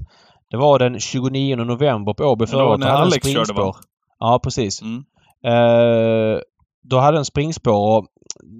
Det 0.49 0.57
var 0.57 0.79
den 0.79 0.99
29 0.99 1.55
november 1.55 2.13
på 2.13 2.23
Åby 2.23 2.47
förra 2.47 2.65
året. 2.65 2.79
när 2.79 2.87
Då 2.87 2.91
hade 2.91 3.03
den 3.03 3.07
Alex 3.07 3.27
körde, 3.27 3.39
va? 3.39 3.45
springspår. 3.45 3.75
Ja, 4.19 4.39
precis. 4.43 4.81
Mm. 4.81 5.03
Eh, 5.45 6.39
då 6.89 6.99
hade 6.99 7.17
den 7.17 7.25
springspår 7.25 7.97
och 7.97 8.07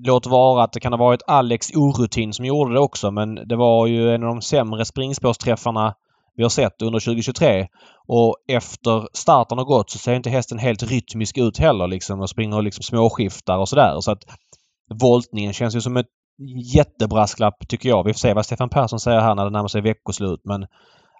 låt 0.06 0.26
vara 0.26 0.64
att 0.64 0.74
det 0.74 0.80
kan 0.80 0.94
ha 0.94 0.98
varit 0.98 1.22
Alex 1.28 1.68
orutin 1.76 2.34
som 2.34 2.46
gjorde 2.46 2.74
det 2.74 2.80
också 2.80 3.12
men 3.12 3.36
det 3.36 3.56
var 3.56 3.88
ju 3.88 4.10
en 4.10 4.24
av 4.24 4.30
de 4.30 4.42
sämre 4.42 4.86
springspårsträffarna 4.86 5.96
vi 6.36 6.44
har 6.44 6.50
sett 6.50 6.82
under 6.82 7.00
2023. 7.00 7.68
Och 8.08 8.36
efter 8.48 9.08
starten 9.14 9.58
har 9.58 9.66
gått 9.66 9.90
så 9.90 9.98
ser 9.98 10.14
inte 10.14 10.30
hästen 10.30 10.60
helt 10.60 10.84
rytmisk 10.84 11.38
ut 11.38 11.58
heller 11.58 11.88
liksom 11.88 12.20
och 12.20 12.30
springer 12.30 12.62
liksom 12.62 12.84
småskiftar 12.84 13.58
och 13.58 13.70
sådär. 13.70 14.00
Så 14.02 14.12
att 14.12 14.24
voltningen 15.02 15.54
känns 15.54 15.76
ju 15.76 15.82
som 15.82 15.98
ett 15.98 16.10
jättebrasklapp 16.76 17.68
tycker 17.68 17.90
jag. 17.90 18.04
Vi 18.04 18.14
får 18.14 18.20
se 18.20 18.34
vad 18.34 18.46
Stefan 18.46 18.70
Persson 18.70 19.00
säger 19.00 19.22
här 19.22 19.36
när 19.36 19.44
det 19.44 19.52
närmar 19.52 19.68
sig 19.68 19.82
veckoslut 19.82 20.42
men 20.44 20.60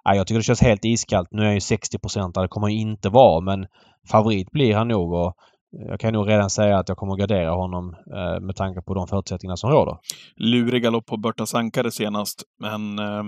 nej, 0.04 0.16
jag 0.16 0.26
tycker 0.26 0.38
det 0.38 0.44
känns 0.44 0.60
helt 0.60 0.84
iskallt. 0.84 1.28
Nu 1.30 1.42
är 1.42 1.46
jag 1.46 1.54
ju 1.54 1.60
60 1.60 1.98
procent 1.98 2.34
det 2.34 2.48
kommer 2.48 2.66
han 2.66 2.74
ju 2.74 2.80
inte 2.80 3.08
vara 3.08 3.40
men 3.40 3.66
favorit 4.10 4.50
blir 4.50 4.74
han 4.74 4.88
nog 4.88 5.12
och 5.12 5.34
jag 5.78 6.00
kan 6.00 6.12
nog 6.12 6.28
redan 6.28 6.50
säga 6.50 6.78
att 6.78 6.88
jag 6.88 6.98
kommer 6.98 7.12
att 7.12 7.18
gardera 7.18 7.50
honom 7.50 7.96
eh, 8.14 8.40
med 8.40 8.56
tanke 8.56 8.82
på 8.82 8.94
de 8.94 9.06
förutsättningar 9.06 9.56
som 9.56 9.70
råder. 9.70 9.96
Lurig 10.36 10.82
galopp 10.82 11.06
på 11.06 11.16
Berta 11.16 11.46
Sankare 11.46 11.90
senast, 11.90 12.42
men 12.60 12.98
eh, 12.98 13.22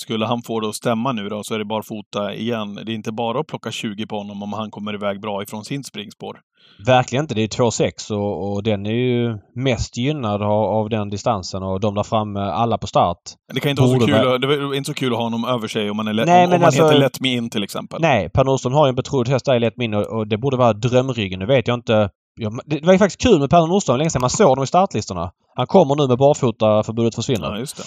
skulle 0.00 0.26
han 0.26 0.42
få 0.42 0.60
det 0.60 0.68
att 0.68 0.74
stämma 0.74 1.12
nu 1.12 1.28
då 1.28 1.42
så 1.42 1.54
är 1.54 1.58
det 1.58 1.64
bara 1.64 1.82
fota 1.82 2.34
igen. 2.34 2.74
Det 2.74 2.92
är 2.92 2.94
inte 2.94 3.12
bara 3.12 3.40
att 3.40 3.46
plocka 3.46 3.70
20 3.70 4.06
på 4.06 4.18
honom 4.18 4.42
om 4.42 4.52
han 4.52 4.70
kommer 4.70 4.94
iväg 4.94 5.20
bra 5.20 5.42
ifrån 5.42 5.64
sin 5.64 5.84
springspår. 5.84 6.38
Verkligen 6.86 7.24
inte. 7.24 7.34
Det 7.34 7.42
är 7.42 7.48
2,6 7.48 8.12
och, 8.12 8.52
och 8.52 8.62
den 8.62 8.86
är 8.86 8.90
ju 8.90 9.38
mest 9.54 9.96
gynnad 9.96 10.42
av, 10.42 10.50
av 10.64 10.88
den 10.88 11.08
distansen 11.08 11.62
och 11.62 11.80
de 11.80 11.94
där 11.94 12.02
framme 12.02 12.40
alla 12.40 12.78
på 12.78 12.86
start. 12.86 13.18
Det 13.54 13.60
kan 13.60 13.70
inte 13.70 13.82
vara 13.82 14.00
så 14.00 14.06
kul, 14.06 14.14
att- 14.14 14.40
det 14.40 14.46
är 14.46 14.74
inte 14.74 14.88
så 14.88 14.94
kul 14.94 15.12
att 15.12 15.16
ha 15.18 15.24
honom 15.24 15.44
över 15.44 15.68
sig 15.68 15.90
om 15.90 15.96
man, 15.96 16.08
är 16.08 16.12
lätt, 16.12 16.26
Nej, 16.26 16.46
om, 16.46 16.52
om 16.52 16.58
man 16.60 16.66
alltså- 16.66 16.84
heter 16.84 16.98
Let 16.98 17.20
Me 17.20 17.28
In 17.28 17.50
till 17.50 17.62
exempel. 17.62 18.00
Nej, 18.00 18.30
Per 18.30 18.44
Nordström 18.44 18.72
har 18.72 18.86
ju 18.86 18.88
en 18.88 18.94
betrodd 18.94 19.28
häst 19.28 19.44
där 19.44 19.56
i 19.56 19.60
lätt 19.60 19.76
minne 19.76 19.96
och, 19.96 20.18
och 20.18 20.28
det 20.28 20.38
borde 20.38 20.56
vara 20.56 20.72
drömryggen. 20.72 21.38
Nu 21.38 21.46
vet 21.46 21.68
jag 21.68 21.74
inte. 21.74 22.10
Ja, 22.40 22.50
det 22.66 22.84
var 22.84 22.92
ju 22.92 22.98
faktiskt 22.98 23.20
kul 23.22 23.40
med 23.40 23.50
Per 23.50 23.66
Nordström 23.66 23.98
länge 23.98 24.10
sedan 24.10 24.20
man 24.20 24.30
såg 24.30 24.56
dem 24.56 24.64
i 24.64 24.66
startlistorna. 24.66 25.30
Han 25.54 25.66
kommer 25.66 25.94
nu 25.94 26.08
med 26.08 26.18
barfota, 26.18 26.82
förbudet 26.82 27.14
försvinner. 27.14 27.46
Ja, 27.52 27.58
just 27.58 27.76
det. 27.76 27.82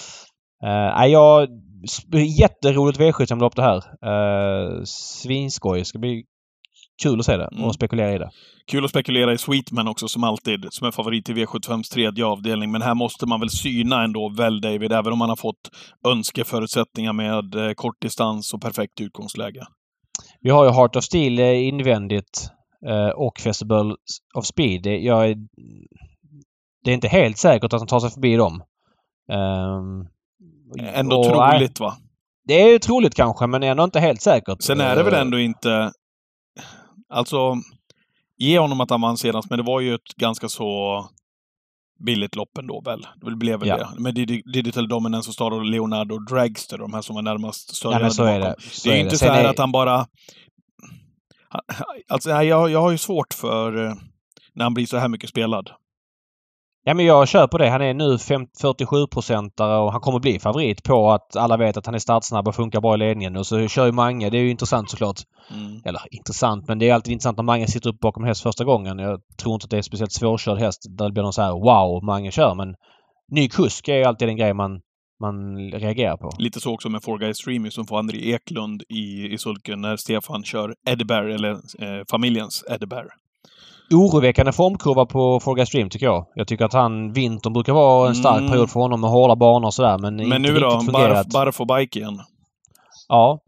Uh, 0.66 0.98
nej, 0.98 1.10
jag... 1.10 1.48
Jätteroligt 2.38 3.00
V75-lopp 3.00 3.56
det 3.56 3.62
här. 3.62 3.76
Uh, 3.78 4.82
svinskoj. 4.84 5.84
Ska 5.84 5.98
bli 5.98 6.24
kul 7.02 7.20
att 7.20 7.26
se 7.26 7.36
det 7.36 7.48
Mm. 7.52 7.64
och 7.64 7.74
spekulera 7.74 8.14
i 8.14 8.18
det. 8.18 8.30
Kul 8.70 8.84
att 8.84 8.90
spekulera 8.90 9.32
i 9.32 9.38
Sweetman 9.38 9.88
också, 9.88 10.08
som 10.08 10.24
alltid, 10.24 10.66
som 10.70 10.86
är 10.86 10.90
favorit 10.90 11.28
i 11.28 11.32
V75s 11.32 11.92
tredje 11.92 12.24
avdelning. 12.24 12.70
Men 12.70 12.82
här 12.82 12.94
måste 12.94 13.26
man 13.26 13.40
väl 13.40 13.50
syna 13.50 14.04
ändå, 14.04 14.34
väl 14.36 14.60
David, 14.60 14.92
även 14.92 15.12
om 15.12 15.18
man 15.18 15.28
har 15.28 15.36
fått 15.36 15.70
önskeförutsättningar 16.06 17.12
med 17.12 17.54
eh, 17.54 17.72
kortdistans 17.74 18.54
och 18.54 18.62
perfekt 18.62 19.00
utgångsläge. 19.00 19.66
Vi 20.40 20.50
har 20.50 20.64
ju 20.64 20.70
Heart 20.70 20.96
of 20.96 21.04
Steel 21.04 21.38
eh, 21.38 21.68
invändigt 21.68 22.48
eh, 22.88 23.08
och 23.08 23.40
Festival 23.40 23.96
of 24.34 24.44
Speed. 24.44 24.82
Det, 24.82 24.98
jag 24.98 25.30
är, 25.30 25.36
det 26.84 26.90
är 26.90 26.94
inte 26.94 27.08
helt 27.08 27.38
säkert 27.38 27.72
att 27.72 27.80
han 27.80 27.86
tar 27.86 28.00
sig 28.00 28.10
förbi 28.10 28.36
dem. 28.36 28.62
Ehm, 29.32 30.06
Ändå 30.78 31.20
och, 31.20 31.36
nej, 31.36 31.50
troligt, 31.58 31.80
va? 31.80 31.96
Det 32.44 32.62
är 32.62 32.68
ju 32.72 32.78
troligt 32.78 33.14
kanske, 33.14 33.46
men 33.46 33.62
ändå 33.62 33.84
inte 33.84 34.00
helt 34.00 34.22
säkert. 34.22 34.62
Sen 34.62 34.80
är 34.80 34.96
det 34.96 35.02
väl 35.02 35.14
ändå 35.14 35.38
inte... 35.38 35.92
Alltså, 37.08 37.54
ge 38.36 38.58
honom 38.58 38.80
att 38.80 38.90
han 38.90 39.00
vann 39.00 39.16
senast, 39.16 39.50
men 39.50 39.58
det 39.58 39.62
var 39.64 39.80
ju 39.80 39.94
ett 39.94 40.14
ganska 40.16 40.48
så 40.48 41.04
billigt 42.04 42.36
lopp 42.36 42.58
ändå 42.58 42.80
väl? 42.80 43.06
Det 43.16 43.36
blev 43.36 43.58
väl 43.60 43.68
Ja. 43.68 43.76
det. 43.76 44.00
Med 44.02 44.14
Digi- 44.14 44.42
Digital 44.52 44.88
Dominance 44.88 45.30
och 45.30 45.34
Star 45.34 45.50
och 45.50 45.64
Leonardo 45.64 46.14
och 46.14 46.24
Dragster, 46.26 46.78
de 46.78 46.92
här 46.94 47.02
som 47.02 47.14
var 47.14 47.22
närmast 47.22 47.76
större. 47.76 48.02
Ja, 48.02 48.10
så 48.10 48.24
är 48.24 48.40
det. 48.40 48.54
Så 48.60 48.88
Det 48.88 48.94
är 48.94 48.96
ju 48.98 49.02
inte 49.04 49.18
så 49.18 49.26
här 49.26 49.44
är- 49.44 49.48
att 49.48 49.58
han 49.58 49.72
bara... 49.72 50.06
Alltså, 52.08 52.30
jag, 52.30 52.70
jag 52.70 52.80
har 52.80 52.90
ju 52.90 52.98
svårt 52.98 53.34
för... 53.34 53.86
eh, 53.86 53.94
när 54.54 54.64
han 54.64 54.74
blir 54.74 54.86
så 54.86 54.96
här 54.96 55.08
mycket 55.08 55.30
spelad. 55.30 55.70
Ja 56.84 56.94
men 56.94 57.06
jag 57.06 57.28
kör 57.28 57.46
på 57.46 57.58
det. 57.58 57.70
Han 57.70 57.82
är 57.82 57.94
nu 57.94 58.16
47-procentare 58.16 59.76
och 59.76 59.92
han 59.92 60.00
kommer 60.00 60.18
bli 60.18 60.38
favorit 60.38 60.82
på 60.82 61.10
att 61.10 61.36
alla 61.36 61.56
vet 61.56 61.76
att 61.76 61.86
han 61.86 61.94
är 61.94 61.98
startsnabb 61.98 62.48
och 62.48 62.54
funkar 62.54 62.80
bra 62.80 62.94
i 62.94 62.98
ledningen. 62.98 63.36
Och 63.36 63.46
så 63.46 63.68
kör 63.68 63.86
ju 63.86 63.92
Mange. 63.92 64.30
Det 64.30 64.38
är 64.38 64.42
ju 64.42 64.50
intressant 64.50 64.90
såklart. 64.90 65.20
Mm. 65.54 65.80
Eller 65.84 66.00
intressant, 66.10 66.68
men 66.68 66.78
det 66.78 66.88
är 66.88 66.94
alltid 66.94 67.12
intressant 67.12 67.36
när 67.36 67.44
Mange 67.44 67.66
sitter 67.66 67.90
upp 67.90 68.00
bakom 68.00 68.24
häst 68.24 68.42
första 68.42 68.64
gången. 68.64 68.98
Jag 68.98 69.20
tror 69.42 69.54
inte 69.54 69.64
att 69.64 69.70
det 69.70 69.78
är 69.78 69.82
speciellt 69.82 70.12
svårkörd 70.12 70.58
häst 70.58 70.86
där 70.88 71.04
det 71.04 71.12
blir 71.12 71.22
någon 71.22 71.32
så 71.32 71.42
här 71.42 71.52
wow, 71.52 72.04
Mange 72.04 72.30
kör. 72.30 72.54
Men 72.54 72.74
ny 73.32 73.48
kusk 73.48 73.88
är 73.88 74.06
alltid 74.06 74.28
en 74.28 74.36
grej 74.36 74.54
man, 74.54 74.80
man 75.20 75.56
reagerar 75.72 76.16
på. 76.16 76.30
Lite 76.38 76.60
så 76.60 76.74
också 76.74 76.88
med 76.88 77.02
Four 77.02 77.18
Guys 77.18 77.36
Streamy 77.36 77.70
som 77.70 77.86
får 77.86 77.98
André 77.98 78.32
Eklund 78.32 78.82
i, 78.88 79.32
i 79.32 79.38
sulken 79.38 79.80
när 79.80 79.96
Stefan 79.96 80.44
kör 80.44 80.74
Eddie 80.88 81.04
Bear, 81.04 81.24
eller 81.24 81.50
eh, 81.52 82.04
familjens 82.10 82.64
Eddie 82.70 82.86
Bear. 82.86 83.06
Oroväckande 83.94 84.52
formkurva 84.52 85.06
på 85.06 85.40
Forga 85.40 85.66
Stream 85.66 85.90
tycker 85.90 86.06
jag. 86.06 86.26
Jag 86.34 86.46
tycker 86.48 86.64
att 86.64 86.72
han, 86.72 87.12
vintern 87.12 87.52
brukar 87.52 87.72
vara 87.72 88.08
en 88.08 88.14
stark 88.14 88.38
Mm. 88.38 88.50
period 88.50 88.70
för 88.70 88.80
honom 88.80 89.00
med 89.00 89.10
hårda 89.10 89.36
banor 89.36 89.66
och 89.66 89.74
sådär 89.74 89.98
men, 89.98 90.16
Men 90.16 90.24
inte 90.26 90.52
nu 90.52 90.58
då? 90.58 90.80
fungerat. 90.80 91.26
Barf, 91.32 91.60
och 91.60 91.66
bike 91.66 91.98
igen. 91.98 92.18
Ja. 93.08 93.38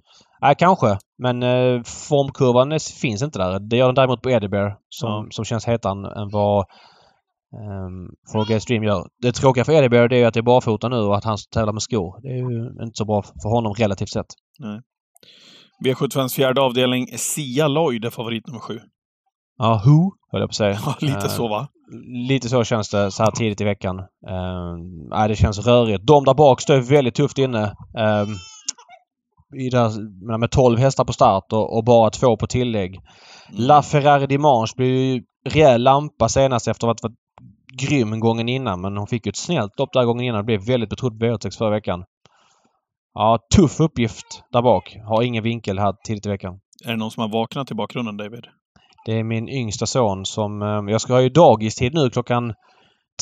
Nej, 0.41 0.55
kanske. 0.59 0.99
Men 1.19 1.43
eh, 1.43 1.83
formkurvan 1.83 2.73
är, 2.73 3.01
finns 3.01 3.23
inte 3.23 3.39
där. 3.39 3.59
Det 3.61 3.77
gör 3.77 3.87
den 3.87 3.95
däremot 3.95 4.23
på 4.23 4.31
Eddie 4.31 4.49
Bear 4.49 4.77
som, 4.89 5.09
Ja. 5.11 5.27
som 5.31 5.45
känns 5.45 5.67
hetare 5.67 6.23
än, 6.23 6.29
vad 6.31 6.65
um, 7.55 8.11
Forga 8.33 8.61
Stream 8.61 8.83
gör. 8.85 9.07
Det 9.23 9.33
tråkiga 9.33 9.65
för 9.65 9.73
Eddie 9.73 9.89
Bear 9.89 10.09
det 10.09 10.17
är 10.23 10.27
att 10.27 10.35
det 10.35 10.41
är 10.41 10.43
barfota 10.43 10.89
nu 10.89 10.97
och 10.97 11.17
att 11.17 11.25
han 11.25 11.37
tävlar 11.55 11.73
med 11.73 11.83
skor. 11.83 12.21
Det 12.23 12.29
är 12.29 12.51
ju 12.51 12.67
inte 12.85 12.95
så 12.95 13.05
bra 13.05 13.23
för 13.43 13.49
honom 13.49 13.75
relativt 13.75 14.09
sett. 14.13 14.27
V75s 15.85 16.35
fjärde 16.35 16.61
avdelning, 16.61 17.07
Sia 17.19 17.69
Lloyd 17.69 18.05
är 18.05 18.11
favorit 18.11 18.47
nummer 18.47 18.61
sju. 18.61 18.79
Ja, 19.59 19.83
who? 19.85 20.13
Höll 20.33 20.41
jag 20.41 20.49
på 20.49 20.53
att 20.53 20.55
säga. 20.55 20.79
Ja, 20.87 20.95
lite 21.01 21.27
Eh, 21.27 21.29
så 21.29 21.49
va? 21.49 21.69
Lite 22.29 22.49
så 22.49 22.65
känns 22.65 22.91
det 22.91 23.11
så 23.11 23.23
här 23.23 23.31
tidigt 23.31 23.61
i 23.61 23.65
veckan. 23.65 23.99
Uh, 23.99 24.77
nej, 25.11 25.29
det 25.29 25.37
känns 25.37 25.67
rörigt. 25.67 26.07
De 26.07 26.25
där 26.25 26.35
bak 26.35 26.61
står 26.61 26.77
väldigt 26.77 27.15
tufft 27.15 27.39
inne. 27.39 27.63
Uh, 27.99 28.29
i 29.55 29.71
det 29.71 29.79
här, 29.79 30.39
med 30.39 30.51
12 30.51 30.79
hästar 30.79 31.05
på 31.05 31.13
start 31.13 31.53
och, 31.53 31.77
och 31.77 31.85
bara 31.85 32.11
två 32.11 32.37
på 32.37 32.47
tillägg. 32.47 32.95
Mm. 32.95 33.05
La 33.67 33.83
Ferrari 33.83 34.27
Dimanche 34.27 34.73
blev 34.77 34.89
ju 34.89 35.23
rejäl 35.49 35.83
lampa 35.83 36.29
senast 36.29 36.69
efter 36.69 36.89
att 36.89 37.01
ha 37.01 37.09
varit 37.09 37.17
grym 37.81 38.21
gången 38.21 38.49
innan. 38.49 38.81
Men 38.81 38.97
hon 38.97 39.07
fick 39.07 39.27
ju 39.27 39.31
ett 39.31 39.37
snällt 39.37 39.79
lopp 39.79 39.93
där 39.93 40.05
gången 40.05 40.25
innan. 40.25 40.39
Det 40.39 40.45
blev 40.45 40.67
väldigt 40.67 40.91
betrodd 40.91 41.21
på 41.21 41.27
V86 41.27 41.59
förra 41.59 41.71
veckan. 41.71 42.05
Ja, 43.15 43.39
tuff 43.57 43.81
uppgift 43.81 44.43
där 44.53 44.63
bak. 44.63 44.97
Har 45.09 45.23
ingen 45.23 45.45
vinkel 45.45 45.79
här 45.79 45.95
tidigt 46.07 46.27
i 46.27 46.29
veckan. 46.29 46.61
Är 46.85 46.91
det 46.91 46.97
någon 46.97 47.11
som 47.11 47.21
har 47.21 47.29
vaknat 47.29 47.71
i 47.71 47.75
bakgrunden, 47.75 48.17
David? 48.17 48.47
Det 49.07 49.13
är 49.19 49.25
min 49.25 49.49
yngsta 49.49 49.87
son 49.87 50.25
som... 50.27 50.63
eh, 50.63 50.93
Jag 50.93 51.01
ska 51.01 51.13
ha 51.13 51.21
ju 51.21 51.29
dagistid 51.29 51.95
nu 51.95 52.11
klockan 52.11 52.55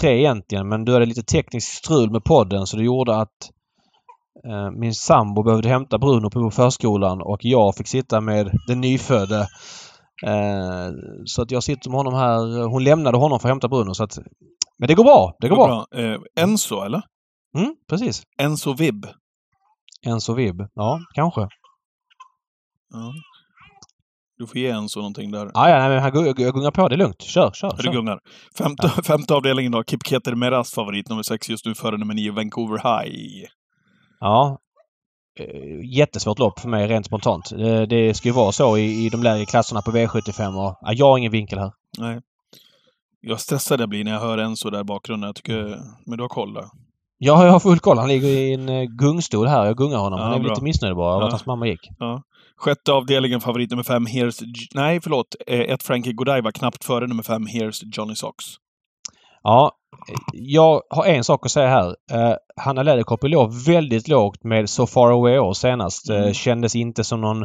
tre 0.00 0.18
egentligen 0.18 0.68
men 0.68 0.84
då 0.84 0.92
är 0.92 1.00
det 1.00 1.06
lite 1.06 1.22
tekniskt 1.22 1.72
strul 1.84 2.10
med 2.10 2.24
podden 2.24 2.66
så 2.66 2.76
det 2.76 2.84
gjorde 2.84 3.16
att 3.16 3.50
eh, 4.46 4.70
min 4.70 4.94
sambo 4.94 5.42
behövde 5.42 5.68
hämta 5.68 5.98
Bruno 5.98 6.30
på 6.30 6.50
förskolan 6.50 7.22
och 7.22 7.38
jag 7.42 7.76
fick 7.76 7.88
sitta 7.88 8.20
med 8.20 8.50
den 8.68 8.80
nyfödde. 8.80 9.40
Eh, 10.26 10.88
så 11.24 11.42
att 11.42 11.50
jag 11.50 11.62
sitter 11.62 11.90
med 11.90 11.96
honom 11.96 12.14
här. 12.14 12.66
Hon 12.68 12.84
lämnade 12.84 13.18
honom 13.18 13.40
för 13.40 13.48
att 13.48 13.52
hämta 13.52 13.68
Bruno 13.68 13.94
så 13.94 14.04
att... 14.04 14.18
Men 14.78 14.88
det 14.88 14.94
går 14.94 15.04
bra! 15.04 15.36
Det 15.40 15.48
går 15.48 15.56
bra! 15.56 15.86
Eh, 15.94 16.16
Enzo, 16.40 16.82
eller? 16.82 17.02
Mm, 17.58 17.74
precis. 17.88 18.22
Enzo 18.42 18.72
Vib. 18.72 19.06
Enzo 20.06 20.34
Vib. 20.34 20.62
Ja, 20.74 21.00
kanske. 21.14 21.40
Ja. 22.92 23.12
Du 24.40 24.46
får 24.46 24.56
ge 24.56 24.68
Enzo 24.70 25.00
någonting 25.00 25.30
där. 25.30 25.50
Ah, 25.54 25.68
ja, 25.68 25.78
nej, 25.78 25.88
men 25.88 25.98
han 26.02 26.24
jag 26.24 26.36
gungar 26.36 26.70
på. 26.70 26.88
Det 26.88 26.94
är 26.94 26.96
lugnt. 26.96 27.22
Kör, 27.22 27.50
kör. 27.50 27.74
Du 27.76 27.82
kör. 27.82 27.92
gungar. 27.92 28.18
Femte, 28.58 28.88
femte 28.88 29.34
avdelningen 29.34 29.72
då. 29.72 29.82
Kip 29.84 30.06
Keter 30.06 30.34
Meras 30.34 30.72
favorit 30.74 31.08
nummer 31.08 31.22
sex 31.22 31.48
just 31.50 31.66
nu 31.66 31.74
före 31.74 31.96
nummer 31.96 32.14
nio, 32.14 32.32
Vancouver 32.32 32.78
High. 32.78 33.44
Ja. 34.20 34.58
Eh, 35.40 35.96
Jättesvårt 35.98 36.38
lopp 36.38 36.58
för 36.60 36.68
mig 36.68 36.86
rent 36.88 37.06
spontant. 37.06 37.50
Det, 37.50 37.86
det 37.86 38.14
ska 38.14 38.28
ju 38.28 38.34
vara 38.34 38.52
så 38.52 38.76
i, 38.78 39.06
i 39.06 39.08
de 39.08 39.22
lägre 39.22 39.46
klasserna 39.46 39.82
på 39.82 39.90
V75 39.90 40.46
och 40.66 40.78
ja, 40.80 40.92
jag 40.92 41.06
har 41.06 41.18
ingen 41.18 41.32
vinkel 41.32 41.58
här. 41.58 41.72
Nej. 41.98 42.20
Jag 43.20 43.40
stressad 43.40 43.80
jag 43.80 43.88
blir 43.88 44.04
när 44.04 44.12
jag 44.12 44.20
hör 44.20 44.38
Enzo 44.38 44.70
där 44.70 44.80
i 44.80 44.84
bakgrunden. 44.84 45.28
Jag 45.28 45.36
tycker... 45.36 45.78
Men 46.06 46.16
du 46.18 46.24
har 46.24 46.28
koll 46.28 46.52
där. 46.54 46.64
Ja, 47.18 47.44
jag 47.44 47.52
har 47.52 47.60
full 47.60 47.78
koll. 47.78 47.98
Han 47.98 48.08
ligger 48.08 48.28
i 48.28 48.54
en 48.54 48.68
eh, 48.68 48.84
gungstol 48.84 49.46
här. 49.46 49.66
Jag 49.66 49.76
gungar 49.76 49.98
honom. 49.98 50.18
Ja, 50.18 50.24
Han 50.24 50.34
är 50.34 50.38
bra. 50.40 50.48
lite 50.48 50.64
missnöjd 50.64 50.96
bara 50.96 51.14
av 51.14 51.20
Ja. 51.20 51.26
att 51.26 51.32
hans 51.32 51.46
mamma 51.46 51.66
gick. 51.66 51.80
Sjätte 52.60 52.92
avdelningen, 52.92 53.40
favorit 53.40 53.70
nummer 53.70 53.82
fem, 53.82 54.06
Here's... 54.06 54.42
Nej, 54.74 55.00
förlåt. 55.02 55.26
Eh, 55.46 55.60
Ett 55.60 55.82
Frankie 55.82 56.12
Godiva 56.12 56.52
knappt 56.52 56.84
före 56.84 57.06
nummer 57.06 57.22
fem, 57.22 57.46
Here's 57.46 57.82
Johnny 57.92 58.14
Sox. 58.14 58.44
Ja, 59.42 59.72
eh, 60.08 60.14
jag 60.32 60.82
har 60.90 61.06
en 61.06 61.24
sak 61.24 61.46
att 61.46 61.52
säga 61.52 61.68
här. 61.68 61.86
Uh, 61.88 62.34
Hanna 62.56 62.82
Läderkopp 62.82 63.20
låg 63.22 63.54
väldigt 63.66 64.08
lågt 64.08 64.44
med 64.44 64.70
So 64.70 64.86
Far 64.86 65.10
Away 65.10 65.38
år 65.38 65.52
senast. 65.52 66.10
Mm. 66.10 66.34
kändes 66.34 66.76
inte 66.76 67.04
som 67.04 67.20
någon 67.20 67.42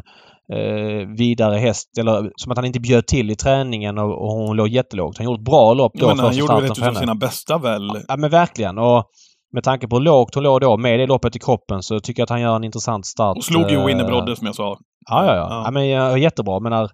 eh, 0.53 1.07
vidare 1.17 1.57
häst 1.57 1.97
eller 1.97 2.31
som 2.35 2.51
att 2.51 2.57
han 2.57 2.65
inte 2.65 2.79
bjöd 2.79 3.07
till 3.07 3.31
i 3.31 3.35
träningen 3.35 3.97
och, 3.97 4.21
och 4.21 4.31
hon 4.31 4.55
låg 4.57 4.67
jättelågt. 4.67 5.17
Han 5.17 5.25
gjorde 5.25 5.39
ett 5.39 5.45
bra 5.45 5.73
lopp 5.73 5.91
då 5.95 6.07
Men 6.07 6.19
han 6.19 6.35
gjorde 6.35 6.55
väl 6.55 6.71
ett 6.71 6.87
av 6.87 6.93
sina 6.93 7.15
bästa 7.15 7.57
väl? 7.57 7.89
Ja 8.07 8.17
men 8.17 8.29
verkligen. 8.29 8.77
Och 8.77 9.05
med 9.53 9.63
tanke 9.63 9.87
på 9.87 9.95
hur 9.95 10.03
lågt 10.03 10.35
hon 10.35 10.43
låg 10.43 10.61
då 10.61 10.77
med 10.77 10.99
det 10.99 11.07
loppet 11.07 11.35
i 11.35 11.39
kroppen 11.39 11.83
så 11.83 11.99
tycker 11.99 12.21
jag 12.21 12.25
att 12.25 12.29
han 12.29 12.41
gör 12.41 12.55
en 12.55 12.63
intressant 12.63 13.05
start. 13.05 13.37
Och 13.37 13.43
slog 13.43 13.71
ju 13.71 13.77
eh, 13.77 13.85
Winnie 13.85 14.03
Brodde 14.03 14.35
som 14.35 14.47
jag 14.47 14.55
sa. 14.55 14.77
Ja, 15.09 15.25
ja, 15.25 15.35
ja. 15.35 15.47
Ja. 15.49 15.61
ja. 15.65 15.71
men 15.71 15.87
ja, 15.87 16.17
jättebra. 16.17 16.59
Men 16.59 16.71
när 16.71 16.89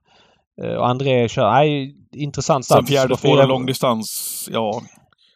eh, 0.64 0.76
och 0.78 0.88
André 0.90 1.30
kör... 1.30 1.52
Nej, 1.52 1.96
intressant 2.16 2.66
Sen 2.66 2.76
start. 2.78 2.88
fjärde 2.88 3.18
Spår 3.18 3.30
spåren 3.30 3.38
fyra- 3.38 3.46
långdistans. 3.48 4.48
Ja, 4.52 4.82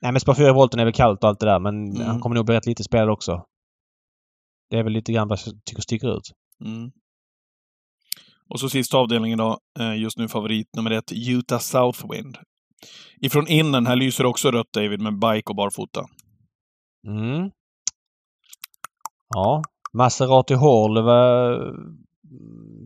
Nej, 0.01 0.11
men 0.11 0.19
spår 0.21 0.33
4 0.33 0.53
volten 0.53 0.79
är 0.79 0.85
väl 0.85 0.93
kallt 0.93 1.23
och 1.23 1.29
allt 1.29 1.39
det 1.39 1.45
där. 1.45 1.59
Men 1.59 1.87
Mm. 1.95 2.07
han 2.07 2.19
kommer 2.19 2.35
nog 2.35 2.45
bli 2.45 2.55
rätt 2.55 2.65
lite 2.65 2.83
spelad 2.83 3.09
också. 3.09 3.43
Det 4.69 4.77
är 4.77 4.83
väl 4.83 4.93
lite 4.93 5.11
grann 5.13 5.27
vad 5.27 5.39
jag 5.45 5.53
tycker 5.65 5.81
sticker 5.81 6.17
ut. 6.17 6.31
Mm. 6.65 6.91
Och 8.49 8.59
så 8.59 8.69
sista 8.69 8.97
avdelningen 8.97 9.37
då, 9.37 9.57
eh, 9.79 9.95
just 10.01 10.17
nu 10.17 10.27
favorit 10.27 10.67
nummer 10.75 10.91
ett, 10.91 11.11
Utah 11.29 11.59
Southwind. 11.59 12.37
Ifrån 13.21 13.47
innen, 13.47 13.87
här 13.87 13.95
lyser 13.95 14.25
också 14.25 14.51
rött 14.51 14.73
David 14.73 15.01
med 15.01 15.19
bike 15.19 15.49
och 15.49 15.55
barfota. 15.55 16.01
Mm. 17.07 17.49
Ja. 19.33 19.61
Maserati 19.93 20.53
Hall 20.53 21.01
var, 21.03 21.59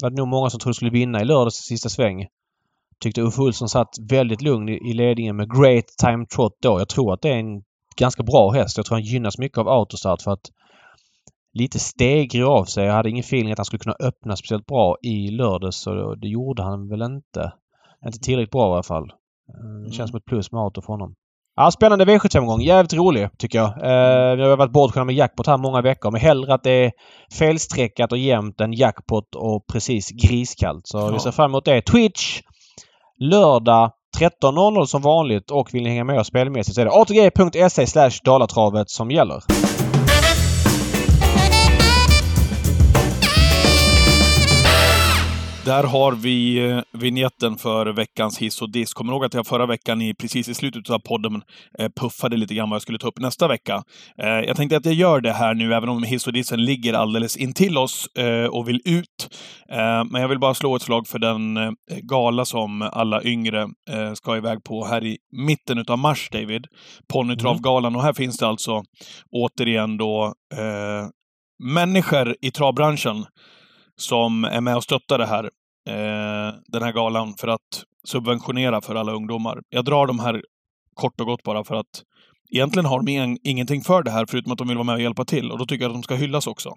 var 0.01 0.09
det 0.09 0.15
nog 0.15 0.27
många 0.27 0.49
som 0.49 0.59
trodde 0.59 0.73
skulle 0.75 0.91
vinna 0.91 1.21
i 1.21 1.25
lördags 1.25 1.55
sista 1.55 1.89
sväng. 1.89 2.27
Tyckte 2.99 3.21
Uffe 3.21 3.41
Olsson 3.41 3.69
satt 3.69 3.89
väldigt 4.09 4.41
lugn 4.41 4.69
i, 4.69 4.93
ledningen 4.93 5.35
med 5.35 5.51
Great 5.61 5.87
Time 5.87 6.25
Trot 6.25 6.57
då. 6.61 6.79
Jag 6.79 6.89
tror 6.89 7.13
att 7.13 7.21
det 7.21 7.29
är 7.29 7.37
en 7.39 7.63
ganska 7.97 8.23
bra 8.23 8.51
häst. 8.51 8.77
Jag 8.77 8.85
tror 8.85 8.95
han 8.95 9.03
gynnas 9.03 9.37
mycket 9.37 9.57
av 9.57 9.67
autostart 9.69 10.21
för 10.21 10.31
att 10.31 10.49
lite 11.53 11.79
stegrig 11.79 12.43
av 12.43 12.65
sig. 12.65 12.85
Jag 12.85 12.93
hade 12.93 13.09
ingen 13.09 13.23
feeling 13.23 13.51
att 13.51 13.57
han 13.57 13.65
skulle 13.65 13.79
kunna 13.79 13.95
öppna 13.99 14.35
speciellt 14.35 14.65
bra 14.65 14.97
i 15.01 15.31
lördags 15.31 15.77
så 15.81 15.93
det, 15.93 16.15
det 16.21 16.27
gjorde 16.27 16.63
han 16.63 16.89
väl 16.89 17.01
inte. 17.01 17.53
Inte 18.05 18.19
tillräckligt 18.19 18.51
bra 18.51 18.69
i 18.69 18.73
alla 18.73 18.83
fall. 18.83 19.03
Eh, 19.49 19.83
Det 19.85 19.91
känns 19.91 19.99
Mm. 19.99 20.07
som 20.07 20.17
ett 20.17 20.25
plus 20.25 20.51
med 20.51 20.61
auto 20.61 20.81
för 20.81 20.93
honom. 20.93 21.15
Ja, 21.61 21.71
spännande 21.71 22.05
V75-gång. 22.05 22.61
Jävligt 22.61 22.93
rolig 22.93 23.29
tycker 23.37 23.57
jag. 23.57 23.67
Eh, 23.83 24.39
jag 24.39 24.49
har 24.49 24.57
varit 24.57 24.71
bortskämd 24.71 25.05
med 25.05 25.15
jackpot 25.15 25.47
här 25.47 25.57
många 25.57 25.81
veckor. 25.81 26.11
Men 26.11 26.21
hellre 26.21 26.53
att 26.53 26.63
det 26.63 26.71
är 26.85 26.91
felstreckat 27.33 28.11
och 28.11 28.17
jämnt 28.17 28.61
än 28.61 28.73
jackpot 28.73 29.35
och 29.35 29.67
precis 29.73 30.09
griskallt. 30.09 30.87
Så 30.87 30.97
Ja. 30.97 31.07
vi 31.07 31.19
ser 31.19 31.31
fram 31.31 31.51
emot 31.51 31.65
det. 31.65 31.81
Twitch 31.81 32.41
lördag 33.19 33.91
13.00 34.19 34.85
som 34.85 35.01
vanligt 35.01 35.51
och 35.51 35.73
vill 35.73 35.83
ni 35.83 35.89
hänga 35.89 36.03
med 36.03 36.19
oss 36.19 36.27
spelmässigt 36.27 36.75
så 36.75 36.81
är 36.81 36.85
det 36.85 36.91
atg.se 36.91 38.09
dalatravet 38.23 38.89
som 38.89 39.11
gäller. 39.11 39.43
Där 45.65 45.83
har 45.83 46.11
vi 46.11 46.69
eh, 46.69 46.81
vignetten 46.91 47.57
för 47.57 47.85
veckans 47.85 48.37
hiss 48.37 48.61
och 48.61 48.71
diss. 48.71 48.93
Kommer 48.93 49.13
ihåg 49.13 49.25
att 49.25 49.33
jag 49.33 49.47
förra 49.47 49.65
veckan, 49.65 50.01
i, 50.01 50.13
precis 50.13 50.49
i 50.49 50.53
slutet 50.53 50.89
av 50.89 50.99
podden, 50.99 51.41
eh, 51.79 51.89
puffade 51.95 52.37
lite 52.37 52.53
grann 52.53 52.69
vad 52.69 52.75
jag 52.75 52.81
skulle 52.81 52.97
ta 52.97 53.07
upp 53.07 53.19
nästa 53.19 53.47
vecka. 53.47 53.83
Eh, 54.17 54.27
jag 54.27 54.57
tänkte 54.57 54.77
att 54.77 54.85
jag 54.85 54.93
gör 54.93 55.21
det 55.21 55.33
här 55.33 55.53
nu, 55.53 55.73
även 55.73 55.89
om 55.89 56.03
hiss 56.03 56.27
och 56.27 56.33
dissen 56.33 56.65
ligger 56.65 56.93
alldeles 56.93 57.37
intill 57.37 57.77
oss 57.77 58.07
och 58.51 58.67
vill 58.67 58.81
ut. 58.85 59.35
Men 60.11 60.21
jag 60.21 60.27
vill 60.27 60.39
bara 60.39 60.53
slå 60.53 60.75
ett 60.75 60.81
slag 60.81 61.07
för 61.07 61.19
den 61.19 61.75
gala 62.01 62.45
som 62.45 62.81
alla 62.81 63.23
yngre 63.23 63.67
ska 64.15 64.37
iväg 64.37 64.63
på 64.63 64.85
här 64.85 65.05
i 65.05 65.17
mitten 65.31 65.77
utav 65.77 65.97
mars, 65.97 66.29
David. 66.31 66.67
Ponnytravgalan. 67.13 67.95
Och 67.95 68.03
här 68.03 68.13
finns 68.13 68.37
det 68.37 68.47
alltså 68.47 68.83
återigen 69.31 69.97
då 69.97 70.33
människor 71.63 72.35
i 72.41 72.51
travbranschen 72.51 73.25
som 73.99 74.43
är 74.43 74.61
med 74.61 74.75
och 74.75 74.83
stöttar 74.83 75.17
det 75.17 75.25
här, 75.25 75.43
eh, 75.89 76.53
den 76.67 76.83
här 76.83 76.91
galan 76.91 77.33
för 77.39 77.47
att 77.47 77.83
subventionera 78.07 78.81
för 78.81 78.95
alla 78.95 79.11
ungdomar. 79.11 79.59
Jag 79.69 79.85
drar 79.85 80.07
de 80.07 80.19
här 80.19 80.41
kort 80.95 81.19
och 81.21 81.27
gott 81.27 81.43
bara 81.43 81.63
för 81.63 81.75
att 81.75 82.03
Egentligen 82.51 82.85
har 82.85 83.03
de 83.03 83.11
ing- 83.11 83.37
ingenting 83.43 83.81
för 83.81 84.03
det 84.03 84.11
här 84.11 84.25
förutom 84.29 84.51
att 84.51 84.57
de 84.57 84.67
vill 84.67 84.77
vara 84.77 84.85
med 84.85 84.95
och 84.95 85.01
hjälpa 85.01 85.25
till 85.25 85.51
och 85.51 85.57
då 85.57 85.65
tycker 85.65 85.83
jag 85.85 85.89
att 85.89 85.95
de 85.95 86.03
ska 86.03 86.15
hyllas 86.15 86.47
också. 86.47 86.73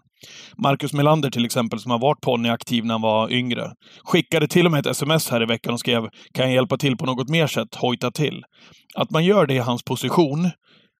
Marcus 0.57 0.93
Melander 0.93 1.31
till 1.31 1.45
exempel, 1.45 1.79
som 1.79 1.91
har 1.91 1.99
varit 1.99 2.21
ponnyaktiv 2.21 2.85
när 2.85 2.95
han 2.95 3.01
var 3.03 3.33
yngre, 3.33 3.73
skickade 4.05 4.49
till 4.49 4.67
och 4.67 4.73
med 4.73 4.81
ett 4.81 4.87
sms 4.87 5.31
här 5.31 5.43
i 5.43 5.47
veckan 5.47 5.73
och 5.73 5.81
skrev 5.81 6.03
“Kan 6.35 6.45
jag 6.45 6.55
hjälpa 6.55 6.77
till 6.79 6.97
på 6.97 7.07
något 7.07 7.29
mer 7.29 7.47
sätt? 7.47 7.75
Hojta 7.75 8.11
till”. 8.11 8.43
Att 8.95 9.11
man 9.11 9.25
gör 9.25 9.47
det 9.47 9.55
i 9.55 9.59
hans 9.59 9.83
position. 9.83 10.41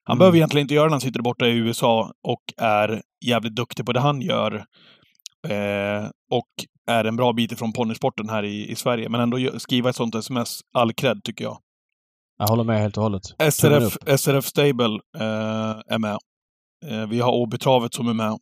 Han 0.05 0.17
Mm. 0.17 0.19
behöver 0.19 0.37
egentligen 0.37 0.65
inte 0.65 0.75
göra 0.75 0.85
det 0.85 0.89
när 0.91 0.95
han 0.95 1.01
sitter 1.01 1.23
borta 1.23 1.47
i 1.47 1.53
USA 1.57 2.11
och 2.29 2.43
är 2.65 3.03
jävligt 3.27 3.57
duktig 3.57 3.87
på 3.87 3.93
det 3.93 4.01
han 4.01 4.21
gör. 4.21 4.65
Eh, 5.49 6.11
och 6.31 6.49
är 6.87 7.05
en 7.05 7.17
bra 7.17 7.33
bit 7.33 7.53
ifrån 7.53 7.73
ponnysporten 7.73 8.29
här 8.29 8.43
i, 8.43 8.71
i 8.71 8.77
Sverige. 8.77 9.09
Men 9.09 9.21
ändå 9.21 9.59
skriva 9.59 9.91
ett 9.91 9.97
sånt 9.97 10.15
sms, 10.15 10.61
all 10.73 10.93
cred 10.93 11.25
tycker 11.25 11.45
jag. 11.45 11.59
Jag 12.39 12.49
håller 12.49 12.65
med 12.65 12.81
helt 12.81 12.97
och 12.97 13.03
hållet. 13.03 13.23
SRF. 13.53 13.97
SRF 14.21 14.45
Stable 14.45 15.01
eh, 15.19 15.81
är 15.87 15.99
med. 15.99 16.19
Eh, 16.87 17.07
vi 17.07 17.21
har 17.21 17.33
Åbytravet 17.33 17.95
som 17.95 18.09
är 18.09 18.15
med, 18.15 18.39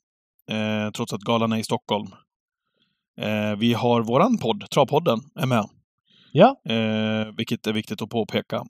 eh, 0.50 0.90
trots 0.90 1.12
att 1.12 1.20
galan 1.20 1.52
är 1.52 1.56
i 1.56 1.62
Stockholm. 1.62 2.06
Eh, 3.20 3.56
vi 3.56 3.72
har 3.72 4.02
våran 4.02 4.38
podd, 4.38 4.70
Travpodden, 4.70 5.20
är 5.34 5.46
med. 5.46 5.68
Ja. 6.32 6.60
Eh, 6.68 7.26
vilket 7.36 7.66
är 7.66 7.72
viktigt 7.72 8.02
att 8.02 8.10
påpeka. 8.10 8.64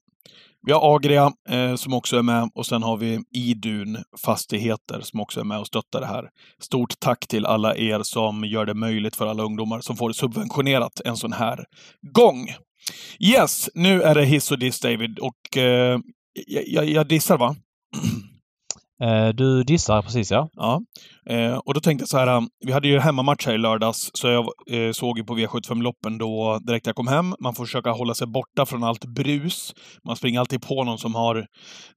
Vi 0.66 0.72
har 0.72 0.96
Agria 0.96 1.32
eh, 1.48 1.74
som 1.74 1.94
också 1.94 2.16
är 2.16 2.22
med 2.22 2.50
och 2.54 2.66
sen 2.66 2.82
har 2.82 2.96
vi 2.96 3.20
Idun 3.30 3.98
Fastigheter 4.24 5.00
som 5.00 5.20
också 5.20 5.40
är 5.40 5.44
med 5.44 5.58
och 5.58 5.66
stöttar 5.66 6.00
det 6.00 6.06
här. 6.06 6.28
Stort 6.62 6.94
tack 7.00 7.26
till 7.28 7.46
alla 7.46 7.76
er 7.76 8.02
som 8.02 8.44
gör 8.44 8.66
det 8.66 8.74
möjligt 8.74 9.16
för 9.16 9.26
alla 9.26 9.42
ungdomar 9.42 9.80
som 9.80 9.96
får 9.96 10.08
det 10.08 10.14
subventionerat 10.14 11.00
en 11.04 11.16
sån 11.16 11.32
här 11.32 11.64
gång. 12.14 12.48
Yes, 13.18 13.70
nu 13.74 14.02
är 14.02 14.14
det 14.14 14.24
hiss 14.24 14.50
och 14.50 14.58
diss 14.58 14.80
David 14.80 15.18
och 15.18 15.56
eh, 15.56 15.98
jag, 16.46 16.68
jag, 16.68 16.88
jag 16.88 17.08
dissar 17.08 17.38
va? 17.38 17.56
Eh, 19.02 19.28
du 19.28 19.62
dissar 19.62 20.02
precis 20.02 20.30
ja. 20.30 20.48
Ja. 20.52 20.80
Eh, 21.30 21.56
och 21.56 21.74
då 21.74 21.80
tänkte 21.80 22.02
jag 22.02 22.08
så 22.08 22.18
här, 22.18 22.36
um, 22.36 22.48
vi 22.66 22.72
hade 22.72 22.88
ju 22.88 22.98
hemmamatch 22.98 23.46
här 23.46 23.54
i 23.54 23.58
lördags, 23.58 24.10
så 24.14 24.28
jag 24.28 24.46
eh, 24.70 24.92
såg 24.92 25.18
ju 25.18 25.24
på 25.24 25.36
V75-loppen 25.36 26.18
då 26.18 26.58
direkt 26.66 26.86
jag 26.86 26.96
kom 26.96 27.08
hem. 27.08 27.34
Man 27.40 27.54
får 27.54 27.64
försöka 27.64 27.90
hålla 27.90 28.14
sig 28.14 28.26
borta 28.26 28.66
från 28.66 28.84
allt 28.84 29.04
brus. 29.04 29.74
Man 30.06 30.16
springer 30.16 30.40
alltid 30.40 30.62
på 30.62 30.84
någon 30.84 30.98
som 30.98 31.14
har 31.14 31.46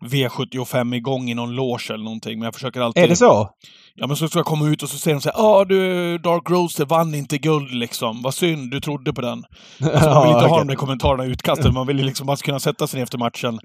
V75 0.06 0.96
igång 0.96 1.30
i 1.30 1.34
någon 1.34 1.56
loge 1.56 1.94
eller 1.94 2.04
någonting, 2.04 2.40
men 2.40 2.46
jag 2.46 2.54
försöker 2.54 2.82
alltid... 2.82 3.04
Är 3.04 3.08
det 3.08 3.16
så? 3.16 3.50
Ja, 3.96 4.08
men 4.08 4.16
så 4.16 4.28
ska 4.28 4.40
jag 4.40 4.46
komma 4.46 4.70
ut 4.70 4.84
och 4.84 4.90
så 4.90 4.98
säger 4.98 5.16
de 5.16 5.22
så 5.22 5.30
här, 5.30 5.38
ja 5.38 5.44
ah, 5.44 5.66
du, 5.66 6.18
Dark 6.18 6.50
Roaster 6.50 6.86
vann 6.86 7.16
inte 7.16 7.38
guld 7.38 7.72
liksom. 7.74 8.22
Vad 8.22 8.34
synd, 8.34 8.72
du 8.72 8.80
trodde 8.80 9.14
på 9.14 9.22
den. 9.22 9.44
Alltså, 9.94 10.10
man 10.10 10.24
vill 10.24 10.36
inte 10.36 10.48
ha 10.48 10.58
de 10.58 10.68
där 10.68 10.76
kommentarerna 10.76 11.26
utkastade, 11.26 11.72
man 11.74 11.88
vill 11.88 12.00
ju 12.00 12.06
liksom 12.06 12.28
bara 12.28 12.38
kunna 12.38 12.60
sätta 12.60 12.88
sig 12.88 12.98
ner 12.98 13.04
efter 13.04 13.18
matchen 13.18 13.60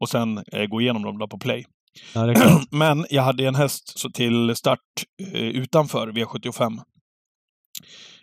och 0.00 0.08
sen 0.08 0.42
eh, 0.52 0.64
gå 0.66 0.80
igenom 0.80 1.02
dem 1.02 1.18
då 1.18 1.28
på 1.28 1.38
play. 1.38 1.64
Ja, 2.14 2.26
det 2.26 2.32
är 2.32 2.34
klart. 2.34 2.62
Men 2.70 3.06
jag 3.10 3.22
hade 3.22 3.44
en 3.44 3.54
häst 3.54 4.14
till 4.14 4.56
start 4.56 4.78
eh, 5.32 5.42
utanför 5.42 6.08
V75. 6.08 6.80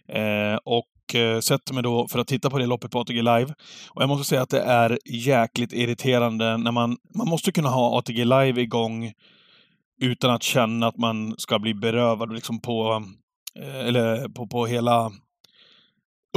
Eh, 0.10 0.60
och 0.66 1.16
eh, 1.16 1.40
sätter 1.40 1.74
mig 1.74 1.84
då 1.84 2.08
för 2.08 2.20
att 2.20 2.28
titta 2.28 2.50
på 2.50 2.58
det 2.58 2.66
loppet 2.66 2.92
på 2.92 3.00
ATG 3.00 3.22
Live. 3.22 3.54
Och 3.90 4.02
jag 4.02 4.10
måste 4.10 4.30
säga 4.30 4.42
att 4.42 4.50
det 4.50 4.62
är 4.62 5.00
jäkligt 5.06 5.74
irriterande 5.74 6.58
när 6.58 6.72
man... 6.72 6.98
Man 7.16 7.28
måste 7.28 7.52
kunna 7.52 7.70
ha 7.70 8.00
ATG 8.00 8.26
Live 8.26 8.62
igång 8.62 9.14
utan 10.02 10.32
att 10.32 10.44
känna 10.44 10.88
att 10.88 10.98
man 10.98 11.36
ska 11.38 11.60
bli 11.60 11.74
berövad 11.74 12.34
liksom 12.34 12.62
på, 12.62 13.04
eh, 13.60 13.88
eller 13.88 14.30
på, 14.30 14.48
på 14.48 14.66
hela 14.66 15.12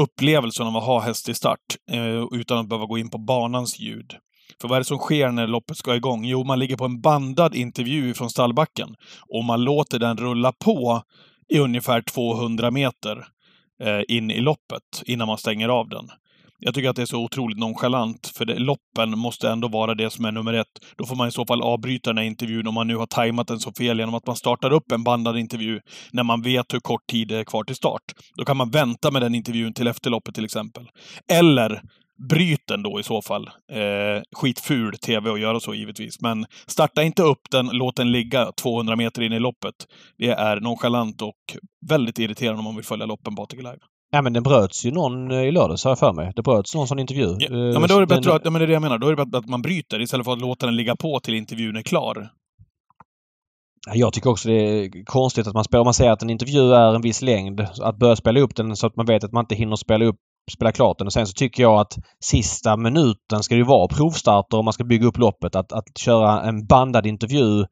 upplevelsen 0.00 0.66
av 0.66 0.76
att 0.76 0.84
ha 0.84 1.00
häst 1.00 1.28
i 1.28 1.34
start, 1.34 1.76
eh, 1.90 2.24
utan 2.32 2.58
att 2.58 2.68
behöva 2.68 2.86
gå 2.86 2.98
in 2.98 3.10
på 3.10 3.18
banans 3.18 3.78
ljud. 3.78 4.14
För 4.60 4.68
vad 4.68 4.76
är 4.76 4.80
det 4.80 4.84
som 4.84 4.98
sker 4.98 5.30
när 5.30 5.46
loppet 5.46 5.76
ska 5.76 5.96
igång? 5.96 6.24
Jo, 6.24 6.44
man 6.44 6.58
ligger 6.58 6.76
på 6.76 6.84
en 6.84 7.00
bandad 7.00 7.54
intervju 7.54 8.14
från 8.14 8.30
stallbacken 8.30 8.94
och 9.28 9.44
man 9.44 9.64
låter 9.64 9.98
den 9.98 10.16
rulla 10.16 10.52
på 10.52 11.02
i 11.48 11.58
ungefär 11.58 12.02
200 12.02 12.70
meter 12.70 13.24
eh, 13.82 14.00
in 14.08 14.30
i 14.30 14.40
loppet 14.40 15.02
innan 15.04 15.26
man 15.26 15.38
stänger 15.38 15.68
av 15.68 15.88
den. 15.88 16.08
Jag 16.64 16.74
tycker 16.74 16.90
att 16.90 16.96
det 16.96 17.02
är 17.02 17.06
så 17.06 17.24
otroligt 17.24 17.58
nonchalant, 17.58 18.32
för 18.36 18.44
det, 18.44 18.58
loppen 18.58 19.18
måste 19.18 19.50
ändå 19.50 19.68
vara 19.68 19.94
det 19.94 20.10
som 20.10 20.24
är 20.24 20.32
nummer 20.32 20.52
ett. 20.52 20.66
Då 20.96 21.06
får 21.06 21.16
man 21.16 21.28
i 21.28 21.32
så 21.32 21.46
fall 21.46 21.62
avbryta 21.62 22.10
den 22.10 22.18
här 22.18 22.24
intervjun 22.24 22.66
om 22.66 22.74
man 22.74 22.86
nu 22.86 22.96
har 22.96 23.06
tajmat 23.06 23.48
den 23.48 23.60
så 23.60 23.72
fel 23.72 23.98
genom 23.98 24.14
att 24.14 24.26
man 24.26 24.36
startar 24.36 24.72
upp 24.72 24.92
en 24.92 25.04
bandad 25.04 25.38
intervju 25.38 25.80
när 26.12 26.22
man 26.22 26.42
vet 26.42 26.74
hur 26.74 26.80
kort 26.80 27.06
tid 27.10 27.28
det 27.28 27.36
är 27.36 27.44
kvar 27.44 27.64
till 27.64 27.76
start. 27.76 28.02
Då 28.36 28.44
kan 28.44 28.56
man 28.56 28.70
vänta 28.70 29.10
med 29.10 29.22
den 29.22 29.34
intervjun 29.34 29.74
till 29.74 29.86
efter 29.86 30.10
loppet 30.10 30.34
till 30.34 30.44
exempel. 30.44 30.88
Eller 31.32 31.82
bryt 32.28 32.60
den 32.68 32.82
då 32.82 33.00
i 33.00 33.02
så 33.02 33.22
fall. 33.22 33.46
Eh, 33.72 34.22
skitful 34.36 34.98
TV 34.98 35.30
att 35.30 35.40
göra 35.40 35.60
så 35.60 35.74
givetvis. 35.74 36.20
Men 36.20 36.46
starta 36.66 37.02
inte 37.02 37.22
upp 37.22 37.40
den, 37.50 37.66
låt 37.72 37.96
den 37.96 38.12
ligga 38.12 38.52
200 38.62 38.96
meter 38.96 39.22
in 39.22 39.32
i 39.32 39.38
loppet. 39.40 39.74
Det 40.18 40.28
är 40.28 40.60
nonchalant 40.60 41.22
och 41.22 41.56
väldigt 41.88 42.18
irriterande 42.18 42.58
om 42.58 42.64
man 42.64 42.76
vill 42.76 42.84
följa 42.84 43.06
loppen 43.06 43.34
ATG 43.38 43.56
Live. 43.62 43.78
Ja 44.14 44.22
men 44.22 44.32
den 44.32 44.42
bröts 44.42 44.86
ju 44.86 44.90
någon 44.90 45.30
eh, 45.30 45.40
i 45.42 45.50
lördags 45.52 45.84
har 45.84 45.90
jag 45.90 45.98
för 45.98 46.12
mig. 46.12 46.32
Det 46.36 46.42
bröts 46.42 46.74
någon 46.74 46.88
sån 46.88 46.98
intervju. 46.98 47.36
Ja, 47.38 47.48
Eh, 47.50 47.58
ja 47.58 47.80
men 47.80 47.88
då 47.88 47.94
är 47.96 48.00
det 48.00 48.06
den- 48.06 48.08
bättre 48.20 48.34
att, 48.34 48.44
ja, 48.44 48.50
men 48.50 48.58
det 48.60 48.64
är 48.64 48.66
det 48.66 48.72
jag 48.72 48.82
menar. 48.82 48.98
Då 48.98 49.06
är 49.06 49.10
det 49.16 49.24
bättre 49.24 49.38
att 49.38 49.48
man 49.48 49.62
bryter 49.62 50.00
istället 50.00 50.24
för 50.26 50.32
att 50.32 50.40
låta 50.40 50.66
den 50.66 50.76
ligga 50.76 50.96
på 50.96 51.20
till 51.20 51.34
intervjun 51.34 51.76
är 51.76 51.82
klar. 51.82 52.28
Ja, 53.86 53.92
Jag 53.94 54.12
tycker 54.12 54.30
också 54.30 54.48
det 54.48 54.54
är 54.54 55.04
konstigt 55.04 55.46
att 55.46 55.54
man 55.54 55.64
spelar, 55.64 55.80
om 55.80 55.84
man 55.86 55.94
säger 55.94 56.10
att 56.12 56.22
en 56.22 56.30
intervju 56.30 56.72
är 56.74 56.94
en 56.94 57.02
viss 57.02 57.22
längd, 57.22 57.60
att 57.82 57.96
börja 57.96 58.16
spela 58.16 58.40
upp 58.40 58.54
den 58.56 58.76
så 58.76 58.86
att 58.86 58.96
man 58.96 59.06
vet 59.06 59.24
att 59.24 59.32
man 59.32 59.42
inte 59.44 59.54
hinner 59.54 59.76
spela 59.76 60.04
upp 60.04 60.16
spela 60.50 60.72
klart 60.72 60.98
den. 60.98 61.06
Och 61.06 61.12
sen 61.12 61.26
så 61.26 61.32
tycker 61.32 61.62
jag 61.62 61.80
att 61.80 61.98
sista 62.20 62.76
minuten 62.76 63.42
ska 63.42 63.54
det 63.54 63.58
ju 63.58 63.64
vara 63.64 63.88
provstarter 63.88 64.58
om 64.58 64.64
man 64.64 64.72
ska 64.72 64.84
bygga 64.84 65.06
upp 65.06 65.18
loppet. 65.18 65.56
Att, 65.56 65.72
att 65.72 65.98
köra 65.98 66.42
en 66.42 66.66
bandad 66.66 67.06
intervju 67.06 67.64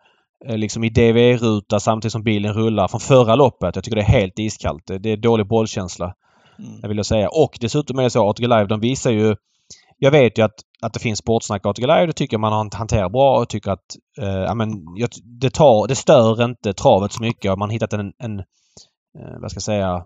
eh, 0.49 0.57
liksom 0.57 0.85
i 0.85 0.89
DV-ruta 0.89 1.81
samtidigt 1.81 2.13
som 2.13 2.23
bilen 2.23 2.53
rullar 2.53 2.89
från 2.89 3.01
förra 3.01 3.35
loppet. 3.35 3.75
Jag 3.77 3.85
tycker 3.85 3.97
det 3.97 4.03
är 4.03 4.21
helt 4.21 4.39
iskallt. 4.39 4.87
Det 4.87 4.99
det 4.99 5.11
är 5.13 5.17
dålig 5.17 5.49
bollkänsla. 5.49 6.15
Mm. 6.59 6.79
Jag 6.83 6.89
vill 6.89 6.97
jag 6.97 7.07
säga. 7.07 7.29
Och 7.29 7.59
dessutom 7.61 7.99
är 7.99 8.03
det 8.03 8.11
så 8.11 8.31
ATG 8.31 8.47
Live, 8.47 8.67
de 8.67 8.81
visar 8.81 9.11
ju... 9.11 9.37
Jag 9.99 10.11
vet 10.11 10.39
ju 10.39 10.43
att, 10.43 10.55
att 10.83 10.93
det 10.93 11.01
finns 11.01 11.19
sportsnack 11.19 11.67
ATG 11.67 11.87
Live. 11.87 12.07
Det 12.07 12.13
tycker 12.13 12.35
jag 12.35 12.41
man 12.41 12.53
har 12.53 12.79
hanterat 12.79 13.13
bra 13.13 13.39
och 13.39 13.49
tycker 13.49 13.71
att... 13.71 13.97
Eh, 14.21 14.29
ja, 14.29 14.55
men, 14.55 14.71
det, 15.41 15.51
tar, 15.51 15.89
det 15.89 15.95
stör 15.95 16.45
inte 16.45 16.73
travet 16.73 17.13
så 17.13 17.23
mycket. 17.23 17.59
Man 17.59 17.69
har 17.69 17.73
hittat 17.73 17.93
en, 17.93 18.13
en 18.19 18.39
eh, 19.19 19.41
vad 19.41 19.51
ska 19.51 19.57
jag 19.57 19.63
säga, 19.63 20.05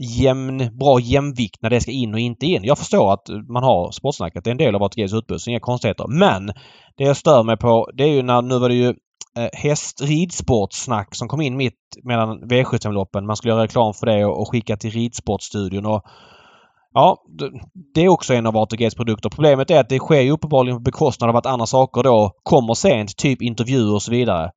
jämn, 0.00 0.78
bra 0.78 1.00
jämvikt 1.00 1.62
när 1.62 1.70
det 1.70 1.80
ska 1.80 1.90
in 1.90 2.14
och 2.14 2.20
inte 2.20 2.46
in. 2.46 2.64
Jag 2.64 2.78
förstår 2.78 3.12
att 3.12 3.28
man 3.48 3.62
har 3.62 3.92
sportsnacket. 3.92 4.44
Det 4.44 4.50
är 4.50 4.52
en 4.52 4.58
del 4.58 4.74
av 4.74 4.82
ATGs 4.82 5.14
utbud, 5.14 5.40
så 5.40 5.50
inga 5.50 5.60
konstigheter. 5.60 6.06
Men 6.08 6.46
det 6.96 7.04
jag 7.04 7.16
stör 7.16 7.42
mig 7.42 7.56
på 7.56 7.90
det 7.94 8.04
är 8.04 8.08
ju 8.08 8.22
när, 8.22 8.42
nu 8.42 8.58
var 8.58 8.68
det 8.68 8.74
ju 8.74 8.88
eh, 8.88 8.94
hästridsportsnack 9.34 9.62
häst 9.62 10.00
ridsportsnack 10.00 11.14
som 11.14 11.28
kom 11.28 11.40
in 11.40 11.56
mitt 11.56 11.78
mellan 12.02 12.40
V75-loppen. 12.40 13.26
Man 13.26 13.36
skulle 13.36 13.52
göra 13.52 13.62
reklam 13.62 13.94
för 13.94 14.06
det 14.06 14.24
och, 14.24 14.40
och 14.40 14.50
skicka 14.50 14.76
till 14.76 14.90
Ridsportstudion. 14.90 15.86
Och, 15.86 16.02
ja, 16.94 17.16
det, 17.38 17.50
det 17.94 18.04
är 18.04 18.08
också 18.08 18.34
en 18.34 18.46
av 18.46 18.56
ATGs 18.56 18.94
produkter. 18.94 19.28
Problemet 19.28 19.70
är 19.70 19.80
att 19.80 19.88
det 19.88 19.98
sker 19.98 20.20
ju 20.20 20.30
uppenbarligen 20.30 20.76
på 20.76 20.82
bekostnad 20.82 21.30
av 21.30 21.36
att 21.36 21.46
andra 21.46 21.66
saker 21.66 22.02
då 22.02 22.32
kommer 22.42 22.74
sent. 22.74 23.16
Typ 23.16 23.42
intervjuer 23.42 23.94
och 23.94 24.02
så 24.02 24.10
vidare. 24.10 24.50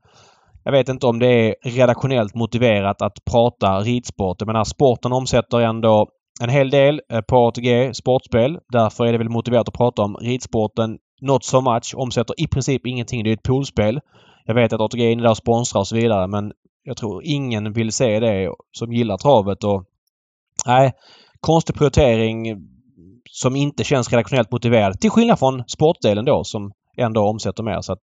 Jag 0.64 0.72
vet 0.72 0.90
inte 0.90 1.08
om 1.08 1.20
det 1.20 1.28
är 1.28 1.56
redaktionellt 1.64 2.36
motiverat 2.36 3.02
att 3.02 3.26
prata 3.32 3.80
ridsport. 3.80 4.38
Jag 4.40 4.48
menar 4.48 4.64
sporten 4.64 5.12
omsätter 5.12 5.60
ändå 5.60 6.08
en 6.42 6.50
hel 6.50 6.70
del 6.70 7.02
eh, 7.12 7.22
på 7.22 7.48
ATG 7.48 7.94
sportspel. 7.94 8.60
Därför 8.72 9.06
är 9.06 9.12
det 9.12 9.18
väl 9.18 9.30
motiverat 9.30 9.68
att 9.68 9.78
prata 9.78 10.02
om 10.02 10.16
ridsporten. 10.16 10.98
Not 11.22 11.44
so 11.44 11.62
much. 11.62 11.94
Omsätter 11.96 12.42
i 12.42 12.48
princip 12.48 12.88
ingenting. 12.88 13.24
Det 13.24 13.30
är 13.30 13.34
ett 13.34 13.44
poolspel. 13.44 14.00
Jag 14.46 14.56
vet 14.56 14.74
att 14.74 14.82
ATG 14.82 15.06
är 15.06 15.12
inne 15.12 15.24
där 15.24 15.30
och 15.30 15.38
sponsrar 15.38 15.80
och 15.80 15.88
så 15.88 15.96
vidare 15.96 16.28
men 16.28 16.52
jag 16.84 16.98
tror 16.98 17.22
ingen 17.26 17.74
vill 17.74 17.92
se 17.92 18.20
det 18.20 18.54
som 18.72 18.94
gillar 18.94 19.18
travet 19.18 19.64
och 19.64 19.86
nej, 20.66 20.92
konstig 21.40 21.76
prioritering 21.76 22.58
som 23.30 23.56
inte 23.56 23.84
känns 23.84 24.12
redaktionellt 24.12 24.52
motiverad. 24.52 25.00
Till 25.00 25.10
skillnad 25.10 25.40
från 25.40 25.64
sportdelen 25.68 26.26
då 26.26 26.44
som 26.44 26.72
ändå 26.98 27.22
omsätter 27.22 27.64
mer 27.64 27.82
så 27.82 27.94
att 27.94 28.00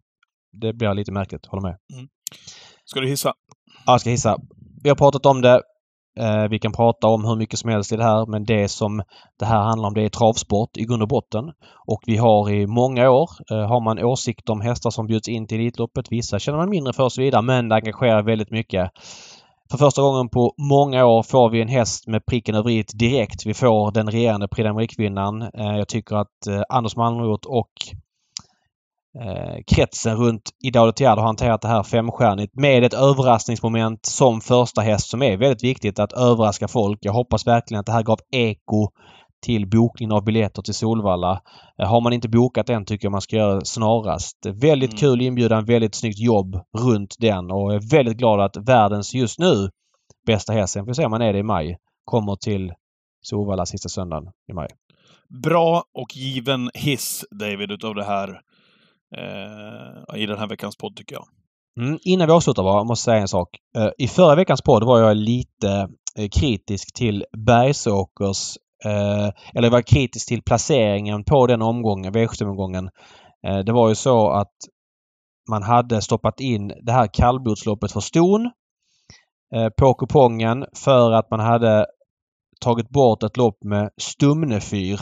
det 0.62 0.74
blir 0.74 0.94
lite 0.94 1.12
märkligt. 1.12 1.46
Håller 1.46 1.62
med. 1.62 1.78
Ska 2.86 3.00
du 3.00 3.08
hissa? 3.08 3.34
Ja, 3.86 3.94
jag 3.94 4.02
ska 4.02 4.10
hissa. 4.10 4.38
Vi 4.84 4.90
har 4.90 4.96
pratat 4.96 5.26
om 5.26 5.42
det. 5.42 5.62
Eh, 6.20 6.48
vi 6.50 6.60
kan 6.60 6.72
prata 6.72 7.08
om 7.08 7.26
hur 7.26 7.36
mycket 7.36 7.60
som 7.60 7.70
helst 7.70 7.92
i 7.92 7.96
det 7.96 8.04
här 8.04 8.26
men 8.26 8.44
det 8.44 8.70
som 8.70 9.04
det 9.40 9.46
här 9.46 9.62
handlar 9.62 9.88
om 9.88 9.94
det 9.94 10.06
är 10.06 10.10
travsport 10.10 10.78
i 10.78 10.84
grund 10.84 11.02
och 11.02 11.08
botten. 11.08 11.44
Och 11.88 12.04
vi 12.06 12.18
har 12.18 12.50
i 12.50 12.68
många 12.68 13.10
år 13.10 13.30
eh, 13.52 13.68
har 13.68 13.84
man 13.84 14.04
åsikter 14.04 14.54
om 14.54 14.62
hästar 14.62 14.90
som 14.90 15.08
bjuds 15.08 15.28
in 15.28 15.48
till 15.48 15.60
Elitloppet. 15.60 16.12
Vissa 16.12 16.40
känner 16.40 16.58
man 16.58 16.70
mindre 16.70 16.94
för 16.94 17.04
och 17.04 17.12
så 17.12 17.22
vidare 17.22 17.42
men 17.42 17.70
det 17.70 17.76
engagerar 17.76 18.24
väldigt 18.24 18.52
mycket. 18.52 18.92
För 19.72 19.78
första 19.78 20.02
gången 20.02 20.30
på 20.30 20.54
många 20.58 21.06
år 21.06 21.24
får 21.24 21.50
vi 21.50 21.62
en 21.62 21.68
häst 21.68 22.08
med 22.08 22.26
pricken 22.26 22.56
över 22.56 22.70
i 22.70 22.84
direkt. 22.94 23.46
Vi 23.46 23.54
får 23.54 23.92
den 23.92 24.12
regerande 24.12 24.48
Prix 24.48 24.68
d'Amérique-vinnaren. 24.68 25.42
Eh, 25.54 25.78
jag 25.78 25.88
tycker 25.88 26.16
att 26.16 26.48
eh, 26.48 26.62
Anders 26.70 26.96
Malmroth 26.96 27.48
och 27.48 27.72
eh, 29.22 29.56
kretsen 29.76 30.16
runt 30.18 30.50
Idao 30.64 30.92
Tiad 30.92 31.18
har 31.18 31.26
hanterat 31.26 31.62
det 31.62 31.68
här 31.68 31.84
femstjärnigt 31.84 32.56
med 32.56 32.84
ett 32.84 32.94
överraskningsmoment 32.94 34.06
som 34.06 34.42
första 34.42 34.82
häst 34.82 35.10
som 35.10 35.22
är 35.22 35.38
väldigt 35.38 35.64
viktigt 35.64 36.00
att 36.00 36.14
överraska 36.14 36.68
folk. 36.68 37.00
Jag 37.02 37.14
hoppas 37.14 37.48
verkligen 37.48 37.80
att 37.80 37.86
det 37.86 37.92
här 37.92 38.04
gav 38.04 38.20
eko 38.32 38.88
till 39.46 39.70
bokningen 39.70 40.12
av 40.12 40.24
biljetter 40.24 40.62
till 40.62 40.74
Solvalla. 40.74 41.42
Eh, 41.82 41.88
har 41.88 42.02
man 42.02 42.14
inte 42.14 42.30
bokat 42.30 42.68
den 42.68 42.86
tycker 42.86 43.06
jag 43.06 43.12
man 43.12 43.22
ska 43.22 43.36
göra 43.36 43.62
snarast. 43.66 44.46
Väldigt 44.46 44.92
Mm. 44.92 45.00
kul 45.00 45.22
inbjudan, 45.22 45.66
väldigt 45.66 45.96
snyggt 45.96 46.20
jobb 46.20 46.60
runt 46.78 47.16
den 47.20 47.52
och 47.52 47.74
jag 47.74 47.84
är 47.84 47.92
väldigt 47.92 48.18
glad 48.18 48.42
att 48.42 48.58
världens 48.58 49.14
just 49.14 49.40
nu 49.40 49.70
bästa 50.28 50.54
häst, 50.54 50.74
sen 50.74 50.84
får 50.86 50.88
vi 50.88 50.94
se 50.96 51.06
om 51.06 51.12
man 51.12 51.22
är 51.22 51.34
det 51.34 51.40
i 51.40 51.44
maj, 51.44 51.78
kommer 52.06 52.36
till 52.36 52.74
Solvalla 53.22 53.66
sista 53.66 53.90
söndagen 53.90 54.32
i 54.52 54.54
maj. 54.54 54.68
Bra 55.44 55.84
och 55.94 56.16
given 56.16 56.70
hiss, 56.74 57.26
David, 57.32 57.72
utav 57.72 57.96
det 57.96 58.04
här 58.04 58.40
eh, 59.18 60.22
i 60.22 60.26
den 60.26 60.38
här 60.38 60.48
veckans 60.48 60.78
podd, 60.78 60.96
tycker 60.96 61.16
jag. 61.16 61.26
Mm, 61.80 62.00
innan 62.02 62.28
vi 62.28 62.34
avslutar 62.34 62.64
bara, 62.64 62.78
jag 62.78 62.88
måste 62.88 63.04
säga 63.04 63.22
en 63.22 63.28
sak. 63.28 63.50
Eh, 63.78 63.90
I 63.98 64.08
förra 64.08 64.36
veckans 64.36 64.62
podd 64.62 64.84
var 64.84 65.00
jag 65.00 65.18
lite 65.18 65.90
eh, 66.18 66.30
kritisk 66.30 66.94
till 66.94 67.26
Bergsåkers 67.38 68.58
eh, 68.86 69.26
eller 69.54 69.64
jag 69.64 69.72
var 69.72 69.82
kritisk 69.82 70.28
till 70.28 70.42
placeringen 70.42 71.24
på 71.24 71.48
den 71.48 71.62
omgången, 71.62 72.14
V75-omgången. 72.14 72.90
Eh, 73.48 73.60
det 73.60 73.72
var 73.72 73.90
ju 73.90 73.96
så 73.96 74.30
att 74.30 74.54
man 75.50 75.64
hade 75.64 76.02
stoppat 76.02 76.40
in 76.40 76.74
det 76.82 76.92
här 76.92 77.08
kallblodsloppet 77.14 77.92
för 77.92 78.00
ston 78.00 78.52
eh, 79.56 79.70
på 79.70 79.94
kupongen 79.94 80.66
för 80.76 81.12
att 81.12 81.32
man 81.32 81.40
hade 81.40 81.86
tagit 82.62 82.90
bort 82.90 83.24
ett 83.24 83.38
lopp 83.38 83.64
med 83.64 83.90
Stumnefyr. 83.98 85.00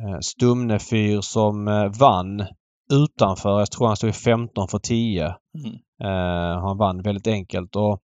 Eh, 0.00 0.18
Stumnefyr 0.20 1.20
som 1.20 1.68
eh, 1.68 1.88
vann 1.98 2.46
utanför. 2.92 3.58
Jag 3.58 3.70
tror 3.70 3.86
han 3.86 3.96
stod 3.96 4.10
i 4.10 4.12
15 4.12 4.68
för 4.68 4.78
10. 4.78 5.24
Mm. 5.24 5.34
Eh, 6.04 6.60
han 6.60 6.78
vann 6.78 7.02
väldigt 7.02 7.26
enkelt. 7.26 7.76
Och 7.76 8.00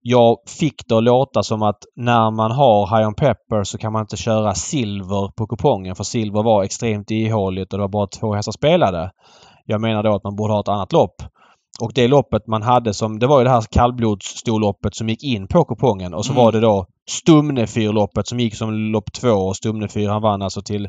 jag 0.00 0.36
fick 0.60 0.88
det 0.88 0.96
att 0.96 1.04
låta 1.04 1.42
som 1.42 1.62
att 1.62 1.78
när 1.96 2.30
man 2.30 2.50
har 2.50 2.96
High 2.96 3.08
on 3.08 3.14
Pepper 3.14 3.64
så 3.64 3.78
kan 3.78 3.92
man 3.92 4.02
inte 4.02 4.16
köra 4.16 4.54
silver 4.54 5.32
på 5.36 5.46
kupongen 5.46 5.94
för 5.96 6.04
silver 6.04 6.42
var 6.42 6.62
extremt 6.64 7.10
ihåligt 7.10 7.72
och 7.72 7.78
det 7.78 7.82
var 7.82 7.88
bara 7.88 8.06
två 8.06 8.34
hästar 8.34 8.52
spelade. 8.52 9.10
Jag 9.66 9.80
menar 9.80 10.02
då 10.02 10.14
att 10.14 10.24
man 10.24 10.36
borde 10.36 10.52
ha 10.52 10.60
ett 10.60 10.68
annat 10.68 10.92
lopp. 10.92 11.14
Och 11.80 11.92
det 11.94 12.08
loppet 12.08 12.46
man 12.46 12.62
hade 12.62 12.94
som, 12.94 13.18
det 13.18 13.26
var 13.26 13.38
ju 13.38 13.44
det 13.44 13.50
här 13.50 13.64
kallblodsstorloppet 13.70 14.94
som 14.94 15.08
gick 15.08 15.24
in 15.24 15.48
på 15.48 15.64
kupongen 15.64 16.14
och 16.14 16.24
så 16.24 16.32
Mm. 16.32 16.44
var 16.44 16.52
det 16.52 16.60
då 16.60 16.86
Stumnefyrloppet 17.10 18.26
som 18.26 18.40
gick 18.40 18.54
som 18.54 18.72
lopp 18.74 19.12
två 19.12 19.30
och 19.30 19.56
Stumnefyr 19.56 20.08
han 20.08 20.22
vann 20.22 20.42
alltså 20.42 20.62
till 20.62 20.84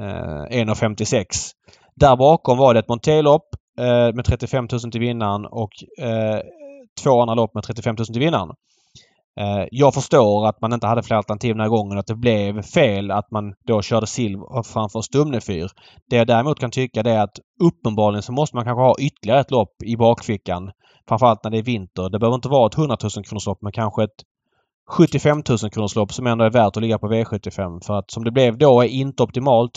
eh, 0.00 0.64
1,56. 0.64 1.24
Där 2.00 2.16
bakom 2.16 2.58
var 2.58 2.74
det 2.74 2.80
ett 2.80 2.88
Montelopp 2.88 3.48
eh, 3.78 4.14
med 4.14 4.24
35 4.24 4.68
000 4.72 4.80
till 4.92 5.00
vinnaren 5.00 5.46
och 5.46 5.70
eh, 5.98 6.40
två 7.02 7.20
andra 7.20 7.34
lopp 7.34 7.54
med 7.54 7.64
35 7.64 7.96
000 7.98 8.06
till 8.06 8.20
vinnaren. 8.20 8.50
Eh, 9.40 9.64
jag 9.70 9.94
förstår 9.94 10.46
att 10.46 10.60
man 10.60 10.72
inte 10.72 10.86
hade 10.86 11.02
fler 11.02 11.16
alternativ 11.16 11.54
den 11.54 11.60
här 11.60 11.68
gången. 11.68 11.98
Att 11.98 12.06
det 12.06 12.14
blev 12.14 12.62
fel 12.62 13.10
att 13.10 13.30
man 13.30 13.54
då 13.66 13.82
körde 13.82 14.06
silver 14.06 14.62
framför 14.62 15.00
Stumnefyr. 15.00 15.68
Det 16.10 16.16
jag 16.16 16.26
däremot 16.26 16.60
kan 16.60 16.70
tycka 16.70 17.02
det 17.02 17.10
är 17.10 17.22
att 17.22 17.38
uppenbarligen 17.62 18.22
så 18.22 18.32
måste 18.32 18.56
man 18.56 18.64
kanske 18.64 18.82
ha 18.82 18.94
ytterligare 18.98 19.40
ett 19.40 19.50
lopp 19.50 19.82
i 19.84 19.96
bakfickan. 19.96 20.70
Framförallt 21.08 21.44
när 21.44 21.50
det 21.50 21.58
är 21.58 21.62
vinter. 21.62 22.10
Det 22.10 22.18
behöver 22.18 22.34
inte 22.34 22.48
vara 22.48 22.66
ett 22.66 22.78
100 22.78 22.96
000 23.02 23.24
kronors 23.24 23.46
lopp 23.46 23.62
men 23.62 23.72
kanske 23.72 24.04
ett 24.04 24.22
75 24.88 25.42
000 25.48 25.58
kronors 25.70 25.96
lopp 25.96 26.12
som 26.12 26.26
ändå 26.26 26.44
är 26.44 26.50
värt 26.50 26.76
att 26.76 26.82
ligga 26.82 26.98
på 26.98 27.12
V75. 27.12 27.84
För 27.86 27.94
att 27.94 28.10
som 28.10 28.24
det 28.24 28.30
blev 28.30 28.58
då 28.58 28.82
är 28.82 28.88
inte 28.88 29.22
optimalt. 29.22 29.72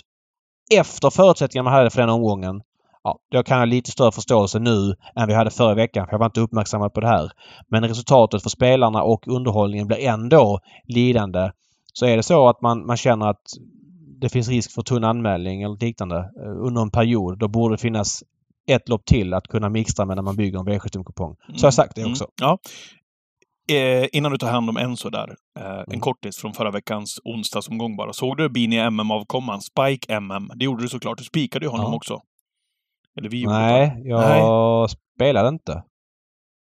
Efter 0.73 1.09
förutsättningarna 1.09 1.69
man 1.69 1.77
hade 1.77 1.89
för 1.89 2.01
den 2.01 2.09
omgången. 2.09 2.61
Ja, 3.03 3.19
jag 3.29 3.45
kan 3.45 3.57
ha 3.57 3.65
lite 3.65 3.91
större 3.91 4.11
förståelse 4.11 4.59
nu 4.59 4.95
än 5.15 5.27
vi 5.27 5.33
hade 5.33 5.51
förra 5.51 5.73
veckan 5.73 6.05
för 6.05 6.13
jag 6.13 6.19
var 6.19 6.25
inte 6.25 6.41
uppmärksammad 6.41 6.93
på 6.93 6.99
det 6.99 7.07
här. 7.07 7.31
Men 7.67 7.87
resultatet 7.87 8.43
för 8.43 8.49
spelarna 8.49 9.03
och 9.03 9.27
underhållningen 9.27 9.87
blir 9.87 9.99
ändå 9.99 10.59
lidande. 10.87 11.51
Så 11.93 12.05
är 12.05 12.17
det 12.17 12.23
så 12.23 12.49
att 12.49 12.61
man, 12.61 12.85
man 12.85 12.97
känner 12.97 13.27
att 13.29 13.41
det 14.21 14.29
finns 14.29 14.49
risk 14.49 14.71
för 14.71 14.81
tunn 14.81 15.03
anmälning 15.03 15.61
eller 15.61 15.77
liknande 15.85 16.17
eh, 16.17 16.65
under 16.65 16.81
en 16.81 16.91
period. 16.91 17.39
Då 17.39 17.47
borde 17.47 17.73
det 17.73 17.81
finnas 17.81 18.23
ett 18.67 18.89
lopp 18.89 19.05
till 19.05 19.33
att 19.33 19.47
kunna 19.47 19.69
mixtra 19.69 20.05
med 20.05 20.15
när 20.15 20.23
man 20.23 20.35
bygger 20.35 20.59
en 20.59 20.67
V75-kupong. 20.67 21.35
Så 21.55 21.61
har 21.61 21.67
jag 21.67 21.73
sagt 21.73 21.95
det 21.95 22.05
också. 22.05 22.23
Mm. 22.23 22.31
Ja. 22.41 22.57
Eh, 23.69 24.07
innan 24.13 24.31
du 24.31 24.37
tar 24.37 24.47
hand 24.51 24.69
om 24.69 24.77
Enzo 24.77 25.09
där. 25.09 25.35
Eh, 25.59 25.65
En 25.65 25.83
Mm. 25.87 25.99
kortis 25.99 26.37
från 26.37 26.53
förra 26.53 26.71
veckans 26.71 27.19
onsdagsomgång 27.23 27.95
bara. 27.95 28.13
Såg 28.13 28.37
du 28.37 28.49
Bini 28.49 28.77
MM-avkomman? 28.77 29.61
Spike 29.61 30.13
MM. 30.13 30.51
Det 30.55 30.65
gjorde 30.65 30.83
du 30.83 30.89
såklart. 30.89 31.17
Du 31.17 31.23
spikade 31.23 31.65
ju 31.65 31.69
honom 31.71 31.91
Ja. 31.91 31.95
också. 31.95 32.19
Eller 33.19 33.29
vi 33.29 33.41
gjorde 33.41 33.55
Nej, 33.55 34.01
jag 34.05 34.89
spelade 34.89 35.49
inte. 35.49 35.83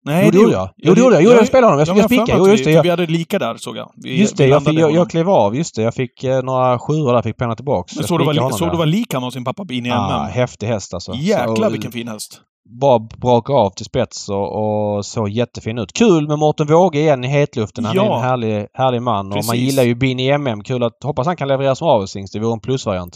Nej, 0.08 0.26
Jo, 0.26 0.32
det 0.32 0.38
gjorde 0.38 0.52
jag. 0.52 0.70
Jo, 0.78 0.94
det 0.94 1.00
gjorde 1.02 1.16
jag. 1.16 1.24
Jo, 1.24 1.32
jag 1.32 1.48
spelade 1.48 1.68
honom. 1.74 1.80
Jag- 1.88 1.98
jag 1.98 2.10
för 2.10 2.16
spikade. 2.16 2.40
Jo, 2.40 2.48
just 2.48 2.64
det, 2.64 2.70
Vi, 2.70 2.76
jag- 2.76 2.84
vi 2.84 2.90
hade 2.90 3.06
lika 3.06 3.40
där, 3.40 3.56
såg 3.58 3.78
jag. 3.78 3.92
Vi, 3.96 4.20
Just 4.20 4.38
det, 4.38 4.48
jag, 4.48 4.64
fick, 4.66 4.80
jag, 4.80 4.92
jag 4.92 5.10
klev 5.10 5.30
av. 5.30 5.56
Just 5.56 5.76
det, 5.76 5.82
jag 5.82 5.94
fick 5.94 6.24
eh, 6.24 6.44
några 6.44 6.80
sjuor 6.80 7.14
där. 7.14 7.22
Fick 7.22 7.38
penna 7.38 7.56
tillbaks. 7.56 7.96
Men 7.96 8.02
Jag 8.02 8.08
såg 8.10 8.20
du, 8.20 8.26
vad, 8.26 8.56
såg 8.56 8.72
du 8.72 8.78
vad 8.78 8.88
lik 8.88 9.14
han 9.14 9.22
var 9.22 9.32
sin 9.32 9.44
pappa 9.44 9.66
Bini 9.66 9.92
Ah, 9.92 10.22
MM? 10.24 10.32
häftig 10.32 10.68
häst 10.68 10.94
alltså. 10.94 11.14
Jäklar 11.14 11.56
Så- 11.56 11.70
vilken 11.70 11.92
fin 11.92 12.08
häst. 12.08 12.42
Bara 12.70 13.00
braka 13.00 13.54
av 13.54 13.70
till 13.70 13.86
spets 13.86 14.30
och, 14.30 14.96
och 14.96 15.06
såg 15.06 15.30
jättefin 15.30 15.78
ut. 15.78 15.94
Kul 15.94 16.28
med 16.28 16.40
Mårten 16.40 16.68
Våge 16.68 17.00
igen 17.00 17.24
i 17.24 17.28
hetluften. 17.28 17.86
Han 17.86 17.98
är 17.98 18.04
Ja. 18.04 18.16
en 18.18 18.24
härlig, 18.24 18.68
härlig 18.74 19.02
man 19.02 19.20
och 19.28 19.34
man 19.36 19.42
Precis. 19.42 19.56
gillar 19.62 19.84
ju 19.84 19.96
Bini 19.96 20.30
MM. 20.30 20.64
Kul 20.64 20.84
att 20.84 21.04
hoppas 21.04 21.28
han 21.28 21.36
kan 21.38 21.48
leverera 21.48 21.76
som 21.76 21.88
avelshingst. 21.88 22.34
Det 22.34 22.40
vore 22.40 22.54
en 22.54 22.60
plusvariant. 22.60 23.16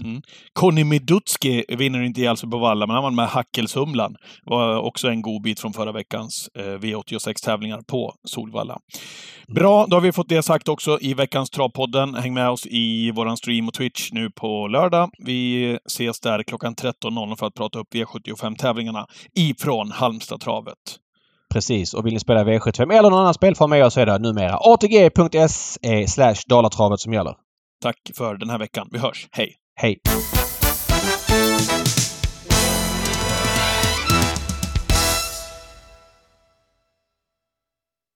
Conny 0.53 0.83
Midutski 0.83 1.63
vinner 1.77 2.01
inte 2.01 2.21
ihjäl 2.21 2.37
sig 2.37 2.49
på 2.49 2.57
Valla, 2.57 2.87
men 2.87 2.93
han 2.93 3.03
var 3.03 3.11
med 3.11 3.27
Hackelsumlan. 3.27 4.15
Var 4.45 4.77
också 4.81 5.07
en 5.07 5.21
god 5.21 5.41
bit 5.41 5.59
från 5.59 5.73
förra 5.73 5.91
veckans 5.91 6.49
eh, 6.57 6.61
V86-tävlingar 6.63 7.81
på 7.87 8.13
Solvalla. 8.27 8.77
Bra, 9.55 9.85
då 9.89 9.95
har 9.95 10.01
vi 10.01 10.11
fått 10.11 10.29
det 10.29 10.41
sagt 10.43 10.67
också 10.69 10.97
i 11.01 11.13
veckans 11.13 11.49
Travpodden. 11.49 12.15
Häng 12.15 12.33
med 12.33 12.49
oss 12.49 12.65
i 12.65 13.11
våran 13.11 13.37
stream 13.37 13.67
och 13.67 13.73
Twitch 13.73 14.11
nu 14.11 14.29
på 14.31 14.67
lördag. 14.67 15.09
Vi 15.25 15.73
ses 15.85 16.19
där 16.19 16.43
klockan 16.43 16.75
13.00 16.75 17.35
för 17.35 17.45
att 17.47 17.53
prata 17.53 17.79
upp 17.79 17.87
V75-tävlingarna 17.93 19.05
ifrån 19.39 19.91
Halmstad-travet. 19.91 20.75
Precis. 21.53 21.93
Och 21.93 22.05
vill 22.05 22.13
ni 22.13 22.19
spela 22.19 22.43
V75 22.43 22.93
eller 22.93 23.09
någon 23.09 23.19
annan 23.19 23.33
spelform 23.33 23.69
med 23.69 23.85
oss 23.85 23.93
så 23.93 23.99
är 23.99 24.05
det 24.05 24.19
numera 24.19 24.57
atg.se 24.61 26.07
slash 26.07 26.35
dalatravet 26.47 26.99
som 26.99 27.13
gäller. 27.13 27.35
Tack 27.81 28.11
för 28.17 28.37
den 28.37 28.49
här 28.49 28.59
veckan. 28.59 28.87
Vi 28.91 28.99
hörs. 28.99 29.27
Hej! 29.31 29.55
Hej! 29.75 29.99